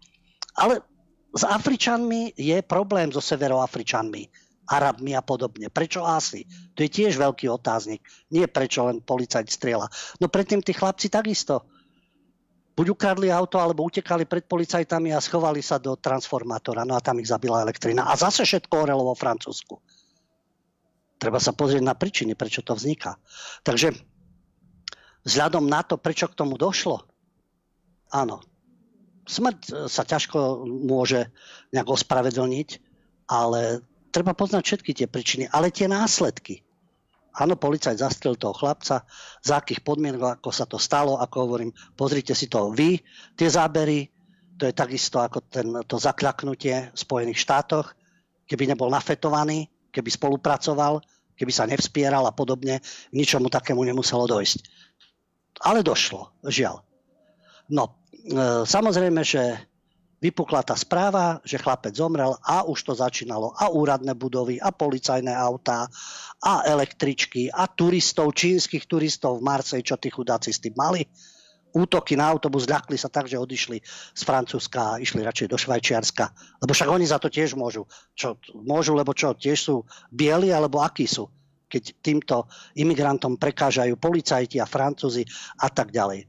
Ale 0.54 0.84
s 1.32 1.42
Afričanmi 1.42 2.36
je 2.36 2.60
problém 2.62 3.10
so 3.10 3.18
severoafričanmi, 3.18 4.28
Arabmi 4.70 5.16
a 5.18 5.24
podobne. 5.24 5.72
Prečo 5.72 6.06
asi? 6.06 6.46
To 6.76 6.86
je 6.86 6.90
tiež 6.92 7.18
veľký 7.18 7.50
otáznik. 7.50 8.04
Nie 8.30 8.46
prečo 8.46 8.86
len 8.86 9.02
policajt 9.02 9.50
strieľa. 9.50 9.90
No 10.22 10.30
predtým 10.30 10.62
tí 10.62 10.70
chlapci 10.70 11.10
takisto 11.10 11.66
buď 12.72 12.86
ukradli 12.88 13.28
auto, 13.28 13.60
alebo 13.60 13.84
utekali 13.84 14.24
pred 14.24 14.48
policajtami 14.48 15.12
a 15.12 15.20
schovali 15.20 15.60
sa 15.60 15.76
do 15.76 15.96
transformátora. 15.96 16.88
No 16.88 16.96
a 16.96 17.04
tam 17.04 17.20
ich 17.20 17.28
zabila 17.28 17.60
elektrina. 17.60 18.08
A 18.08 18.16
zase 18.16 18.48
všetko 18.48 18.72
horelo 18.72 19.04
vo 19.04 19.14
Francúzsku. 19.16 19.76
Treba 21.22 21.38
sa 21.38 21.54
pozrieť 21.54 21.86
na 21.86 21.94
príčiny, 21.94 22.34
prečo 22.34 22.66
to 22.66 22.74
vzniká. 22.74 23.14
Takže 23.62 23.94
vzhľadom 25.22 25.70
na 25.70 25.86
to, 25.86 25.94
prečo 25.94 26.26
k 26.26 26.34
tomu 26.34 26.58
došlo, 26.58 27.06
áno, 28.10 28.42
smrť 29.30 29.86
sa 29.86 30.02
ťažko 30.02 30.66
môže 30.66 31.30
nejak 31.70 31.86
ospravedlniť, 31.86 32.68
ale 33.30 33.86
treba 34.10 34.34
poznať 34.34 34.62
všetky 34.66 34.90
tie 34.98 35.06
príčiny, 35.06 35.46
ale 35.46 35.70
tie 35.70 35.86
následky. 35.86 36.66
Áno, 37.38 37.54
policajt 37.54 38.02
zastrel 38.02 38.36
toho 38.36 38.52
chlapca, 38.52 39.08
za 39.40 39.54
akých 39.56 39.80
podmienok, 39.80 40.42
ako 40.42 40.50
sa 40.52 40.68
to 40.68 40.76
stalo, 40.76 41.16
ako 41.16 41.36
hovorím, 41.48 41.70
pozrite 41.96 42.36
si 42.36 42.50
to 42.50 42.74
vy, 42.74 43.00
tie 43.38 43.48
zábery, 43.48 44.10
to 44.60 44.68
je 44.68 44.74
takisto 44.76 45.16
ako 45.16 45.40
ten, 45.48 45.70
to 45.88 45.96
zakľaknutie 45.96 46.92
v 46.92 46.98
Spojených 46.98 47.40
štátoch, 47.40 47.96
keby 48.44 48.68
nebol 48.68 48.92
nafetovaný, 48.92 49.71
keby 49.92 50.10
spolupracoval, 50.10 51.04
keby 51.36 51.52
sa 51.52 51.68
nevspieral 51.68 52.24
a 52.24 52.32
podobne, 52.32 52.80
ničomu 53.12 53.52
takému 53.52 53.84
nemuselo 53.84 54.24
dojsť. 54.24 54.58
Ale 55.62 55.84
došlo, 55.84 56.32
žiaľ. 56.48 56.80
No, 57.70 58.02
e, 58.10 58.64
samozrejme, 58.66 59.22
že 59.22 59.60
vypukla 60.22 60.62
tá 60.62 60.78
správa, 60.78 61.42
že 61.42 61.58
chlapec 61.58 61.92
zomrel 61.98 62.38
a 62.46 62.62
už 62.62 62.78
to 62.86 62.92
začínalo 62.94 63.50
a 63.58 63.74
úradné 63.74 64.14
budovy 64.14 64.62
a 64.62 64.70
policajné 64.70 65.34
autá 65.34 65.90
a 66.38 66.62
električky 66.62 67.50
a 67.50 67.66
turistov, 67.66 68.30
čínskych 68.38 68.86
turistov 68.86 69.42
v 69.42 69.46
Marsej, 69.50 69.82
čo 69.82 69.98
tí 69.98 70.14
chudáci 70.14 70.54
s 70.54 70.62
tým 70.62 70.78
mali. 70.78 71.02
Útoky 71.72 72.14
na 72.20 72.28
autobus 72.28 72.68
ľakli 72.68 73.00
sa 73.00 73.08
tak, 73.08 73.28
že 73.28 73.40
odišli 73.40 73.80
z 74.12 74.22
Francúzska 74.22 74.96
a 74.96 74.98
išli 75.00 75.24
radšej 75.24 75.48
do 75.48 75.56
Švajčiarska. 75.56 76.24
Lebo 76.60 76.72
však 76.76 76.88
oni 76.92 77.08
za 77.08 77.16
to 77.16 77.32
tiež 77.32 77.56
môžu. 77.56 77.88
Čo, 78.12 78.36
môžu, 78.52 78.92
lebo 78.92 79.16
čo, 79.16 79.32
tiež 79.32 79.58
sú 79.58 79.88
bieli 80.12 80.52
alebo 80.52 80.84
akí 80.84 81.08
sú 81.08 81.28
keď 81.72 82.04
týmto 82.04 82.52
imigrantom 82.76 83.40
prekážajú 83.40 83.96
policajti 83.96 84.60
a 84.60 84.68
Francúzi 84.68 85.24
a 85.56 85.72
tak 85.72 85.88
ďalej 85.88 86.28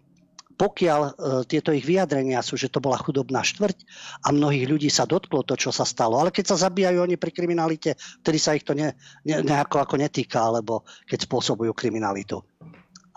pokiaľ 0.53 1.01
e, 1.03 1.11
tieto 1.49 1.73
ich 1.73 1.83
vyjadrenia 1.83 2.39
sú, 2.45 2.55
že 2.55 2.69
to 2.69 2.79
bola 2.79 2.95
chudobná 3.01 3.41
štvrť 3.41 3.77
a 4.23 4.31
mnohých 4.31 4.69
ľudí 4.69 4.89
sa 4.89 5.09
dotklo 5.09 5.41
to, 5.43 5.57
čo 5.57 5.73
sa 5.73 5.83
stalo. 5.83 6.21
Ale 6.21 6.29
keď 6.29 6.53
sa 6.53 6.69
zabíjajú 6.69 7.03
oni 7.03 7.17
pri 7.17 7.31
kriminalite, 7.33 7.97
vtedy 8.21 8.37
sa 8.39 8.53
ich 8.53 8.63
to 8.63 8.77
ne, 8.77 8.93
ne, 9.25 9.41
nejako 9.41 9.81
ako 9.83 9.95
netýka, 9.99 10.39
alebo 10.39 10.85
keď 11.09 11.25
spôsobujú 11.25 11.73
kriminalitu. 11.73 12.39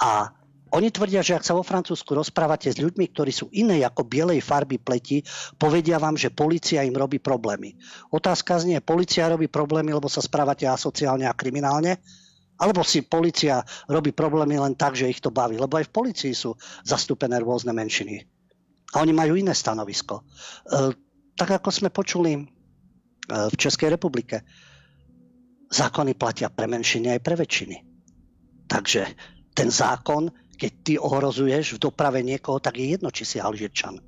A 0.00 0.32
oni 0.74 0.90
tvrdia, 0.90 1.22
že 1.22 1.38
ak 1.38 1.46
sa 1.46 1.54
vo 1.54 1.62
Francúzsku 1.62 2.10
rozprávate 2.10 2.66
s 2.66 2.82
ľuďmi, 2.82 3.14
ktorí 3.14 3.30
sú 3.30 3.46
iné 3.54 3.86
ako 3.86 4.02
bielej 4.02 4.42
farby 4.42 4.82
pleti, 4.82 5.22
povedia 5.54 6.02
vám, 6.02 6.18
že 6.18 6.34
policia 6.34 6.82
im 6.82 6.98
robí 6.98 7.22
problémy. 7.22 7.78
Otázka 8.10 8.58
znie, 8.58 8.82
policia 8.82 9.30
robí 9.30 9.46
problémy, 9.46 9.94
lebo 9.94 10.10
sa 10.10 10.18
správate 10.18 10.66
asociálne 10.66 11.22
a 11.30 11.38
kriminálne? 11.38 12.02
Alebo 12.58 12.82
si 12.82 13.06
policia 13.06 13.62
robí 13.86 14.10
problémy 14.10 14.58
len 14.58 14.74
tak, 14.74 14.98
že 14.98 15.06
ich 15.06 15.22
to 15.22 15.30
baví. 15.30 15.54
Lebo 15.54 15.78
aj 15.78 15.86
v 15.86 15.94
policii 15.94 16.34
sú 16.34 16.58
zastúpené 16.82 17.38
rôzne 17.38 17.70
menšiny. 17.70 18.26
A 18.96 19.04
oni 19.04 19.12
majú 19.12 19.38
iné 19.38 19.52
stanovisko. 19.54 20.24
E, 20.24 20.90
tak 21.36 21.62
ako 21.62 21.68
sme 21.68 21.92
počuli 21.92 22.32
e, 22.32 22.42
v 23.28 23.54
Českej 23.54 23.92
republike, 23.92 24.42
zákony 25.68 26.16
platia 26.16 26.48
pre 26.48 26.66
menšiny 26.66 27.12
aj 27.12 27.20
pre 27.20 27.34
väčšiny. 27.36 27.76
Takže 28.66 29.02
ten 29.56 29.68
zákon, 29.72 30.32
keď 30.56 30.72
ty 30.82 30.94
ohrozuješ 30.96 31.76
v 31.76 31.82
doprave 31.88 32.24
niekoho, 32.24 32.56
tak 32.58 32.80
je 32.80 32.96
jedno, 32.96 33.12
či 33.12 33.28
si 33.28 33.36
Alžirčan. 33.36 34.00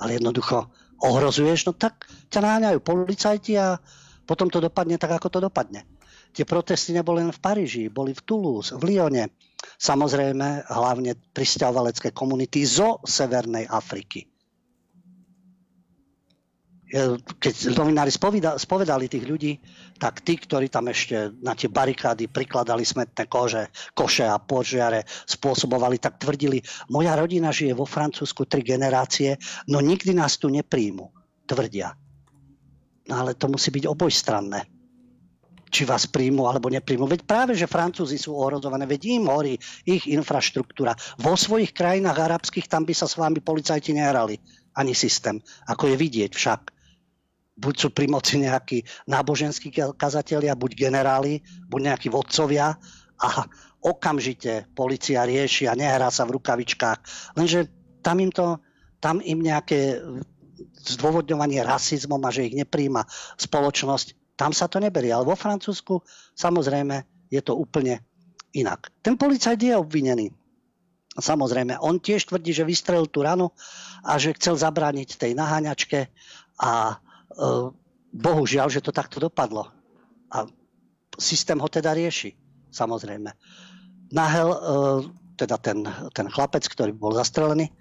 Ale 0.00 0.16
jednoducho 0.16 0.72
ohrozuješ, 1.04 1.68
no 1.68 1.72
tak 1.76 2.08
ťa 2.32 2.40
náňajú 2.40 2.78
policajti 2.80 3.52
a 3.60 3.76
potom 4.24 4.48
to 4.48 4.64
dopadne 4.64 4.96
tak, 4.96 5.12
ako 5.20 5.28
to 5.28 5.38
dopadne. 5.44 5.84
Tie 6.32 6.48
protesty 6.48 6.96
neboli 6.96 7.20
len 7.20 7.28
v 7.28 7.42
Paríži, 7.44 7.92
boli 7.92 8.16
v 8.16 8.24
Toulouse, 8.24 8.72
v 8.72 8.96
Lyone. 8.96 9.36
Samozrejme, 9.76 10.64
hlavne 10.72 11.12
pristahovalecké 11.36 12.16
komunity 12.16 12.64
zo 12.64 13.04
Severnej 13.04 13.68
Afriky. 13.68 14.31
Keď 16.92 17.72
novinári 17.72 18.12
spovedali 18.12 19.08
tých 19.08 19.24
ľudí, 19.24 19.56
tak 19.96 20.20
tí, 20.20 20.36
ktorí 20.36 20.68
tam 20.68 20.92
ešte 20.92 21.32
na 21.40 21.56
tie 21.56 21.72
barikády 21.72 22.28
prikladali 22.28 22.84
smetné 22.84 23.32
kože, 23.32 23.72
koše 23.96 24.28
a 24.28 24.36
požiare 24.36 25.08
spôsobovali, 25.08 25.96
tak 25.96 26.20
tvrdili, 26.20 26.60
moja 26.92 27.16
rodina 27.16 27.48
žije 27.48 27.72
vo 27.72 27.88
Francúzsku 27.88 28.44
tri 28.44 28.60
generácie, 28.60 29.40
no 29.72 29.80
nikdy 29.80 30.12
nás 30.12 30.36
tu 30.36 30.52
nepríjmu, 30.52 31.08
tvrdia. 31.48 31.96
No 33.08 33.24
ale 33.24 33.40
to 33.40 33.48
musí 33.48 33.72
byť 33.72 33.88
obojstranné 33.88 34.60
či 35.72 35.88
vás 35.88 36.04
príjmu 36.04 36.44
alebo 36.44 36.68
nepríjmu. 36.68 37.08
Veď 37.08 37.24
práve, 37.24 37.56
že 37.56 37.64
Francúzi 37.64 38.20
sú 38.20 38.36
ohrozované, 38.36 38.84
veď 38.84 39.16
im 39.16 39.32
horí 39.32 39.56
ich 39.88 40.04
infraštruktúra. 40.04 40.92
Vo 41.16 41.32
svojich 41.32 41.72
krajinách 41.72 42.20
arabských 42.20 42.68
tam 42.68 42.84
by 42.84 42.92
sa 42.92 43.08
s 43.08 43.16
vami 43.16 43.40
policajti 43.40 43.96
nehrali. 43.96 44.36
Ani 44.76 44.92
systém. 44.92 45.40
Ako 45.64 45.88
je 45.88 45.96
vidieť 45.96 46.36
však. 46.36 46.81
Buď 47.52 47.74
sú 47.76 47.88
pri 47.92 48.08
moci 48.08 48.40
nejakí 48.40 48.80
náboženskí 49.08 49.68
kazatelia, 49.94 50.56
buď 50.56 50.88
generáli, 50.88 51.44
buď 51.68 51.80
nejakí 51.92 52.08
vodcovia 52.08 52.72
a 53.20 53.28
okamžite 53.82 54.72
policia 54.72 55.26
rieši 55.26 55.68
a 55.68 55.76
nehrá 55.76 56.08
sa 56.08 56.24
v 56.24 56.40
rukavičkách. 56.40 56.98
Lenže 57.36 57.68
tam 58.00 58.18
im 58.24 58.32
to, 58.32 58.56
tam 58.98 59.20
im 59.20 59.42
nejaké 59.44 60.00
zdôvodňovanie 60.82 61.60
rasizmom 61.60 62.22
a 62.24 62.30
že 62.32 62.48
ich 62.48 62.56
nepríjma 62.56 63.04
spoločnosť 63.36 64.22
tam 64.42 64.50
sa 64.50 64.66
to 64.66 64.80
neberie, 64.80 65.12
ale 65.12 65.28
vo 65.28 65.36
Francúzsku 65.36 66.02
samozrejme 66.34 67.28
je 67.30 67.40
to 67.44 67.54
úplne 67.54 68.00
inak. 68.56 68.90
Ten 68.98 69.14
policajt 69.14 69.60
je 69.60 69.74
obvinený. 69.76 70.34
Samozrejme, 71.12 71.76
on 71.78 72.00
tiež 72.00 72.26
tvrdí, 72.26 72.56
že 72.56 72.64
vystrelil 72.64 73.06
tú 73.06 73.20
ranu 73.20 73.52
a 74.00 74.16
že 74.16 74.32
chcel 74.34 74.56
zabrániť 74.56 75.20
tej 75.20 75.36
naháňačke 75.36 76.08
a 76.56 76.96
bohužiaľ, 78.12 78.68
že 78.68 78.84
to 78.84 78.92
takto 78.92 79.18
dopadlo. 79.18 79.72
A 80.32 80.44
systém 81.16 81.56
ho 81.56 81.68
teda 81.68 81.96
rieši, 81.96 82.36
samozrejme. 82.68 83.32
Nahel, 84.12 84.48
e, 84.52 84.58
teda 85.40 85.56
ten, 85.56 85.84
ten 86.12 86.28
chlapec, 86.28 86.64
ktorý 86.68 86.92
bol 86.92 87.16
zastrelený, 87.16 87.72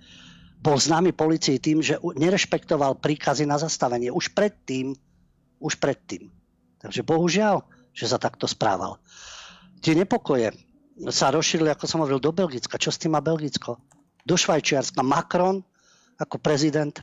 bol 0.62 0.78
známy 0.78 1.12
policii 1.12 1.58
tým, 1.58 1.84
že 1.84 1.99
nerešpektoval 1.99 3.02
príkazy 3.02 3.49
na 3.49 3.58
zastavenie. 3.58 4.14
Už 4.14 4.32
predtým, 4.32 4.93
už 5.60 5.82
predtým. 5.82 6.30
Takže 6.80 7.02
bohužiaľ, 7.02 7.66
že 7.91 8.08
sa 8.08 8.22
takto 8.22 8.45
správal. 8.45 9.02
Tie 9.82 9.97
nepokoje 9.97 10.54
sa 11.10 11.34
rozšírili, 11.34 11.74
ako 11.74 11.86
som 11.89 11.99
hovoril, 12.06 12.22
do 12.22 12.30
Belgicka. 12.30 12.78
Čo 12.78 12.93
s 12.93 13.02
tým 13.02 13.18
má 13.18 13.22
Belgicko? 13.26 13.82
Do 14.22 14.38
Švajčiarska. 14.38 15.02
Macron 15.02 15.66
ako 16.22 16.38
prezident 16.38 17.02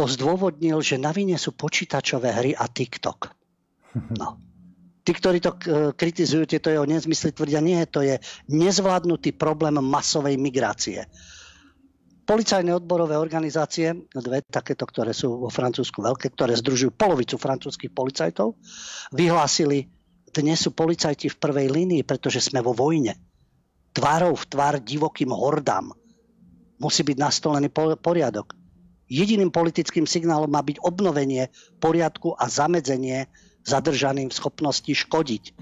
to 0.00 0.08
zdôvodnil, 0.08 0.80
že 0.80 0.96
na 0.96 1.12
vine 1.12 1.36
sú 1.36 1.52
počítačové 1.52 2.32
hry 2.32 2.56
a 2.56 2.64
TikTok. 2.72 3.28
No. 4.16 4.40
Tí, 5.04 5.12
ktorí 5.12 5.44
to 5.44 5.60
kritizujú, 5.92 6.48
tieto 6.48 6.72
jeho 6.72 6.88
nezmysly, 6.88 7.36
tvrdia, 7.36 7.60
nie, 7.60 7.84
to 7.84 8.00
je 8.00 8.16
nezvládnutý 8.48 9.36
problém 9.36 9.76
masovej 9.76 10.40
migrácie. 10.40 11.04
Policajné 12.24 12.72
odborové 12.72 13.20
organizácie, 13.20 14.08
dve 14.16 14.40
takéto, 14.40 14.88
ktoré 14.88 15.12
sú 15.12 15.36
vo 15.44 15.52
Francúzsku 15.52 16.00
veľké, 16.00 16.32
ktoré 16.32 16.56
združujú 16.56 16.96
polovicu 16.96 17.36
francúzských 17.36 17.92
policajtov, 17.92 18.56
vyhlásili, 19.12 19.84
dnes 20.32 20.64
sú 20.64 20.72
policajti 20.72 21.28
v 21.28 21.36
prvej 21.36 21.68
línii, 21.68 22.02
pretože 22.08 22.40
sme 22.40 22.64
vo 22.64 22.72
vojne. 22.72 23.20
Tvárov 23.92 24.32
v 24.32 24.48
tvár 24.48 24.80
divokým 24.80 25.34
hordám. 25.34 25.92
Musí 26.80 27.04
byť 27.04 27.16
nastolený 27.20 27.68
poriadok. 28.00 28.56
Jediným 29.10 29.50
politickým 29.50 30.06
signálom 30.06 30.48
má 30.48 30.62
byť 30.62 30.78
obnovenie 30.80 31.50
poriadku 31.82 32.38
a 32.38 32.46
zamedzenie 32.46 33.26
zadržaným 33.66 34.30
schopnosti 34.30 34.88
škodiť. 34.88 35.52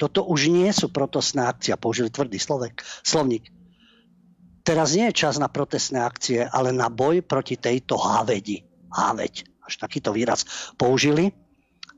Toto 0.00 0.24
už 0.24 0.48
nie 0.48 0.72
sú 0.72 0.88
protestné 0.88 1.44
akcie, 1.44 1.76
použili 1.76 2.08
tvrdý 2.08 2.40
slovek, 2.40 2.80
slovník 3.04 3.52
teraz 4.70 4.94
nie 4.94 5.10
je 5.10 5.26
čas 5.26 5.34
na 5.42 5.50
protestné 5.50 5.98
akcie, 5.98 6.46
ale 6.46 6.70
na 6.70 6.86
boj 6.86 7.26
proti 7.26 7.58
tejto 7.58 7.98
hávedi. 7.98 8.62
Háveď, 8.90 9.42
až 9.66 9.74
takýto 9.82 10.14
výraz 10.14 10.46
použili. 10.78 11.34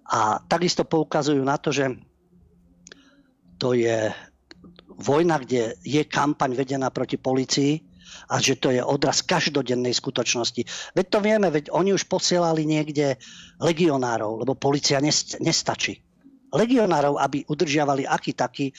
A 0.08 0.40
takisto 0.44 0.88
poukazujú 0.88 1.40
na 1.44 1.60
to, 1.60 1.68
že 1.68 1.92
to 3.60 3.76
je 3.76 4.08
vojna, 4.88 5.40
kde 5.40 5.76
je 5.84 6.02
kampaň 6.08 6.56
vedená 6.56 6.88
proti 6.88 7.16
policii 7.16 7.91
a 8.32 8.40
že 8.40 8.56
to 8.56 8.72
je 8.72 8.80
odraz 8.80 9.20
každodennej 9.20 9.92
skutočnosti. 9.92 10.64
Veď 10.96 11.06
to 11.12 11.18
vieme, 11.20 11.52
veď 11.52 11.68
oni 11.68 11.92
už 11.92 12.08
posielali 12.08 12.64
niekde 12.64 13.20
legionárov, 13.60 14.40
lebo 14.40 14.56
policia 14.56 15.04
nestačí. 15.36 16.00
Legionárov, 16.48 17.20
aby 17.20 17.44
udržiavali 17.44 18.08
aký 18.08 18.32
taký, 18.32 18.72
e, 18.72 18.74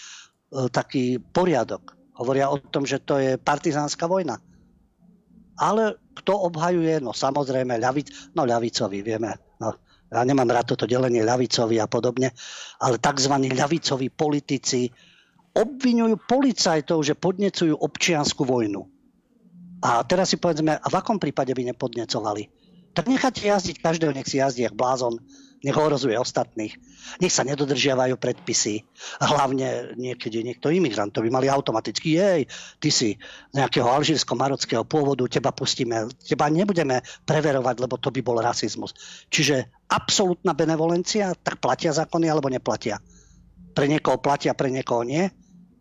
taký 0.74 1.22
poriadok. 1.22 1.94
Hovoria 2.18 2.50
o 2.50 2.58
tom, 2.58 2.90
že 2.90 3.06
to 3.06 3.22
je 3.22 3.38
partizánska 3.38 4.10
vojna. 4.10 4.42
Ale 5.62 6.02
kto 6.18 6.50
obhajuje? 6.50 6.98
No 6.98 7.14
samozrejme, 7.14 7.78
ľavic, 7.78 8.34
no 8.34 8.50
ľavicový, 8.50 9.06
vieme. 9.06 9.38
No, 9.62 9.78
ja 10.10 10.26
nemám 10.26 10.50
rád 10.50 10.74
toto 10.74 10.90
delenie 10.90 11.22
ľavicový 11.22 11.78
a 11.78 11.86
podobne, 11.86 12.34
ale 12.82 12.98
tzv. 12.98 13.34
ľavicoví 13.54 14.10
politici 14.14 14.90
obvinujú 15.54 16.18
policajtov, 16.26 17.06
že 17.06 17.14
podnecujú 17.14 17.78
občianskú 17.78 18.46
vojnu. 18.46 18.93
A 19.84 20.00
teraz 20.08 20.32
si 20.32 20.40
povedzme, 20.40 20.80
a 20.80 20.88
v 20.88 20.96
akom 20.96 21.20
prípade 21.20 21.52
by 21.52 21.76
nepodnecovali? 21.76 22.48
Tak 22.96 23.12
necháte 23.12 23.44
jazdiť 23.44 23.84
každého, 23.84 24.16
nech 24.16 24.30
si 24.30 24.40
jazdí 24.40 24.64
jak 24.64 24.78
blázon, 24.78 25.20
nech 25.64 25.80
ohrozuje 25.80 26.20
ostatných, 26.20 26.76
nech 27.24 27.34
sa 27.34 27.48
nedodržiavajú 27.48 28.20
predpisy. 28.20 28.84
Hlavne 29.20 29.96
niekedy 29.96 30.44
niekto 30.44 30.68
imigrant, 30.72 31.16
to 31.16 31.24
by 31.24 31.32
mali 31.32 31.48
automaticky, 31.48 32.20
jej, 32.20 32.42
ty 32.84 32.90
si 32.92 33.16
nejakého 33.56 33.88
alžírsko-marockého 33.88 34.84
pôvodu, 34.84 35.26
teba 35.28 35.56
pustíme, 35.56 36.12
teba 36.20 36.52
nebudeme 36.52 37.00
preverovať, 37.24 37.76
lebo 37.80 37.96
to 37.96 38.12
by 38.12 38.20
bol 38.20 38.38
rasizmus. 38.44 38.92
Čiže 39.32 39.88
absolútna 39.88 40.52
benevolencia, 40.52 41.32
tak 41.34 41.64
platia 41.64 41.96
zákony 41.96 42.28
alebo 42.28 42.52
neplatia. 42.52 43.00
Pre 43.74 43.88
niekoho 43.90 44.22
platia, 44.22 44.54
pre 44.54 44.70
niekoho 44.70 45.02
nie. 45.08 45.32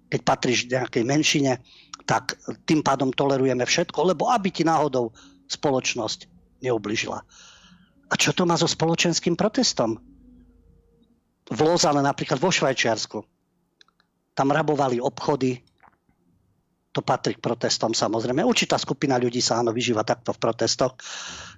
Keď 0.09 0.21
patríš 0.25 0.69
nejakej 0.69 1.05
menšine, 1.05 1.61
tak 2.03 2.37
tým 2.67 2.83
pádom 2.85 3.15
tolerujeme 3.15 3.63
všetko, 3.63 4.15
lebo 4.15 4.29
aby 4.31 4.51
ti 4.51 4.63
náhodou 4.67 5.15
spoločnosť 5.49 6.27
neubližila. 6.63 7.19
A 8.13 8.15
čo 8.15 8.37
to 8.37 8.45
má 8.45 8.61
so 8.61 8.69
spoločenským 8.69 9.35
protestom? 9.35 9.97
V 11.49 11.61
Lozane, 11.65 12.05
napríklad 12.05 12.39
vo 12.39 12.53
Švajčiarsku. 12.53 13.25
Tam 14.33 14.49
rabovali 14.49 15.01
obchody, 15.01 15.61
to 16.93 17.01
patrí 17.01 17.41
k 17.41 17.41
protestom 17.41 17.97
samozrejme. 17.97 18.45
Určitá 18.45 18.77
skupina 18.77 19.17
ľudí 19.17 19.41
sa 19.41 19.65
áno 19.65 19.73
vyžíva 19.73 20.05
takto 20.05 20.37
v 20.37 20.39
protestoch. 20.45 21.01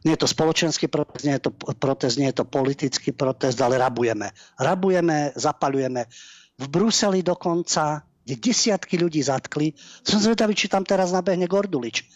Nie 0.07 0.15
je 0.15 0.23
to 0.23 0.29
spoločenský 0.31 0.87
protest, 0.87 1.27
nie 1.27 1.35
je 1.35 1.51
to 1.51 1.53
protest, 1.75 2.17
nie 2.23 2.31
je 2.31 2.39
to 2.39 2.47
politický 2.47 3.11
protest, 3.11 3.59
ale 3.59 3.75
rabujeme. 3.83 4.31
Rabujeme, 4.63 5.35
zapalujeme. 5.35 6.07
V 6.55 6.67
Bruseli 6.71 7.27
dokonca 7.27 8.07
kde 8.25 8.35
desiatky 8.41 8.97
ľudí 8.97 9.20
zatkli. 9.20 9.77
Som 10.01 10.20
zvedavý, 10.20 10.57
či 10.57 10.72
tam 10.72 10.83
teraz 10.83 11.12
nabehne 11.12 11.45
Gordulič. 11.45 12.09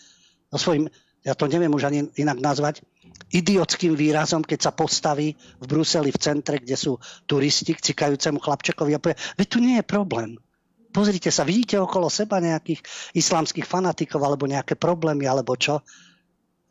No 0.48 0.56
svojim, 0.56 0.88
ja 1.22 1.36
to 1.36 1.44
neviem 1.44 1.70
už 1.70 1.92
ani 1.92 2.08
inak 2.16 2.40
nazvať, 2.40 2.80
idiotským 3.28 3.92
výrazom, 3.92 4.40
keď 4.40 4.58
sa 4.68 4.72
postaví 4.72 5.36
v 5.60 5.64
Bruseli 5.68 6.08
v 6.08 6.18
centre, 6.20 6.56
kde 6.56 6.76
sú 6.76 6.96
turisti 7.28 7.76
k 7.76 7.92
cikajúcemu 7.92 8.40
chlapčekovi 8.40 8.92
a 8.96 9.02
povie, 9.02 9.16
veď 9.36 9.46
tu 9.46 9.58
nie 9.60 9.76
je 9.76 9.84
problém. 9.84 10.40
Pozrite 10.88 11.28
sa, 11.28 11.44
vidíte 11.44 11.76
okolo 11.76 12.08
seba 12.08 12.40
nejakých 12.40 12.80
islamských 13.12 13.68
fanatikov 13.68 14.24
alebo 14.24 14.48
nejaké 14.48 14.80
problémy 14.80 15.28
alebo 15.28 15.52
čo? 15.60 15.84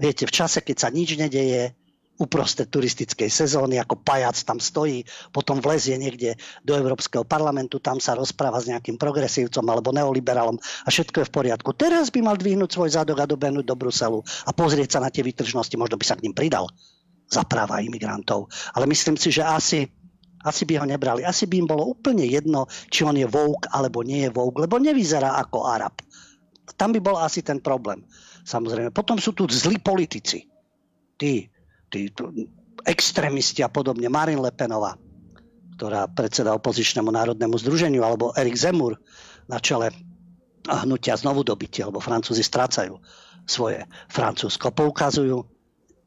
Viete, 0.01 0.25
v 0.25 0.33
čase, 0.33 0.65
keď 0.65 0.77
sa 0.77 0.89
nič 0.89 1.13
nedeje, 1.17 1.77
uprostred 2.18 2.68
turistickej 2.68 3.30
sezóny, 3.30 3.78
ako 3.78 4.01
pajac 4.01 4.38
tam 4.41 4.57
stojí, 4.57 5.05
potom 5.30 5.61
vlezie 5.61 5.97
niekde 6.01 6.34
do 6.65 6.74
Európskeho 6.74 7.22
parlamentu, 7.24 7.78
tam 7.78 8.01
sa 8.01 8.18
rozpráva 8.18 8.57
s 8.57 8.70
nejakým 8.70 8.97
progresívcom 8.97 9.61
alebo 9.70 9.93
neoliberálom 9.93 10.57
a 10.57 10.88
všetko 10.89 11.24
je 11.24 11.30
v 11.30 11.34
poriadku. 11.34 11.70
Teraz 11.78 12.09
by 12.09 12.26
mal 12.26 12.36
dvihnúť 12.36 12.74
svoj 12.74 12.89
zadok 12.97 13.22
a 13.22 13.30
dobehnúť 13.30 13.65
do 13.70 13.78
Bruselu 13.78 14.20
a 14.45 14.51
pozrieť 14.51 14.97
sa 14.97 14.99
na 14.99 15.13
tie 15.13 15.22
vytržnosti, 15.22 15.78
možno 15.78 15.95
by 15.95 16.05
sa 16.05 16.18
k 16.18 16.26
ním 16.26 16.34
pridal 16.34 16.74
za 17.30 17.45
práva 17.45 17.84
imigrantov. 17.84 18.49
Ale 18.74 18.89
myslím 18.89 19.20
si, 19.20 19.30
že 19.30 19.45
asi, 19.45 19.86
asi 20.41 20.63
by 20.63 20.82
ho 20.82 20.86
nebrali. 20.88 21.28
Asi 21.28 21.45
by 21.45 21.59
im 21.59 21.68
bolo 21.68 21.86
úplne 21.86 22.24
jedno, 22.24 22.65
či 22.89 23.03
on 23.03 23.20
je 23.20 23.28
vouk 23.28 23.68
alebo 23.70 24.01
nie 24.01 24.26
je 24.26 24.32
vouk, 24.34 24.57
lebo 24.57 24.80
nevyzerá 24.80 25.38
ako 25.38 25.68
Arab. 25.68 25.99
Tam 26.80 26.95
by 26.95 26.99
bol 27.03 27.20
asi 27.20 27.43
ten 27.43 27.59
problém. 27.59 28.03
Samozrejme. 28.47 28.95
Potom 28.95 29.20
sú 29.20 29.36
tu 29.36 29.43
zlí 29.51 29.76
politici. 29.84 30.47
Tí, 31.20 31.51
tí 31.88 32.11
extrémisti 32.88 33.63
a 33.63 33.69
podobne, 33.71 34.07
Marin 34.11 34.39
Lepenová, 34.39 34.95
ktorá 35.77 36.09
predseda 36.09 36.55
opozičnému 36.57 37.11
národnému 37.11 37.55
združeniu, 37.59 38.01
alebo 38.03 38.33
Erik 38.33 38.57
Zemur 38.57 38.97
na 39.47 39.61
čele 39.61 39.93
hnutia 40.67 41.15
znovu 41.15 41.47
dobytie, 41.47 41.88
lebo 41.88 42.03
Francúzi 42.03 42.43
strácajú 42.43 42.99
svoje 43.47 43.88
Francúzsko. 44.11 44.75
Poukazujú, 44.75 45.47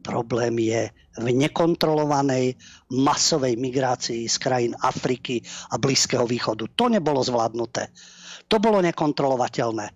problém 0.05 0.61
je 0.61 0.93
v 1.17 1.27
nekontrolovanej 1.33 2.61
masovej 2.93 3.57
migrácii 3.57 4.29
z 4.29 4.37
krajín 4.37 4.75
Afriky 4.77 5.41
a 5.73 5.81
Blízkeho 5.81 6.29
východu. 6.29 6.69
To 6.77 6.93
nebolo 6.93 7.25
zvládnuté. 7.25 7.89
To 8.53 8.61
bolo 8.61 8.85
nekontrolovateľné. 8.85 9.87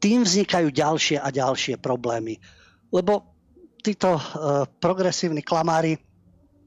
Tým 0.00 0.24
vznikajú 0.24 0.68
ďalšie 0.72 1.16
a 1.20 1.28
ďalšie 1.32 1.80
problémy. 1.80 2.40
Lebo 2.92 3.35
títo 3.86 4.18
uh, 4.18 4.66
progresívni 4.66 5.46
klamári 5.46 5.94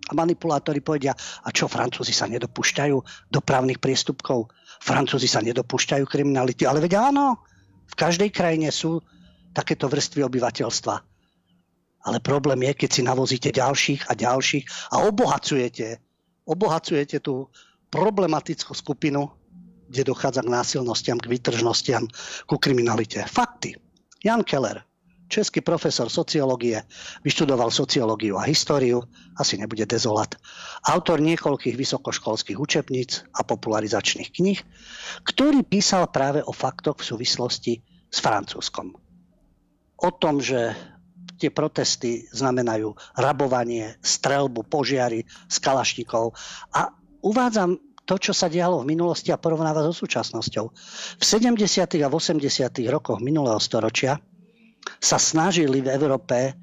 a 0.10 0.14
manipulátori 0.16 0.80
povedia, 0.80 1.12
a 1.44 1.50
čo, 1.52 1.68
Francúzi 1.68 2.16
sa 2.16 2.26
nedopúšťajú 2.32 3.28
dopravných 3.30 3.78
priestupkov, 3.78 4.50
Francúzi 4.80 5.28
sa 5.28 5.44
nedopúšťajú 5.44 6.08
kriminality, 6.08 6.64
ale 6.64 6.80
vedia 6.80 7.12
áno, 7.12 7.44
v 7.86 7.96
každej 8.00 8.32
krajine 8.32 8.72
sú 8.72 9.04
takéto 9.52 9.92
vrstvy 9.92 10.24
obyvateľstva. 10.24 10.96
Ale 12.08 12.24
problém 12.24 12.64
je, 12.72 12.74
keď 12.86 12.90
si 12.96 13.02
navozíte 13.04 13.50
ďalších 13.52 14.08
a 14.08 14.16
ďalších 14.16 14.96
a 14.96 15.04
obohacujete, 15.04 16.00
obohacujete 16.48 17.20
tú 17.20 17.52
problematickú 17.92 18.72
skupinu, 18.72 19.28
kde 19.90 20.08
dochádza 20.08 20.46
k 20.46 20.54
násilnostiam, 20.54 21.20
k 21.20 21.28
vytržnostiam, 21.28 22.08
ku 22.48 22.56
kriminalite. 22.56 23.26
Fakty. 23.28 23.76
Jan 24.24 24.48
Keller, 24.48 24.89
český 25.30 25.62
profesor 25.62 26.10
sociológie, 26.10 26.82
vyštudoval 27.22 27.70
sociológiu 27.70 28.36
a 28.42 28.50
históriu, 28.50 29.06
asi 29.38 29.62
nebude 29.62 29.86
dezolat. 29.86 30.36
Autor 30.90 31.22
niekoľkých 31.22 31.78
vysokoškolských 31.78 32.58
učebníc 32.58 33.30
a 33.38 33.46
popularizačných 33.46 34.34
kníh, 34.34 34.60
ktorý 35.24 35.62
písal 35.62 36.10
práve 36.10 36.42
o 36.42 36.52
faktoch 36.52 37.00
v 37.00 37.08
súvislosti 37.16 37.74
s 38.10 38.18
Francúzskom. 38.20 38.98
O 40.02 40.10
tom, 40.18 40.42
že 40.42 40.74
tie 41.40 41.54
protesty 41.54 42.28
znamenajú 42.34 42.92
rabovanie, 43.16 43.96
strelbu, 44.04 44.68
požiary 44.68 45.24
z 45.48 45.58
kalašníkov 45.62 46.36
a 46.76 46.92
uvádzam 47.24 47.80
to, 48.04 48.18
čo 48.18 48.34
sa 48.34 48.50
dialo 48.50 48.82
v 48.82 48.90
minulosti 48.98 49.30
a 49.30 49.38
porovnáva 49.38 49.86
so 49.86 49.94
súčasnosťou. 49.94 50.66
V 51.22 51.24
70. 51.24 51.62
a 52.02 52.10
80. 52.10 52.42
rokoch 52.90 53.22
minulého 53.22 53.62
storočia 53.62 54.18
sa 55.00 55.18
snažili 55.22 55.80
v 55.80 55.92
Európe 55.94 56.58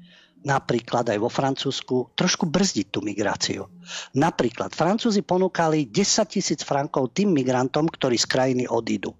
napríklad 0.45 1.09
aj 1.09 1.19
vo 1.19 1.27
Francúzsku 1.27 2.13
trošku 2.13 2.47
brzdiť 2.47 2.87
tú 2.87 3.03
migráciu. 3.03 3.67
Napríklad 4.15 4.71
Francúzi 4.71 5.25
ponúkali 5.25 5.89
10 5.89 6.33
tisíc 6.33 6.61
frankov 6.61 7.11
tým 7.11 7.33
migrantom, 7.33 7.89
ktorí 7.89 8.15
z 8.15 8.27
krajiny 8.29 8.63
odídu. 8.69 9.11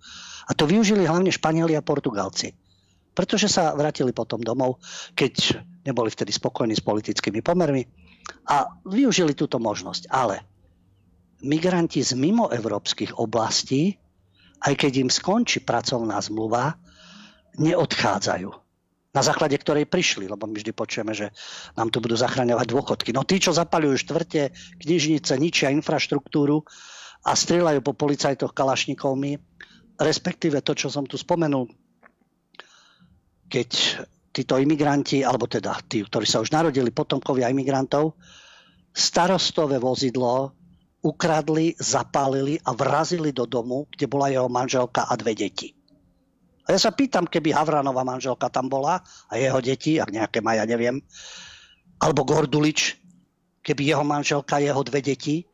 A 0.47 0.55
to 0.55 0.63
využili 0.63 1.03
hlavne 1.03 1.33
Španieli 1.33 1.75
a 1.75 1.83
Portugalci. 1.83 2.55
Pretože 3.11 3.49
sa 3.49 3.73
vrátili 3.73 4.13
potom 4.13 4.39
domov, 4.39 4.77
keď 5.17 5.59
neboli 5.83 6.13
vtedy 6.13 6.29
spokojní 6.29 6.77
s 6.77 6.85
politickými 6.85 7.41
pomermi 7.41 7.83
a 8.47 8.69
využili 8.85 9.33
túto 9.33 9.57
možnosť. 9.57 10.13
Ale 10.13 10.45
migranti 11.41 12.05
z 12.05 12.13
mimoevropských 12.13 13.17
oblastí, 13.17 13.97
aj 14.63 14.73
keď 14.77 14.91
im 15.01 15.09
skončí 15.09 15.65
pracovná 15.65 16.21
zmluva, 16.21 16.77
neodchádzajú 17.57 18.66
na 19.15 19.21
základe 19.23 19.55
ktorej 19.57 19.87
prišli, 19.87 20.27
lebo 20.27 20.45
my 20.45 20.55
vždy 20.57 20.71
počujeme, 20.75 21.13
že 21.15 21.31
nám 21.79 21.89
tu 21.89 22.03
budú 22.03 22.13
zachraňovať 22.19 22.67
dôchodky. 22.67 23.09
No 23.15 23.23
tí, 23.23 23.39
čo 23.39 23.55
zapalujú 23.55 23.97
štvrte, 23.97 24.51
knižnice, 24.83 25.33
ničia 25.39 25.71
infraštruktúru 25.73 26.61
a 27.25 27.31
strieľajú 27.33 27.79
po 27.81 27.97
policajtoch 27.97 28.53
kalašnikovmi, 28.53 29.39
respektíve 29.97 30.61
to, 30.61 30.77
čo 30.77 30.87
som 30.93 31.07
tu 31.07 31.17
spomenul, 31.17 31.65
keď 33.47 33.69
títo 34.35 34.59
imigranti, 34.59 35.25
alebo 35.25 35.49
teda 35.49 35.73
tí, 35.89 36.05
ktorí 36.05 36.27
sa 36.27 36.43
už 36.43 36.53
narodili, 36.53 36.93
potomkovia 36.93 37.49
imigrantov, 37.49 38.13
starostové 38.93 39.81
vozidlo 39.81 40.53
ukradli, 41.01 41.77
zapálili 41.77 42.57
a 42.65 42.73
vrazili 42.73 43.29
do 43.31 43.45
domu, 43.45 43.85
kde 43.89 44.05
bola 44.09 44.33
jeho 44.33 44.49
manželka 44.49 45.05
a 45.05 45.13
dve 45.15 45.37
deti. 45.37 45.76
A 46.67 46.75
ja 46.75 46.79
sa 46.79 46.91
pýtam, 46.91 47.23
keby 47.23 47.55
Havranová 47.55 48.03
manželka 48.03 48.51
tam 48.51 48.67
bola 48.67 48.99
a 49.31 49.33
jeho 49.39 49.63
deti, 49.63 50.03
ak 50.03 50.11
nejaké 50.11 50.43
má, 50.43 50.59
ja 50.59 50.67
neviem, 50.67 50.99
alebo 52.03 52.27
Gordulič, 52.27 52.99
keby 53.63 53.87
jeho 53.87 54.03
manželka, 54.03 54.59
jeho 54.59 54.83
dve 54.83 54.99
deti 54.99 55.47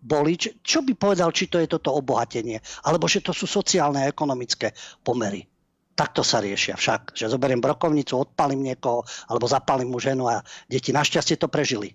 boli, 0.00 0.36
čo 0.40 0.80
by 0.80 0.92
povedal, 0.96 1.32
či 1.32 1.48
to 1.48 1.60
je 1.60 1.68
toto 1.68 1.92
obohatenie, 1.92 2.60
alebo 2.88 3.04
že 3.08 3.20
to 3.20 3.36
sú 3.36 3.44
sociálne 3.44 4.04
a 4.04 4.08
ekonomické 4.08 4.72
pomery. 5.04 5.44
Takto 5.92 6.24
sa 6.24 6.40
riešia 6.40 6.80
však, 6.80 7.12
že 7.12 7.28
zoberiem 7.28 7.60
brokovnicu, 7.60 8.16
odpalím 8.16 8.64
niekoho, 8.64 9.04
alebo 9.28 9.44
zapalím 9.44 9.92
mu 9.92 10.00
ženu 10.00 10.28
a 10.32 10.40
deti 10.64 10.96
našťastie 10.96 11.36
to 11.36 11.52
prežili. 11.52 11.92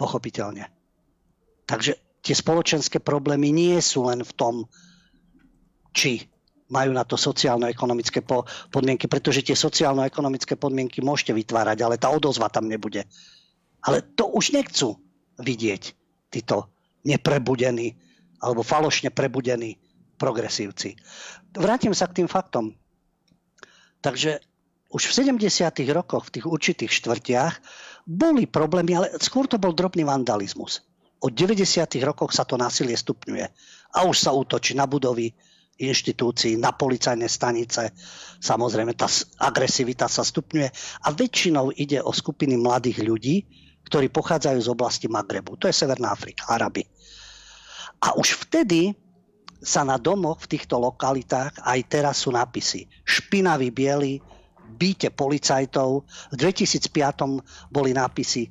Pochopiteľne. 0.00 0.72
Takže 1.68 2.24
tie 2.24 2.32
spoločenské 2.32 3.04
problémy 3.04 3.52
nie 3.52 3.76
sú 3.84 4.08
len 4.08 4.24
v 4.24 4.32
tom, 4.32 4.54
či 5.92 6.24
majú 6.68 6.92
na 6.92 7.04
to 7.04 7.16
sociálno-ekonomické 7.16 8.20
podmienky, 8.68 9.08
pretože 9.08 9.40
tie 9.40 9.56
sociálno-ekonomické 9.56 10.54
podmienky 10.60 11.00
môžete 11.00 11.32
vytvárať, 11.32 11.78
ale 11.80 11.96
tá 11.96 12.12
odozva 12.12 12.52
tam 12.52 12.68
nebude. 12.68 13.08
Ale 13.84 14.04
to 14.04 14.28
už 14.28 14.52
nechcú 14.52 15.00
vidieť 15.40 15.82
títo 16.28 16.68
neprebudení 17.08 17.96
alebo 18.44 18.60
falošne 18.62 19.08
prebudení 19.10 19.80
progresívci. 20.20 20.98
Vrátim 21.56 21.96
sa 21.96 22.06
k 22.10 22.22
tým 22.22 22.28
faktom. 22.28 22.76
Takže 24.04 24.38
už 24.92 25.02
v 25.10 25.16
70. 25.36 25.42
rokoch 25.92 26.28
v 26.28 26.32
tých 26.38 26.46
určitých 26.46 26.92
štvrtiach 26.92 27.54
boli 28.08 28.48
problémy, 28.48 28.92
ale 28.96 29.06
skôr 29.20 29.44
to 29.44 29.60
bol 29.60 29.74
drobný 29.74 30.04
vandalizmus. 30.04 30.84
Od 31.18 31.34
90. 31.34 31.66
rokoch 32.06 32.30
sa 32.30 32.46
to 32.46 32.54
násilie 32.54 32.94
stupňuje. 32.94 33.46
A 33.96 33.98
už 34.06 34.16
sa 34.16 34.30
útočí 34.30 34.78
na 34.78 34.86
budovy, 34.86 35.34
inštitúcií, 35.78 36.58
na 36.58 36.74
policajné 36.74 37.30
stanice. 37.30 37.94
Samozrejme, 38.42 38.98
tá 38.98 39.06
agresivita 39.38 40.10
sa 40.10 40.26
stupňuje 40.26 40.68
a 41.06 41.08
väčšinou 41.14 41.70
ide 41.78 42.02
o 42.02 42.10
skupiny 42.10 42.58
mladých 42.58 42.98
ľudí, 43.06 43.36
ktorí 43.86 44.10
pochádzajú 44.10 44.58
z 44.58 44.68
oblasti 44.68 45.06
Magrebu. 45.06 45.56
To 45.56 45.70
je 45.70 45.74
Severná 45.74 46.12
Afrika, 46.12 46.50
Araby. 46.50 46.84
A 48.04 48.14
už 48.18 48.46
vtedy 48.46 48.92
sa 49.58 49.82
na 49.82 49.98
domoch 49.98 50.44
v 50.46 50.50
týchto 50.54 50.78
lokalitách 50.78 51.66
aj 51.66 51.80
teraz 51.90 52.22
sú 52.22 52.30
nápisy. 52.30 52.86
Špinavý 53.02 53.74
biely, 53.74 54.22
bíte 54.78 55.10
policajtov. 55.10 56.06
V 56.30 56.34
2005 56.38 57.72
boli 57.72 57.90
nápisy 57.90 58.46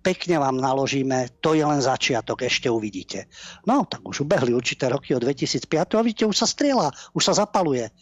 pekne 0.00 0.40
vám 0.40 0.56
naložíme, 0.56 1.40
to 1.44 1.52
je 1.52 1.64
len 1.64 1.80
začiatok, 1.84 2.44
ešte 2.44 2.72
uvidíte. 2.72 3.28
No, 3.68 3.84
tak 3.84 4.00
už 4.04 4.24
ubehli 4.24 4.56
určité 4.56 4.88
roky 4.88 5.12
od 5.12 5.22
2005 5.24 5.68
a 5.96 6.04
vidíte, 6.04 6.24
už 6.24 6.36
sa 6.40 6.48
strieľa, 6.48 6.92
už 7.12 7.22
sa 7.22 7.36
zapaluje. 7.36 7.92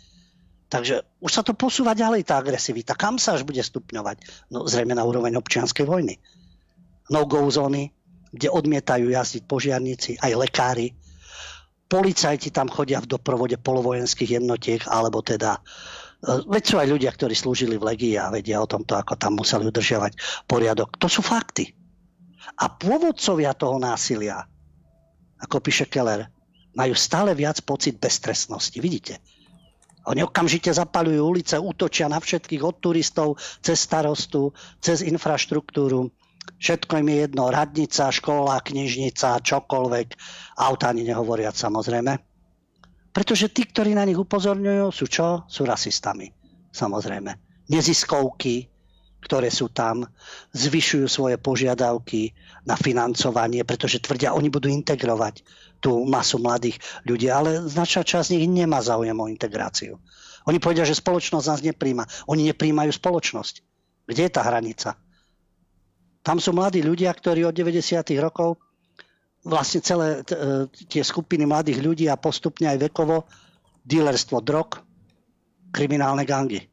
Takže 0.69 1.01
už 1.25 1.33
sa 1.33 1.41
to 1.41 1.57
posúva 1.57 1.97
ďalej, 1.97 2.29
tá 2.29 2.37
agresivita. 2.39 2.93
Kam 2.93 3.17
sa 3.17 3.35
až 3.35 3.49
bude 3.49 3.65
stupňovať? 3.65 4.49
No 4.53 4.69
zrejme 4.69 4.93
na 4.93 5.03
úroveň 5.03 5.41
občianskej 5.41 5.89
vojny. 5.89 6.21
No-go 7.09 7.49
zóny, 7.49 7.89
kde 8.29 8.53
odmietajú 8.53 9.09
jazdiť 9.09 9.49
požiarníci, 9.49 10.21
aj 10.21 10.33
lekári. 10.37 10.93
Policajti 11.89 12.53
tam 12.53 12.69
chodia 12.69 13.01
v 13.01 13.09
doprovode 13.17 13.57
polovojenských 13.57 14.37
jednotiek, 14.37 14.85
alebo 14.93 15.25
teda 15.25 15.57
e, 15.57 15.61
Veď 16.45 16.63
sú 16.69 16.77
aj 16.77 16.89
ľudia, 16.93 17.17
ktorí 17.17 17.33
slúžili 17.33 17.81
v 17.81 17.89
legii 17.89 18.21
a 18.21 18.29
vedia 18.29 18.61
o 18.61 18.69
tomto, 18.69 18.93
ako 18.93 19.17
tam 19.17 19.41
museli 19.41 19.65
udržiavať 19.73 20.45
poriadok. 20.45 21.01
To 21.01 21.09
sú 21.09 21.25
fakty. 21.25 21.78
A 22.57 22.65
pôvodcovia 22.73 23.53
toho 23.53 23.77
násilia, 23.77 24.49
ako 25.43 25.61
píše 25.61 25.85
Keller, 25.91 26.31
majú 26.73 26.95
stále 26.95 27.35
viac 27.35 27.61
pocit 27.67 28.01
beztrestnosti. 28.01 28.79
Vidíte? 28.79 29.21
Oni 30.09 30.25
okamžite 30.25 30.73
zapalujú 30.73 31.21
ulice, 31.21 31.61
útočia 31.61 32.09
na 32.09 32.17
všetkých 32.17 32.65
od 32.65 32.77
turistov, 32.81 33.37
cez 33.61 33.85
starostu, 33.85 34.57
cez 34.81 35.05
infraštruktúru. 35.05 36.09
Všetko 36.57 37.05
im 37.05 37.09
je 37.13 37.17
jedno, 37.29 37.53
radnica, 37.53 38.09
škola, 38.09 38.65
knižnica, 38.65 39.45
čokoľvek, 39.45 40.09
auta 40.65 40.87
ani 40.89 41.05
nehovoriať 41.05 41.55
samozrejme. 41.61 42.13
Pretože 43.13 43.53
tí, 43.53 43.69
ktorí 43.69 43.93
na 43.93 44.09
nich 44.09 44.17
upozorňujú, 44.17 44.89
sú 44.89 45.07
čo? 45.13 45.45
Sú 45.45 45.69
rasistami. 45.69 46.33
Samozrejme. 46.73 47.37
Neziskovky, 47.69 48.71
ktoré 49.19 49.51
sú 49.51 49.69
tam, 49.69 50.07
zvyšujú 50.55 51.07
svoje 51.11 51.37
požiadavky 51.37 52.33
na 52.63 52.79
financovanie, 52.79 53.67
pretože 53.67 53.99
tvrdia, 53.99 54.35
oni 54.35 54.49
budú 54.49 54.71
integrovať 54.71 55.43
tú 55.83 56.07
masu 56.07 56.39
mladých 56.39 56.79
ľudí, 57.07 57.31
ale 57.31 57.67
značná 57.67 58.03
časť 58.07 58.31
z 58.31 58.33
nich 58.39 58.47
nemá 58.47 58.83
záujem 58.83 59.15
o 59.15 59.31
integráciu. 59.31 59.99
Oni 60.47 60.63
povedia, 60.63 60.89
že 60.89 60.97
spoločnosť 60.97 61.47
nás 61.51 61.61
nepríjma. 61.61 62.09
Oni 62.31 62.49
nepríjmajú 62.49 62.95
spoločnosť. 62.95 63.55
Kde 64.09 64.23
je 64.25 64.33
tá 64.33 64.43
hranica? 64.47 64.97
Tam 66.25 66.41
sú 66.41 66.57
mladí 66.57 66.81
ľudia, 66.81 67.13
ktorí 67.13 67.45
od 67.45 67.53
90. 67.53 68.01
rokov 68.17 68.57
vlastne 69.45 69.81
celé 69.85 70.25
e, 70.25 70.69
tie 70.89 71.05
skupiny 71.05 71.45
mladých 71.45 71.79
ľudí 71.85 72.07
a 72.09 72.21
postupne 72.21 72.69
aj 72.69 72.91
vekovo 72.91 73.29
dílerstvo 73.85 74.41
drog, 74.41 74.81
kriminálne 75.73 76.25
gangy. 76.25 76.65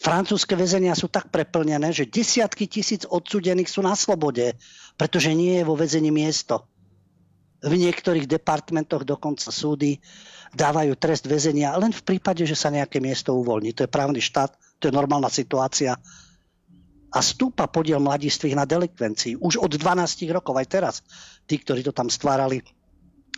Francúzske 0.00 0.58
väzenia 0.58 0.98
sú 0.98 1.06
tak 1.06 1.30
preplnené, 1.30 1.94
že 1.94 2.08
desiatky 2.08 2.66
tisíc 2.66 3.06
odsudených 3.06 3.70
sú 3.70 3.84
na 3.84 3.94
slobode, 3.94 4.58
pretože 4.98 5.30
nie 5.36 5.60
je 5.60 5.64
vo 5.64 5.78
väzení 5.78 6.10
miesto. 6.10 6.66
V 7.60 7.76
niektorých 7.76 8.24
departmentoch 8.24 9.04
dokonca 9.04 9.52
súdy 9.52 10.00
dávajú 10.56 10.96
trest 10.96 11.28
väzenia 11.28 11.76
len 11.76 11.92
v 11.92 12.02
prípade, 12.02 12.42
že 12.48 12.56
sa 12.56 12.72
nejaké 12.72 12.98
miesto 12.98 13.36
uvoľní. 13.36 13.76
To 13.76 13.84
je 13.84 13.92
právny 13.92 14.18
štát, 14.18 14.56
to 14.80 14.88
je 14.88 14.96
normálna 14.96 15.28
situácia. 15.28 15.94
A 17.10 17.18
stúpa 17.20 17.66
podiel 17.68 18.00
mladistvých 18.00 18.56
na 18.56 18.64
delikvencii. 18.64 19.38
Už 19.38 19.60
od 19.60 19.76
12 19.76 20.30
rokov, 20.30 20.54
aj 20.56 20.68
teraz. 20.70 20.94
Tí, 21.44 21.58
ktorí 21.58 21.82
to 21.82 21.90
tam 21.90 22.06
stvárali, 22.06 22.62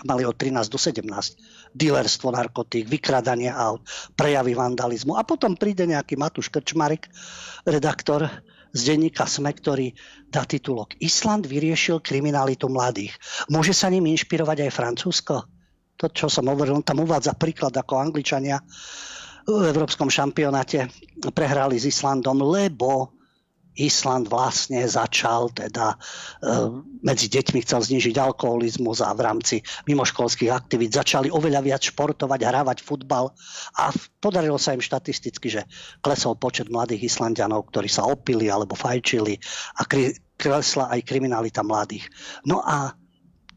mali 0.05 0.27
od 0.27 0.37
13 0.37 0.69
do 0.69 0.79
17. 0.79 1.75
Dílerstvo 1.75 2.35
narkotík, 2.35 2.87
vykradanie 2.87 3.49
aut, 3.49 3.83
prejavy 4.19 4.53
vandalizmu. 4.53 5.17
A 5.17 5.23
potom 5.23 5.57
príde 5.57 5.89
nejaký 5.89 6.19
Matúš 6.19 6.51
Krčmarek, 6.53 7.09
redaktor 7.65 8.29
z 8.73 8.81
denníka 8.89 9.29
SME, 9.29 9.53
ktorý 9.53 9.93
dá 10.33 10.49
titulok 10.49 10.97
Island 10.99 11.45
vyriešil 11.45 12.01
kriminalitu 12.01 12.73
mladých. 12.73 13.13
Môže 13.53 13.77
sa 13.77 13.93
ním 13.93 14.09
inšpirovať 14.09 14.69
aj 14.69 14.71
Francúzsko? 14.73 15.45
To, 16.01 16.07
čo 16.09 16.27
som 16.33 16.49
hovoril, 16.49 16.81
on 16.81 16.87
tam 16.87 17.05
uvádza 17.05 17.37
príklad 17.37 17.77
ako 17.77 18.01
Angličania 18.01 18.59
v 19.47 19.65
Európskom 19.75 20.07
šampionáte 20.07 20.87
prehrali 21.35 21.75
s 21.79 21.91
Islandom, 21.91 22.43
lebo 22.47 23.22
Island 23.77 24.29
vlastne 24.29 24.85
začal 24.85 25.49
teda 25.49 25.97
e, 25.97 25.97
medzi 27.01 27.33
deťmi 27.33 27.65
chcel 27.65 27.81
znižiť 27.81 28.21
alkoholizmus 28.21 29.01
a 29.01 29.17
v 29.17 29.25
rámci 29.25 29.57
mimoškolských 29.89 30.53
aktivít 30.53 30.93
začali 30.93 31.33
oveľa 31.33 31.65
viac 31.65 31.83
športovať, 31.89 32.41
hrávať 32.45 32.79
futbal 32.85 33.33
a 33.81 33.89
podarilo 34.21 34.61
sa 34.61 34.77
im 34.77 34.85
štatisticky, 34.85 35.49
že 35.49 35.63
klesol 36.05 36.37
počet 36.37 36.69
mladých 36.69 37.09
Islandianov, 37.09 37.73
ktorí 37.73 37.89
sa 37.89 38.05
opili 38.05 38.53
alebo 38.53 38.77
fajčili 38.77 39.41
a 39.81 39.89
klesla 40.37 40.93
aj 40.93 41.01
kriminalita 41.09 41.65
mladých. 41.65 42.13
No 42.45 42.61
a 42.61 42.93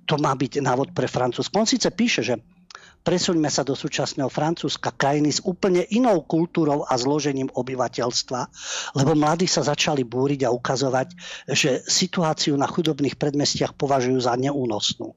to 0.06 0.16
má 0.22 0.32
byť 0.38 0.62
návod 0.62 0.94
pre 0.94 1.10
Francúzsko. 1.10 1.60
On 1.60 1.68
síce 1.68 1.90
píše, 1.92 2.22
že 2.22 2.38
Presuňme 3.06 3.54
sa 3.54 3.62
do 3.62 3.78
súčasného 3.78 4.34
Francúzska, 4.34 4.90
krajiny 4.90 5.30
s 5.30 5.38
úplne 5.46 5.86
inou 5.94 6.26
kultúrou 6.26 6.90
a 6.90 6.98
zložením 6.98 7.54
obyvateľstva, 7.54 8.42
lebo 8.98 9.14
mladí 9.14 9.46
sa 9.46 9.62
začali 9.62 10.02
búriť 10.02 10.50
a 10.50 10.54
ukazovať, 10.54 11.14
že 11.46 11.86
situáciu 11.86 12.58
na 12.58 12.66
chudobných 12.66 13.14
predmestiach 13.14 13.78
považujú 13.78 14.26
za 14.26 14.34
neúnosnú. 14.34 15.14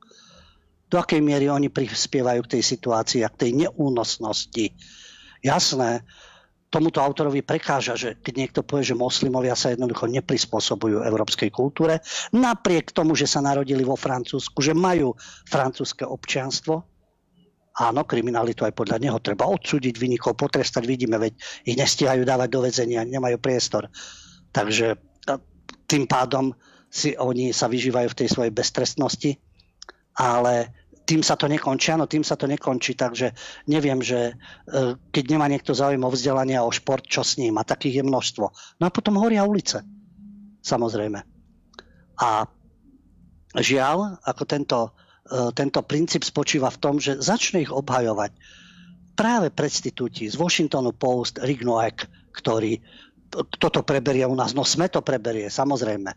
Do 0.88 0.96
akej 1.00 1.24
miery 1.24 1.48
oni 1.48 1.72
prispievajú 1.72 2.44
k 2.44 2.60
tej 2.60 2.62
situácii 2.76 3.24
a 3.24 3.32
k 3.32 3.48
tej 3.48 3.50
neúnosnosti. 3.64 4.76
Jasné, 5.40 6.04
tomuto 6.68 7.00
autorovi 7.00 7.40
prekáža, 7.40 7.96
že 7.96 8.20
keď 8.20 8.34
niekto 8.36 8.60
povie, 8.68 8.84
že 8.84 9.00
moslimovia 9.00 9.56
sa 9.56 9.72
jednoducho 9.72 10.12
neprispôsobujú 10.12 11.08
európskej 11.08 11.48
kultúre, 11.48 12.04
napriek 12.36 12.92
tomu, 12.92 13.16
že 13.16 13.24
sa 13.24 13.40
narodili 13.40 13.80
vo 13.80 13.96
Francúzsku, 13.96 14.60
že 14.60 14.76
majú 14.76 15.16
francúzske 15.48 16.04
občianstvo, 16.04 16.97
Áno, 17.78 18.02
kriminalitu 18.02 18.66
aj 18.66 18.74
podľa 18.74 18.98
neho 18.98 19.18
treba 19.22 19.46
odsúdiť, 19.46 19.94
vynikov 19.94 20.34
potrestať. 20.34 20.82
Vidíme, 20.82 21.14
veď 21.14 21.38
ich 21.62 21.78
nestíhajú 21.78 22.26
dávať 22.26 22.48
do 22.50 22.60
väzenia, 22.66 23.06
nemajú 23.06 23.38
priestor. 23.38 23.86
Takže 24.50 24.98
tým 25.86 26.10
pádom 26.10 26.50
si 26.90 27.14
oni 27.14 27.54
sa 27.54 27.70
vyžívajú 27.70 28.08
v 28.10 28.18
tej 28.18 28.28
svojej 28.34 28.52
beztrestnosti, 28.52 29.38
ale 30.18 30.74
tým 31.08 31.24
sa 31.24 31.40
to 31.40 31.48
nekončí, 31.48 31.88
áno, 31.88 32.04
tým 32.04 32.20
sa 32.20 32.36
to 32.36 32.44
nekončí, 32.44 32.92
takže 32.92 33.32
neviem, 33.64 34.04
že 34.04 34.28
e, 34.28 34.34
keď 35.08 35.24
nemá 35.32 35.48
niekto 35.48 35.72
záujem 35.72 36.04
o 36.04 36.12
vzdelanie 36.12 36.52
a 36.60 36.68
o 36.68 36.74
šport, 36.74 37.00
čo 37.08 37.24
s 37.24 37.40
ním, 37.40 37.56
a 37.56 37.64
takých 37.64 38.04
je 38.04 38.04
množstvo. 38.04 38.46
No 38.76 38.84
a 38.84 38.92
potom 38.92 39.16
horia 39.16 39.48
ulice, 39.48 39.80
samozrejme. 40.60 41.24
A 42.20 42.44
žiaľ, 43.56 44.20
ako 44.20 44.42
tento 44.44 44.78
tento 45.52 45.80
princíp 45.84 46.24
spočíva 46.24 46.72
v 46.72 46.80
tom, 46.80 46.94
že 46.96 47.20
začne 47.20 47.60
ich 47.64 47.72
obhajovať 47.72 48.32
práve 49.18 49.50
predstitúti 49.50 50.30
z 50.30 50.38
Washingtonu 50.38 50.94
Post, 50.94 51.42
Rick 51.42 51.66
Noack, 51.66 52.06
ktorý 52.32 52.80
toto 53.60 53.84
preberie 53.84 54.24
u 54.24 54.32
nás. 54.32 54.56
No 54.56 54.64
sme 54.64 54.88
to 54.88 55.04
preberie, 55.04 55.52
samozrejme. 55.52 56.16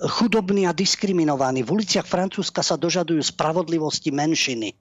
chudobní 0.00 0.66
a 0.66 0.74
diskriminovaní. 0.74 1.62
V 1.62 1.78
uliciach 1.80 2.06
Francúzska 2.06 2.62
sa 2.66 2.74
dožadujú 2.74 3.22
spravodlivosti 3.22 4.10
menšiny. 4.10 4.74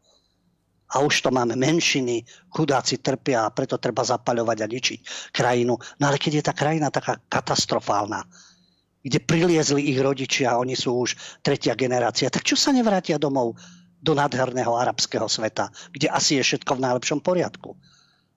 A 0.94 1.02
už 1.02 1.26
to 1.26 1.30
máme 1.34 1.58
menšiny, 1.58 2.22
chudáci 2.54 3.02
trpia 3.02 3.50
a 3.50 3.54
preto 3.54 3.82
treba 3.82 4.06
zapaľovať 4.06 4.58
a 4.62 4.68
ničiť 4.70 5.00
krajinu. 5.34 5.74
No 5.98 6.04
ale 6.06 6.22
keď 6.22 6.32
je 6.38 6.44
tá 6.46 6.54
krajina 6.54 6.94
taká 6.94 7.18
katastrofálna, 7.30 8.22
kde 9.04 9.20
priliezli 9.20 9.92
ich 9.92 10.00
rodičia, 10.00 10.56
oni 10.56 10.80
sú 10.80 11.04
už 11.04 11.44
tretia 11.44 11.76
generácia, 11.76 12.32
tak 12.32 12.48
čo 12.48 12.56
sa 12.56 12.72
nevrátia 12.72 13.20
domov 13.20 13.60
do 14.00 14.16
nádherného 14.16 14.72
arabského 14.80 15.28
sveta, 15.28 15.68
kde 15.92 16.08
asi 16.08 16.40
je 16.40 16.44
všetko 16.44 16.80
v 16.80 16.84
najlepšom 16.88 17.20
poriadku? 17.20 17.76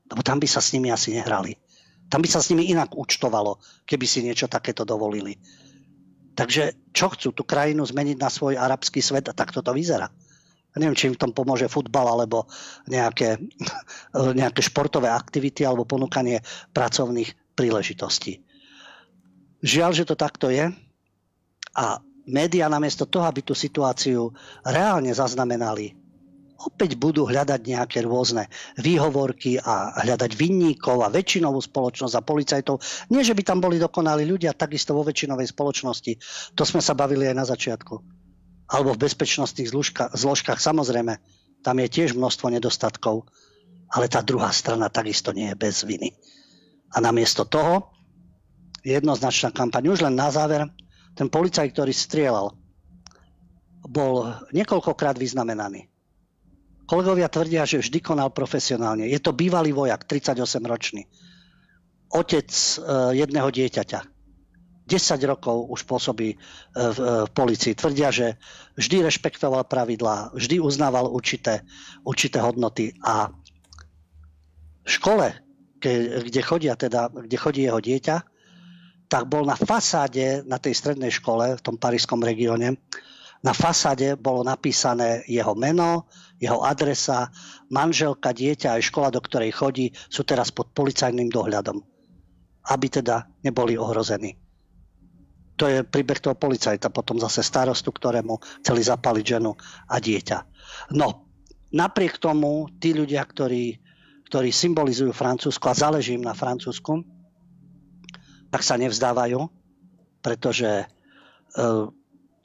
Lebo 0.07 0.21
tam 0.27 0.43
by 0.43 0.47
sa 0.51 0.59
s 0.59 0.75
nimi 0.75 0.91
asi 0.91 1.14
nehrali. 1.14 1.55
Tam 2.07 2.23
by 2.23 2.29
sa 2.31 2.39
s 2.39 2.51
nimi 2.55 2.71
inak 2.71 2.95
účtovalo, 2.95 3.59
keby 3.83 4.07
si 4.07 4.23
niečo 4.23 4.47
takéto 4.47 4.87
dovolili. 4.87 5.35
Takže 6.39 6.93
čo 6.95 7.11
chcú? 7.11 7.35
Tú 7.35 7.43
krajinu 7.43 7.83
zmeniť 7.83 8.17
na 8.21 8.31
svoj 8.31 8.61
arabský 8.61 9.03
svet 9.03 9.27
a 9.27 9.35
takto 9.35 9.64
to 9.64 9.75
vyzerá. 9.75 10.07
Neviem, 10.77 10.93
či 10.93 11.09
im 11.09 11.17
v 11.17 11.23
tom 11.25 11.33
pomôže 11.33 11.73
futbal 11.73 12.05
alebo 12.05 12.45
nejaké, 12.85 13.41
nejaké 14.41 14.61
športové 14.61 15.09
aktivity 15.09 15.64
alebo 15.64 15.89
ponúkanie 15.89 16.45
pracovných 16.77 17.57
príležitostí. 17.57 18.45
Žiaľ, 19.64 19.90
že 19.96 20.04
to 20.04 20.16
takto 20.18 20.52
je 20.52 20.68
a 21.76 21.84
médiá 22.28 22.66
namiesto 22.66 23.07
toho, 23.09 23.24
aby 23.28 23.40
tú 23.40 23.54
situáciu 23.54 24.34
reálne 24.66 25.14
zaznamenali, 25.14 25.96
opäť 26.57 26.96
budú 26.96 27.28
hľadať 27.28 27.61
nejaké 27.62 28.02
rôzne 28.02 28.48
výhovorky 28.80 29.61
a 29.61 30.02
hľadať 30.02 30.32
vinníkov 30.34 31.04
a 31.04 31.12
väčšinovú 31.12 31.61
spoločnosť 31.61 32.14
a 32.16 32.24
policajtov. 32.24 32.80
Nie, 33.12 33.22
že 33.22 33.36
by 33.36 33.42
tam 33.44 33.59
boli 33.61 33.76
dokonali 33.76 34.24
ľudia, 34.24 34.57
takisto 34.57 34.96
vo 34.96 35.04
väčšinovej 35.04 35.52
spoločnosti. 35.52 36.12
To 36.57 36.64
sme 36.64 36.80
sa 36.80 36.96
bavili 36.96 37.28
aj 37.28 37.36
na 37.36 37.46
začiatku. 37.46 37.94
Alebo 38.66 38.98
v 38.98 39.02
bezpečnostných 39.07 39.70
zložkách, 40.16 40.59
samozrejme, 40.59 41.22
tam 41.62 41.76
je 41.78 41.88
tiež 41.88 42.18
množstvo 42.18 42.50
nedostatkov, 42.50 43.30
ale 43.94 44.11
tá 44.11 44.26
druhá 44.26 44.50
strana 44.50 44.90
takisto 44.90 45.30
nie 45.30 45.54
je 45.54 45.57
bez 45.57 45.86
viny. 45.86 46.18
A 46.90 46.98
namiesto 46.98 47.46
toho 47.46 47.95
jednoznačná 48.87 49.51
kampaň. 49.51 49.91
Už 49.91 50.07
len 50.07 50.14
na 50.14 50.30
záver, 50.30 50.70
ten 51.18 51.26
policaj, 51.26 51.74
ktorý 51.74 51.91
strieľal, 51.91 52.55
bol 53.82 54.30
niekoľkokrát 54.55 55.18
vyznamenaný. 55.18 55.91
Kolegovia 56.87 57.26
tvrdia, 57.26 57.66
že 57.66 57.82
vždy 57.82 57.99
konal 57.99 58.30
profesionálne. 58.30 59.11
Je 59.11 59.18
to 59.18 59.34
bývalý 59.34 59.74
vojak, 59.74 60.07
38-ročný. 60.07 61.03
Otec 62.14 62.47
e, 62.47 62.74
jedného 63.18 63.51
dieťaťa. 63.51 64.01
10 64.87 64.95
rokov 65.26 65.66
už 65.66 65.82
pôsobí 65.82 66.30
e, 66.30 66.37
e, 66.39 66.39
v 66.95 67.30
policii. 67.34 67.74
Tvrdia, 67.74 68.14
že 68.14 68.39
vždy 68.78 69.03
rešpektoval 69.03 69.66
pravidlá, 69.66 70.30
vždy 70.39 70.62
uznával 70.62 71.11
určité, 71.11 71.66
určité 72.07 72.39
hodnoty 72.39 72.95
a 73.03 73.34
v 74.87 74.91
škole, 74.91 75.34
kde, 75.82 76.43
chodia 76.47 76.78
teda, 76.78 77.11
kde 77.11 77.34
chodí 77.34 77.66
jeho 77.66 77.82
dieťa, 77.82 78.36
tak 79.07 79.30
bol 79.30 79.46
na 79.46 79.54
fasáde 79.54 80.42
na 80.46 80.59
tej 80.59 80.74
strednej 80.74 81.14
škole 81.14 81.54
v 81.59 81.64
tom 81.64 81.78
parískom 81.78 82.18
regióne, 82.22 82.78
na 83.44 83.52
fasáde 83.54 84.18
bolo 84.18 84.42
napísané 84.42 85.22
jeho 85.30 85.54
meno, 85.54 86.11
jeho 86.42 86.66
adresa, 86.66 87.30
manželka, 87.70 88.34
dieťa 88.34 88.74
aj 88.74 88.82
škola, 88.90 89.14
do 89.14 89.22
ktorej 89.22 89.54
chodí, 89.54 89.86
sú 90.11 90.26
teraz 90.26 90.50
pod 90.50 90.72
policajným 90.74 91.30
dohľadom. 91.30 91.78
Aby 92.66 92.86
teda 92.90 93.30
neboli 93.46 93.78
ohrození. 93.78 94.34
To 95.57 95.70
je 95.70 95.86
príbeh 95.86 96.20
toho 96.20 96.36
policajta, 96.36 96.92
potom 96.92 97.16
zase 97.16 97.40
starostu, 97.40 97.88
ktorému 97.94 98.36
chceli 98.61 98.82
zapaliť 98.84 99.24
ženu 99.24 99.57
a 99.88 99.96
dieťa. 99.96 100.38
No, 100.92 101.30
napriek 101.72 102.20
tomu, 102.20 102.68
tí 102.76 102.92
ľudia, 102.92 103.24
ktorí, 103.24 103.80
ktorí 104.28 104.50
symbolizujú 104.52 105.16
Francúzsko 105.16 105.72
a 105.72 105.78
záleží 105.78 106.12
im 106.12 106.26
na 106.26 106.36
Francúzsku, 106.36 107.16
tak 108.51 108.62
sa 108.62 108.78
nevzdávajú, 108.78 109.40
pretože 110.22 110.70
e, 110.82 110.86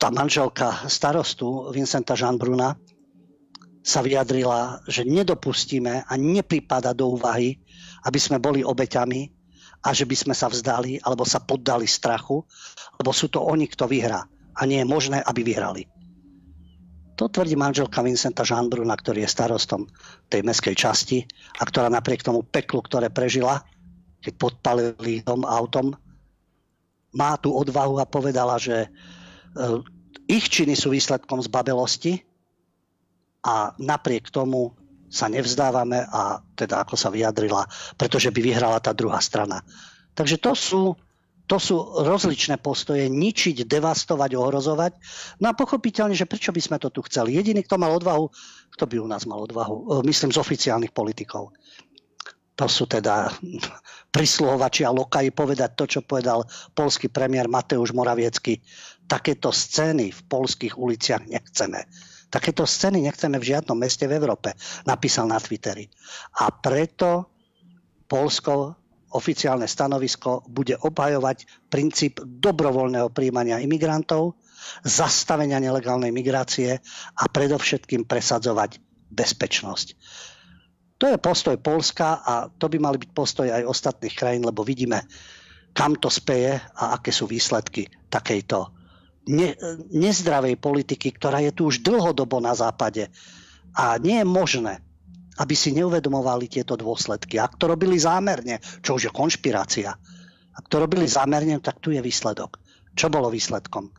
tá 0.01 0.07
manželka 0.09 0.89
starostu 0.89 1.69
Vincenta 1.69 2.17
Jean-Bruna 2.17 2.73
sa 3.81 4.05
vyjadrila, 4.05 4.85
že 4.85 5.01
nedopustíme 5.05 6.05
a 6.05 6.13
nepripada 6.17 6.93
do 6.93 7.17
úvahy, 7.17 7.57
aby 8.05 8.19
sme 8.21 8.37
boli 8.37 8.61
obeťami 8.61 9.29
a 9.81 9.89
že 9.93 10.05
by 10.05 10.13
sme 10.13 10.35
sa 10.37 10.45
vzdali 10.45 11.01
alebo 11.01 11.25
sa 11.25 11.41
poddali 11.41 11.89
strachu, 11.89 12.45
lebo 13.01 13.09
sú 13.09 13.33
to 13.33 13.41
oni, 13.41 13.65
kto 13.65 13.89
vyhrá 13.89 14.21
a 14.53 14.61
nie 14.69 14.81
je 14.81 14.87
možné, 14.89 15.17
aby 15.25 15.41
vyhrali. 15.41 15.89
To 17.17 17.29
tvrdí 17.29 17.53
manželka 17.53 18.01
Vincenta 18.01 18.41
Žanbruna, 18.41 18.97
ktorý 18.97 19.25
je 19.25 19.29
starostom 19.29 19.85
tej 20.29 20.41
meskej 20.41 20.73
časti 20.73 21.21
a 21.57 21.65
ktorá 21.65 21.89
napriek 21.89 22.25
tomu 22.25 22.41
peklu, 22.41 22.81
ktoré 22.81 23.13
prežila, 23.13 23.61
keď 24.21 24.33
podpalili 24.37 25.25
dom 25.25 25.43
autom, 25.43 25.97
má 27.11 27.35
tú 27.35 27.51
odvahu 27.51 27.99
a 27.99 28.07
povedala, 28.07 28.55
že 28.55 28.87
e, 28.87 28.89
ich 30.31 30.47
činy 30.47 30.79
sú 30.79 30.95
výsledkom 30.95 31.43
zbabelosti 31.43 32.23
a 33.43 33.75
napriek 33.75 34.31
tomu 34.31 34.71
sa 35.11 35.27
nevzdávame 35.27 36.07
a 36.07 36.39
teda 36.55 36.87
ako 36.87 36.95
sa 36.95 37.11
vyjadrila, 37.11 37.67
pretože 37.99 38.31
by 38.31 38.39
vyhrala 38.39 38.79
tá 38.79 38.95
druhá 38.95 39.19
strana. 39.19 39.59
Takže 40.15 40.39
to 40.39 40.55
sú, 40.55 40.81
to 41.51 41.59
sú 41.59 41.75
rozličné 42.07 42.63
postoje, 42.63 43.11
ničiť, 43.11 43.67
devastovať, 43.67 44.39
ohrozovať. 44.39 44.91
No 45.43 45.51
a 45.51 45.57
pochopiteľne, 45.57 46.15
že 46.15 46.23
prečo 46.23 46.55
by 46.55 46.61
sme 46.63 46.77
to 46.79 46.87
tu 46.87 47.03
chceli. 47.11 47.35
Jediný, 47.35 47.59
kto 47.67 47.75
mal 47.75 47.91
odvahu, 47.91 48.31
kto 48.71 48.87
by 48.87 48.95
u 49.03 49.07
nás 49.11 49.27
mal 49.27 49.43
odvahu, 49.43 49.99
e, 49.99 50.07
myslím 50.07 50.31
z 50.31 50.39
oficiálnych 50.39 50.95
politikov. 50.95 51.51
To 52.61 52.69
sú 52.69 52.85
teda 52.85 53.33
prisluhovači 54.13 54.85
a 54.85 54.93
lokaji 54.93 55.33
povedať 55.33 55.73
to, 55.73 55.85
čo 55.89 55.99
povedal 56.05 56.45
polský 56.77 57.09
premiér 57.09 57.49
Mateusz 57.49 57.89
Moraviecky. 57.89 58.61
Takéto 59.09 59.49
scény 59.49 60.13
v 60.13 60.21
polských 60.29 60.77
uliciach 60.77 61.25
nechceme 61.25 61.89
Takéto 62.31 62.63
scény 62.63 63.03
nechceme 63.03 63.35
v 63.35 63.51
žiadnom 63.51 63.75
meste 63.75 64.07
v 64.07 64.15
Európe, 64.15 64.55
napísal 64.87 65.27
na 65.27 65.35
Twitteri. 65.35 65.83
A 66.39 66.47
preto 66.55 67.27
Polsko 68.07 68.79
oficiálne 69.11 69.67
stanovisko 69.67 70.47
bude 70.47 70.79
obhajovať 70.79 71.67
princíp 71.67 72.23
dobrovoľného 72.23 73.11
príjmania 73.11 73.59
imigrantov, 73.59 74.39
zastavenia 74.87 75.59
nelegálnej 75.59 76.15
migrácie 76.15 76.79
a 77.19 77.23
predovšetkým 77.27 78.07
presadzovať 78.07 78.79
bezpečnosť. 79.11 79.99
To 81.01 81.09
je 81.09 81.17
postoj 81.17 81.57
Polska 81.57 82.21
a 82.21 82.45
to 82.45 82.69
by 82.69 82.77
mali 82.77 83.01
byť 83.01 83.09
postoj 83.09 83.49
aj 83.49 83.65
ostatných 83.65 84.13
krajín, 84.13 84.45
lebo 84.45 84.61
vidíme, 84.61 85.01
kam 85.73 85.97
to 85.97 86.13
speje 86.13 86.61
a 86.77 86.93
aké 86.93 87.09
sú 87.09 87.25
výsledky 87.25 87.89
takejto 88.05 88.69
ne, 89.33 89.57
nezdravej 89.89 90.61
politiky, 90.61 91.09
ktorá 91.17 91.41
je 91.41 91.57
tu 91.57 91.73
už 91.73 91.81
dlhodobo 91.81 92.37
na 92.37 92.53
západe. 92.53 93.09
A 93.73 93.97
nie 93.97 94.21
je 94.21 94.27
možné, 94.29 94.77
aby 95.41 95.57
si 95.57 95.73
neuvedomovali 95.73 96.45
tieto 96.45 96.77
dôsledky. 96.77 97.41
Ak 97.41 97.57
to 97.57 97.65
robili 97.65 97.97
zámerne, 97.97 98.61
čo 98.85 99.01
už 99.01 99.09
je 99.09 99.11
konšpirácia, 99.15 99.97
ak 100.53 100.65
to 100.69 100.77
robili 100.77 101.09
zámerne, 101.09 101.57
tak 101.63 101.81
tu 101.81 101.89
je 101.89 102.03
výsledok. 102.03 102.61
Čo 102.93 103.09
bolo 103.09 103.33
výsledkom? 103.33 103.89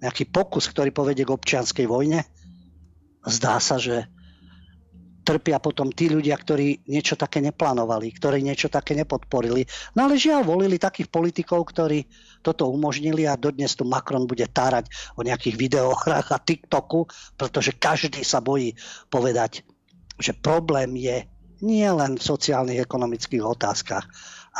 Nejaký 0.00 0.30
pokus, 0.32 0.72
ktorý 0.72 0.88
povedie 0.88 1.28
k 1.28 1.34
občianskej 1.36 1.84
vojne? 1.84 2.24
Zdá 3.26 3.60
sa, 3.60 3.76
že 3.76 4.08
trpia 5.24 5.56
potom 5.58 5.88
tí 5.88 6.12
ľudia, 6.12 6.36
ktorí 6.36 6.84
niečo 6.86 7.16
také 7.16 7.40
neplánovali, 7.40 8.12
ktorí 8.12 8.44
niečo 8.44 8.68
také 8.68 8.92
nepodporili. 8.92 9.64
No 9.96 10.06
ale 10.06 10.20
žiaľ, 10.20 10.44
volili 10.44 10.76
takých 10.76 11.08
politikov, 11.08 11.64
ktorí 11.72 12.04
toto 12.44 12.68
umožnili 12.68 13.24
a 13.24 13.40
dodnes 13.40 13.72
tu 13.72 13.88
Macron 13.88 14.28
bude 14.28 14.44
tárať 14.44 14.92
o 15.16 15.24
nejakých 15.24 15.56
videohrách 15.56 16.28
a 16.30 16.38
TikToku, 16.38 17.08
pretože 17.40 17.72
každý 17.74 18.20
sa 18.20 18.44
bojí 18.44 18.76
povedať, 19.08 19.64
že 20.20 20.36
problém 20.36 20.94
je 21.00 21.24
nie 21.64 21.88
len 21.88 22.20
v 22.20 22.22
sociálnych, 22.22 22.84
ekonomických 22.84 23.40
otázkach, 23.40 24.04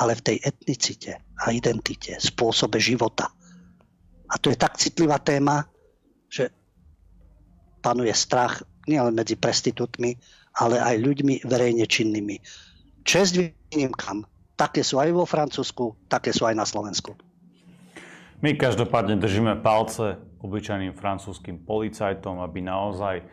ale 0.00 0.16
v 0.16 0.24
tej 0.32 0.36
etnicite 0.42 1.20
a 1.44 1.52
identite, 1.52 2.16
spôsobe 2.18 2.80
života. 2.80 3.30
A 4.32 4.40
to 4.40 4.50
je 4.50 4.58
tak 4.58 4.80
citlivá 4.80 5.20
téma, 5.20 5.68
že 6.26 6.50
panuje 7.84 8.10
strach 8.16 8.64
nielen 8.88 9.14
medzi 9.14 9.36
prestitútmi, 9.36 10.16
ale 10.58 10.78
aj 10.78 10.96
ľuďmi 11.02 11.34
verejne 11.46 11.84
činnými. 11.86 12.36
Čest 13.02 13.36
výnimkám. 13.36 14.24
Také 14.54 14.86
sú 14.86 15.02
aj 15.02 15.10
vo 15.10 15.26
Francúzsku, 15.26 16.06
také 16.06 16.30
sú 16.30 16.46
aj 16.46 16.54
na 16.54 16.62
Slovensku. 16.62 17.18
My 18.38 18.54
každopádne 18.54 19.18
držíme 19.18 19.58
palce 19.64 20.20
obyčajným 20.44 20.94
francúzským 20.94 21.64
policajtom, 21.64 22.44
aby 22.44 22.60
naozaj 22.60 23.24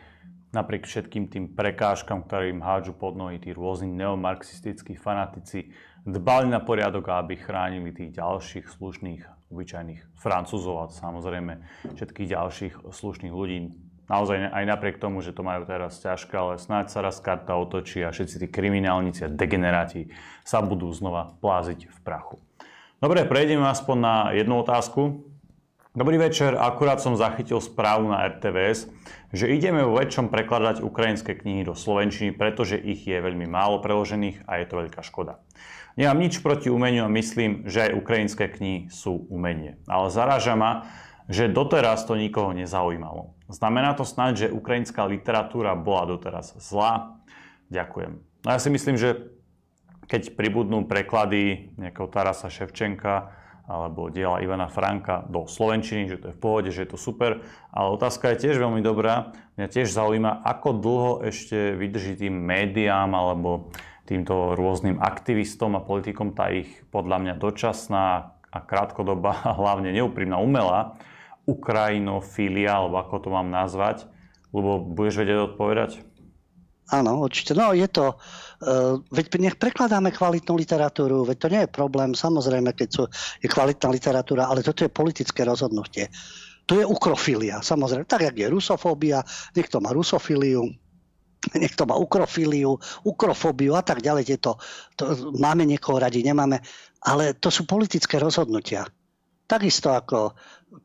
napriek 0.56 0.88
všetkým 0.88 1.28
tým 1.28 1.44
prekážkam, 1.52 2.24
ktoré 2.24 2.48
im 2.48 2.64
hádžu 2.64 2.96
pod 2.96 3.16
nohy 3.16 3.36
tí 3.36 3.52
rôzni 3.52 3.92
neomarxistickí 3.92 4.96
fanatici, 4.96 5.72
dbali 6.04 6.48
na 6.48 6.60
poriadok 6.64 7.12
aby 7.12 7.36
chránili 7.38 7.92
tých 7.92 8.16
ďalších 8.18 8.66
slušných 8.72 9.52
obyčajných 9.52 10.16
Francúzov 10.16 10.76
a 10.80 10.86
samozrejme 10.88 11.60
všetkých 11.92 12.28
ďalších 12.32 12.74
slušných 12.88 13.32
ľudí. 13.32 13.58
Naozaj 14.12 14.52
aj 14.52 14.64
napriek 14.68 15.00
tomu, 15.00 15.24
že 15.24 15.32
to 15.32 15.40
majú 15.40 15.64
teraz 15.64 15.96
ťažké, 16.04 16.36
ale 16.36 16.60
snáď 16.60 16.92
sa 16.92 17.00
raz 17.00 17.16
karta 17.16 17.56
otočí 17.56 18.04
a 18.04 18.12
všetci 18.12 18.44
tí 18.44 18.46
kriminálnici 18.52 19.24
a 19.24 19.32
degeneráti 19.32 20.12
sa 20.44 20.60
budú 20.60 20.92
znova 20.92 21.32
pláziť 21.40 21.88
v 21.88 21.98
prachu. 22.04 22.36
Dobre, 23.00 23.24
prejdeme 23.24 23.64
aspoň 23.64 23.96
na 23.96 24.14
jednu 24.36 24.60
otázku. 24.60 25.24
Dobrý 25.96 26.20
večer, 26.20 26.60
akurát 26.60 27.00
som 27.00 27.16
zachytil 27.16 27.56
správu 27.60 28.12
na 28.12 28.28
RTVS, 28.28 28.92
že 29.32 29.48
ideme 29.48 29.80
vo 29.80 29.96
väčšom 29.96 30.28
prekladať 30.28 30.84
ukrajinské 30.84 31.32
knihy 31.32 31.64
do 31.64 31.72
slovenčiny, 31.72 32.36
pretože 32.36 32.76
ich 32.76 33.08
je 33.08 33.16
veľmi 33.16 33.48
málo 33.48 33.80
preložených 33.80 34.44
a 34.44 34.60
je 34.60 34.66
to 34.68 34.74
veľká 34.76 35.00
škoda. 35.00 35.40
Nemám 35.96 36.20
nič 36.20 36.40
proti 36.40 36.72
umeniu 36.72 37.08
a 37.08 37.12
myslím, 37.12 37.68
že 37.68 37.88
aj 37.88 37.96
ukrajinské 37.96 38.48
knihy 38.48 38.88
sú 38.88 39.24
umenie. 39.28 39.76
Ale 39.84 40.08
zaráža 40.08 40.56
ma, 40.56 40.88
že 41.32 41.48
doteraz 41.48 42.04
to 42.04 42.12
nikoho 42.12 42.52
nezaujímalo. 42.52 43.32
Znamená 43.48 43.96
to 43.96 44.04
snáď, 44.04 44.46
že 44.46 44.54
ukrajinská 44.54 45.08
literatúra 45.08 45.72
bola 45.72 46.04
doteraz 46.04 46.52
zlá? 46.60 47.16
Ďakujem. 47.72 48.20
No 48.44 48.48
ja 48.52 48.60
si 48.60 48.68
myslím, 48.68 49.00
že 49.00 49.32
keď 50.12 50.36
pribudnú 50.36 50.84
preklady 50.84 51.72
nejakého 51.80 52.04
Tarasa 52.12 52.52
Ševčenka, 52.52 53.32
alebo 53.62 54.10
diela 54.10 54.42
Ivana 54.42 54.66
Franka 54.66 55.22
do 55.24 55.46
Slovenčiny, 55.46 56.10
že 56.10 56.18
to 56.18 56.26
je 56.28 56.36
v 56.36 56.42
pohode, 56.42 56.68
že 56.74 56.84
je 56.84 56.90
to 56.92 56.98
super. 57.00 57.40
Ale 57.70 57.94
otázka 57.94 58.34
je 58.34 58.50
tiež 58.50 58.58
veľmi 58.58 58.82
dobrá. 58.84 59.32
Mňa 59.56 59.68
tiež 59.70 59.88
zaujíma, 59.94 60.44
ako 60.44 60.68
dlho 60.76 61.12
ešte 61.24 61.78
vydrží 61.78 62.18
tým 62.18 62.34
médiám 62.42 63.14
alebo 63.14 63.70
týmto 64.04 64.58
rôznym 64.58 64.98
aktivistom 64.98 65.78
a 65.78 65.86
politikom 65.86 66.34
tá 66.34 66.50
ich 66.50 66.68
podľa 66.90 67.22
mňa 67.22 67.34
dočasná 67.38 68.34
a 68.52 68.58
krátkodobá 68.60 69.32
hlavne 69.62 69.94
neúprimná 69.94 70.36
umelá 70.42 70.98
Ukrajinofilia, 71.46 72.78
alebo 72.78 73.02
ako 73.02 73.14
to 73.22 73.28
mám 73.30 73.50
nazvať. 73.50 74.06
Lebo 74.52 74.78
budeš 74.82 75.24
vedieť 75.24 75.38
odpovedať? 75.54 75.90
Áno, 76.92 77.24
určite. 77.24 77.56
No 77.56 77.72
je 77.72 77.88
to, 77.88 78.12
uh, 78.12 79.00
veď 79.08 79.40
nech 79.40 79.56
prekladáme 79.56 80.12
kvalitnú 80.12 80.60
literatúru, 80.60 81.24
veď 81.24 81.36
to 81.40 81.48
nie 81.48 81.60
je 81.64 81.70
problém, 81.72 82.12
samozrejme, 82.12 82.76
keď 82.76 82.88
sú, 82.92 83.02
je 83.40 83.48
kvalitná 83.48 83.88
literatúra, 83.88 84.44
ale 84.44 84.60
toto 84.60 84.84
je 84.84 84.92
politické 84.92 85.40
rozhodnutie. 85.48 86.12
To 86.68 86.76
je 86.76 86.84
ukrofilia, 86.84 87.64
samozrejme, 87.64 88.04
tak 88.04 88.28
jak 88.28 88.36
je 88.36 88.46
rusofóbia, 88.52 89.24
niekto 89.56 89.80
má 89.80 89.90
rusofiliu, 89.96 90.68
niekto 91.56 91.88
má 91.88 91.96
ukrofíliu, 91.96 92.76
ukrofóbiu 93.08 93.72
a 93.72 93.82
tak 93.82 94.04
ďalej. 94.04 94.28
Tieto, 94.28 94.60
to, 94.92 95.32
máme 95.40 95.64
niekoho 95.64 95.96
radi, 95.96 96.20
nemáme, 96.20 96.60
ale 97.08 97.34
to 97.40 97.48
sú 97.48 97.64
politické 97.64 98.20
rozhodnutia. 98.20 98.84
Takisto 99.48 99.96
ako 99.96 100.36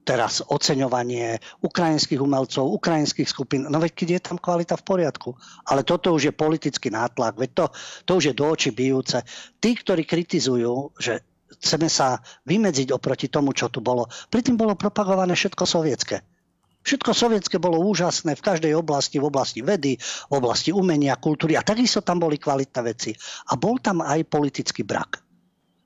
teraz 0.04 0.44
oceňovanie 0.44 1.40
ukrajinských 1.64 2.20
umelcov, 2.20 2.68
ukrajinských 2.68 3.28
skupín. 3.28 3.68
No 3.68 3.80
veď 3.80 3.92
keď 3.96 4.08
je 4.12 4.22
tam 4.32 4.38
kvalita 4.40 4.76
v 4.76 4.84
poriadku. 4.84 5.30
Ale 5.68 5.88
toto 5.88 6.12
už 6.12 6.32
je 6.32 6.34
politický 6.36 6.92
nátlak. 6.92 7.40
Veď 7.40 7.50
to, 7.56 7.66
to 8.04 8.12
už 8.20 8.24
je 8.32 8.34
do 8.36 8.46
očí 8.48 8.72
bijúce. 8.76 9.24
Tí, 9.60 9.76
ktorí 9.76 10.04
kritizujú, 10.04 10.96
že 11.00 11.24
chceme 11.64 11.88
sa 11.88 12.20
vymedziť 12.44 12.92
oproti 12.92 13.32
tomu, 13.32 13.56
čo 13.56 13.72
tu 13.72 13.80
bolo. 13.80 14.12
Predtým 14.28 14.60
bolo 14.60 14.76
propagované 14.76 15.32
všetko 15.36 15.64
sovietské. 15.64 16.20
Všetko 16.84 17.12
sovietské 17.12 17.60
bolo 17.60 17.84
úžasné 17.84 18.40
v 18.40 18.46
každej 18.48 18.72
oblasti, 18.72 19.20
v 19.20 19.28
oblasti 19.28 19.60
vedy, 19.60 20.00
v 20.00 20.34
oblasti 20.40 20.72
umenia, 20.72 21.20
kultúry 21.20 21.60
a 21.60 21.64
takisto 21.64 22.00
tam 22.00 22.24
boli 22.24 22.40
kvalitné 22.40 22.80
veci. 22.84 23.12
A 23.52 23.60
bol 23.60 23.80
tam 23.84 24.00
aj 24.04 24.24
politický 24.32 24.88
brak. 24.88 25.20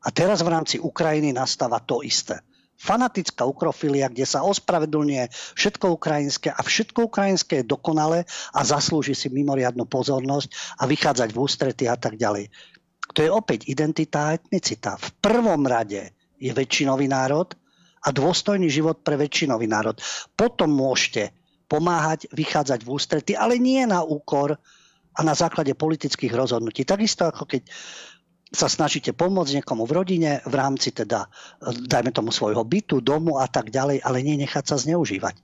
A 0.01 0.09
teraz 0.13 0.45
v 0.45 0.53
rámci 0.53 0.77
Ukrajiny 0.77 1.33
nastáva 1.33 1.81
to 1.81 2.05
isté 2.05 2.41
fanatická 2.81 3.45
ukrofilia, 3.45 4.09
kde 4.09 4.25
sa 4.25 4.41
ospravedlňuje 4.41 5.29
všetko 5.53 6.01
ukrajinské 6.01 6.49
a 6.49 6.61
všetko 6.65 7.13
ukrajinské 7.13 7.61
je 7.61 7.69
dokonalé 7.69 8.25
a 8.57 8.65
zaslúži 8.65 9.13
si 9.13 9.29
mimoriadnu 9.29 9.85
pozornosť 9.85 10.81
a 10.81 10.89
vychádzať 10.89 11.29
v 11.29 11.37
ústrety 11.37 11.85
a 11.85 11.93
tak 11.93 12.17
ďalej. 12.17 12.49
To 13.13 13.21
je 13.21 13.29
opäť 13.29 13.69
identita 13.69 14.31
a 14.31 14.33
etnicita. 14.33 14.97
V 14.97 15.07
prvom 15.21 15.61
rade 15.69 16.17
je 16.41 16.49
väčšinový 16.49 17.05
národ 17.05 17.53
a 18.01 18.09
dôstojný 18.09 18.65
život 18.65 19.05
pre 19.05 19.13
väčšinový 19.13 19.69
národ. 19.69 20.01
Potom 20.33 20.73
môžete 20.73 21.37
pomáhať, 21.69 22.25
vychádzať 22.33 22.81
v 22.81 22.89
ústrety, 22.89 23.31
ale 23.37 23.61
nie 23.61 23.85
na 23.85 24.01
úkor 24.01 24.57
a 25.11 25.21
na 25.21 25.35
základe 25.35 25.75
politických 25.75 26.31
rozhodnutí. 26.31 26.87
Takisto 26.87 27.27
ako 27.27 27.45
keď 27.45 27.67
sa 28.51 28.67
snažíte 28.67 29.15
pomôcť 29.15 29.63
niekomu 29.63 29.87
v 29.87 29.95
rodine 29.95 30.31
v 30.43 30.53
rámci 30.59 30.91
teda, 30.91 31.31
dajme 31.63 32.11
tomu 32.11 32.35
svojho 32.35 32.67
bytu, 32.67 32.99
domu 32.99 33.39
a 33.39 33.47
tak 33.47 33.71
ďalej, 33.71 34.03
ale 34.03 34.19
nie 34.19 34.35
nechať 34.43 34.67
sa 34.67 34.75
zneužívať. 34.75 35.39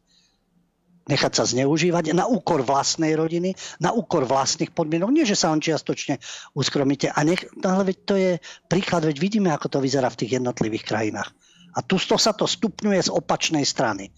Nechať 1.08 1.40
sa 1.40 1.48
zneužívať 1.48 2.12
na 2.12 2.28
úkor 2.28 2.68
vlastnej 2.68 3.16
rodiny, 3.16 3.56
na 3.80 3.96
úkor 3.96 4.28
vlastných 4.28 4.76
podmienok. 4.76 5.16
Nie, 5.16 5.24
že 5.24 5.40
sa 5.40 5.56
on 5.56 5.64
čiastočne 5.64 6.20
uskromíte. 6.52 7.08
A 7.16 7.24
nech, 7.24 7.48
no 7.64 7.80
ale 7.80 7.96
veď 7.96 7.98
to 8.04 8.16
je 8.20 8.32
príklad, 8.68 9.08
veď 9.08 9.16
vidíme, 9.16 9.48
ako 9.56 9.72
to 9.72 9.80
vyzerá 9.80 10.12
v 10.12 10.20
tých 10.20 10.44
jednotlivých 10.44 10.84
krajinách. 10.84 11.32
A 11.72 11.80
tu 11.80 11.96
sa 11.96 12.36
to 12.36 12.44
stupňuje 12.44 13.08
z 13.08 13.14
opačnej 13.16 13.64
strany. 13.64 14.12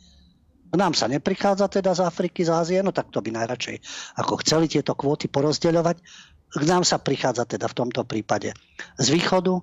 K 0.70 0.76
nám 0.78 0.98
sa 0.98 1.06
neprichádza 1.06 1.70
teda 1.70 1.94
z 1.94 2.10
Afriky, 2.10 2.41
z 2.41 2.57
Ázie, 2.57 2.82
no 2.82 2.90
tak 2.90 3.14
to 3.14 3.22
by 3.22 3.34
najradšej 3.38 3.82
ako 4.18 4.41
chceli 4.41 4.66
tieto 4.70 4.98
kvóty 4.98 5.30
porozdeľovať 5.30 5.98
k 6.50 6.64
nám 6.66 6.82
sa 6.82 6.98
prichádza 6.98 7.46
teda 7.46 7.70
v 7.70 7.78
tomto 7.78 8.02
prípade 8.06 8.58
z 8.98 9.08
východu 9.14 9.62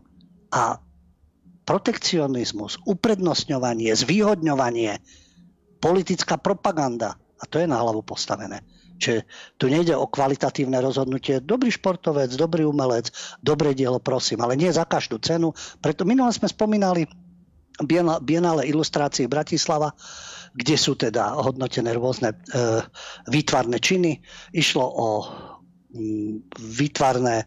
a 0.55 0.79
protekcionizmus, 1.67 2.79
uprednostňovanie, 2.87 3.91
zvýhodňovanie, 3.99 5.03
politická 5.83 6.39
propaganda 6.39 7.19
a 7.37 7.45
to 7.45 7.59
je 7.59 7.67
na 7.67 7.83
hlavu 7.83 8.07
postavené. 8.07 8.63
Čiže 8.97 9.29
tu 9.61 9.69
nejde 9.69 9.93
o 9.93 10.09
kvalitatívne 10.09 10.81
rozhodnutie. 10.81 11.45
Dobrý 11.45 11.69
športovec, 11.69 12.33
dobrý 12.33 12.65
umelec, 12.65 13.13
dobré 13.45 13.77
dielo, 13.77 14.01
prosím, 14.01 14.41
ale 14.41 14.57
nie 14.57 14.73
za 14.73 14.89
každú 14.89 15.21
cenu. 15.21 15.53
Preto 15.85 16.09
minulé 16.09 16.33
sme 16.33 16.49
spomínali 16.49 17.05
Bienále 18.25 18.65
ilustrácie 18.65 19.29
Bratislava, 19.29 19.93
kde 20.57 20.77
sú 20.81 20.97
teda 20.97 21.37
hodnotené 21.37 21.93
rôzne 21.93 22.33
e, 22.33 22.37
výtvarné 23.29 23.77
činy. 23.77 24.25
Išlo 24.57 24.81
o 24.81 25.09
výtvarné, 26.57 27.47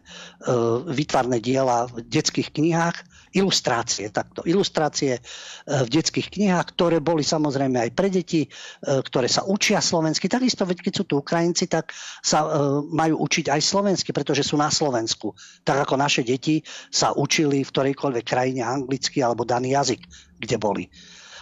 výtvarné 0.90 1.38
diela 1.38 1.86
v 1.86 2.02
detských 2.08 2.56
knihách, 2.56 2.96
ilustrácie, 3.30 4.10
takto, 4.10 4.42
ilustrácie 4.42 5.18
e, 5.18 5.22
v 5.66 5.88
detských 5.88 6.32
knihách, 6.32 6.74
ktoré 6.74 6.98
boli 6.98 7.22
samozrejme 7.22 7.78
aj 7.78 7.90
pre 7.94 8.08
deti, 8.10 8.46
e, 8.46 8.48
ktoré 8.82 9.28
sa 9.30 9.46
učia 9.46 9.78
slovensky. 9.78 10.26
Takisto, 10.26 10.64
veď 10.66 10.78
keď 10.82 10.92
sú 10.96 11.04
tu 11.06 11.14
Ukrajinci, 11.20 11.70
tak 11.70 11.92
sa 12.24 12.42
majú 12.90 13.22
učiť 13.28 13.52
aj 13.52 13.60
slovensky, 13.60 14.10
pretože 14.10 14.42
sú 14.42 14.56
na 14.58 14.72
Slovensku. 14.72 15.36
Tak 15.62 15.86
ako 15.86 15.94
naše 16.00 16.24
deti 16.24 16.64
sa 16.90 17.12
učili 17.14 17.62
v 17.62 17.70
ktorejkoľvek 17.70 18.24
krajine 18.24 18.64
anglicky 18.64 19.20
alebo 19.22 19.44
daný 19.44 19.76
jazyk, 19.76 20.00
kde 20.40 20.56
boli. 20.56 20.84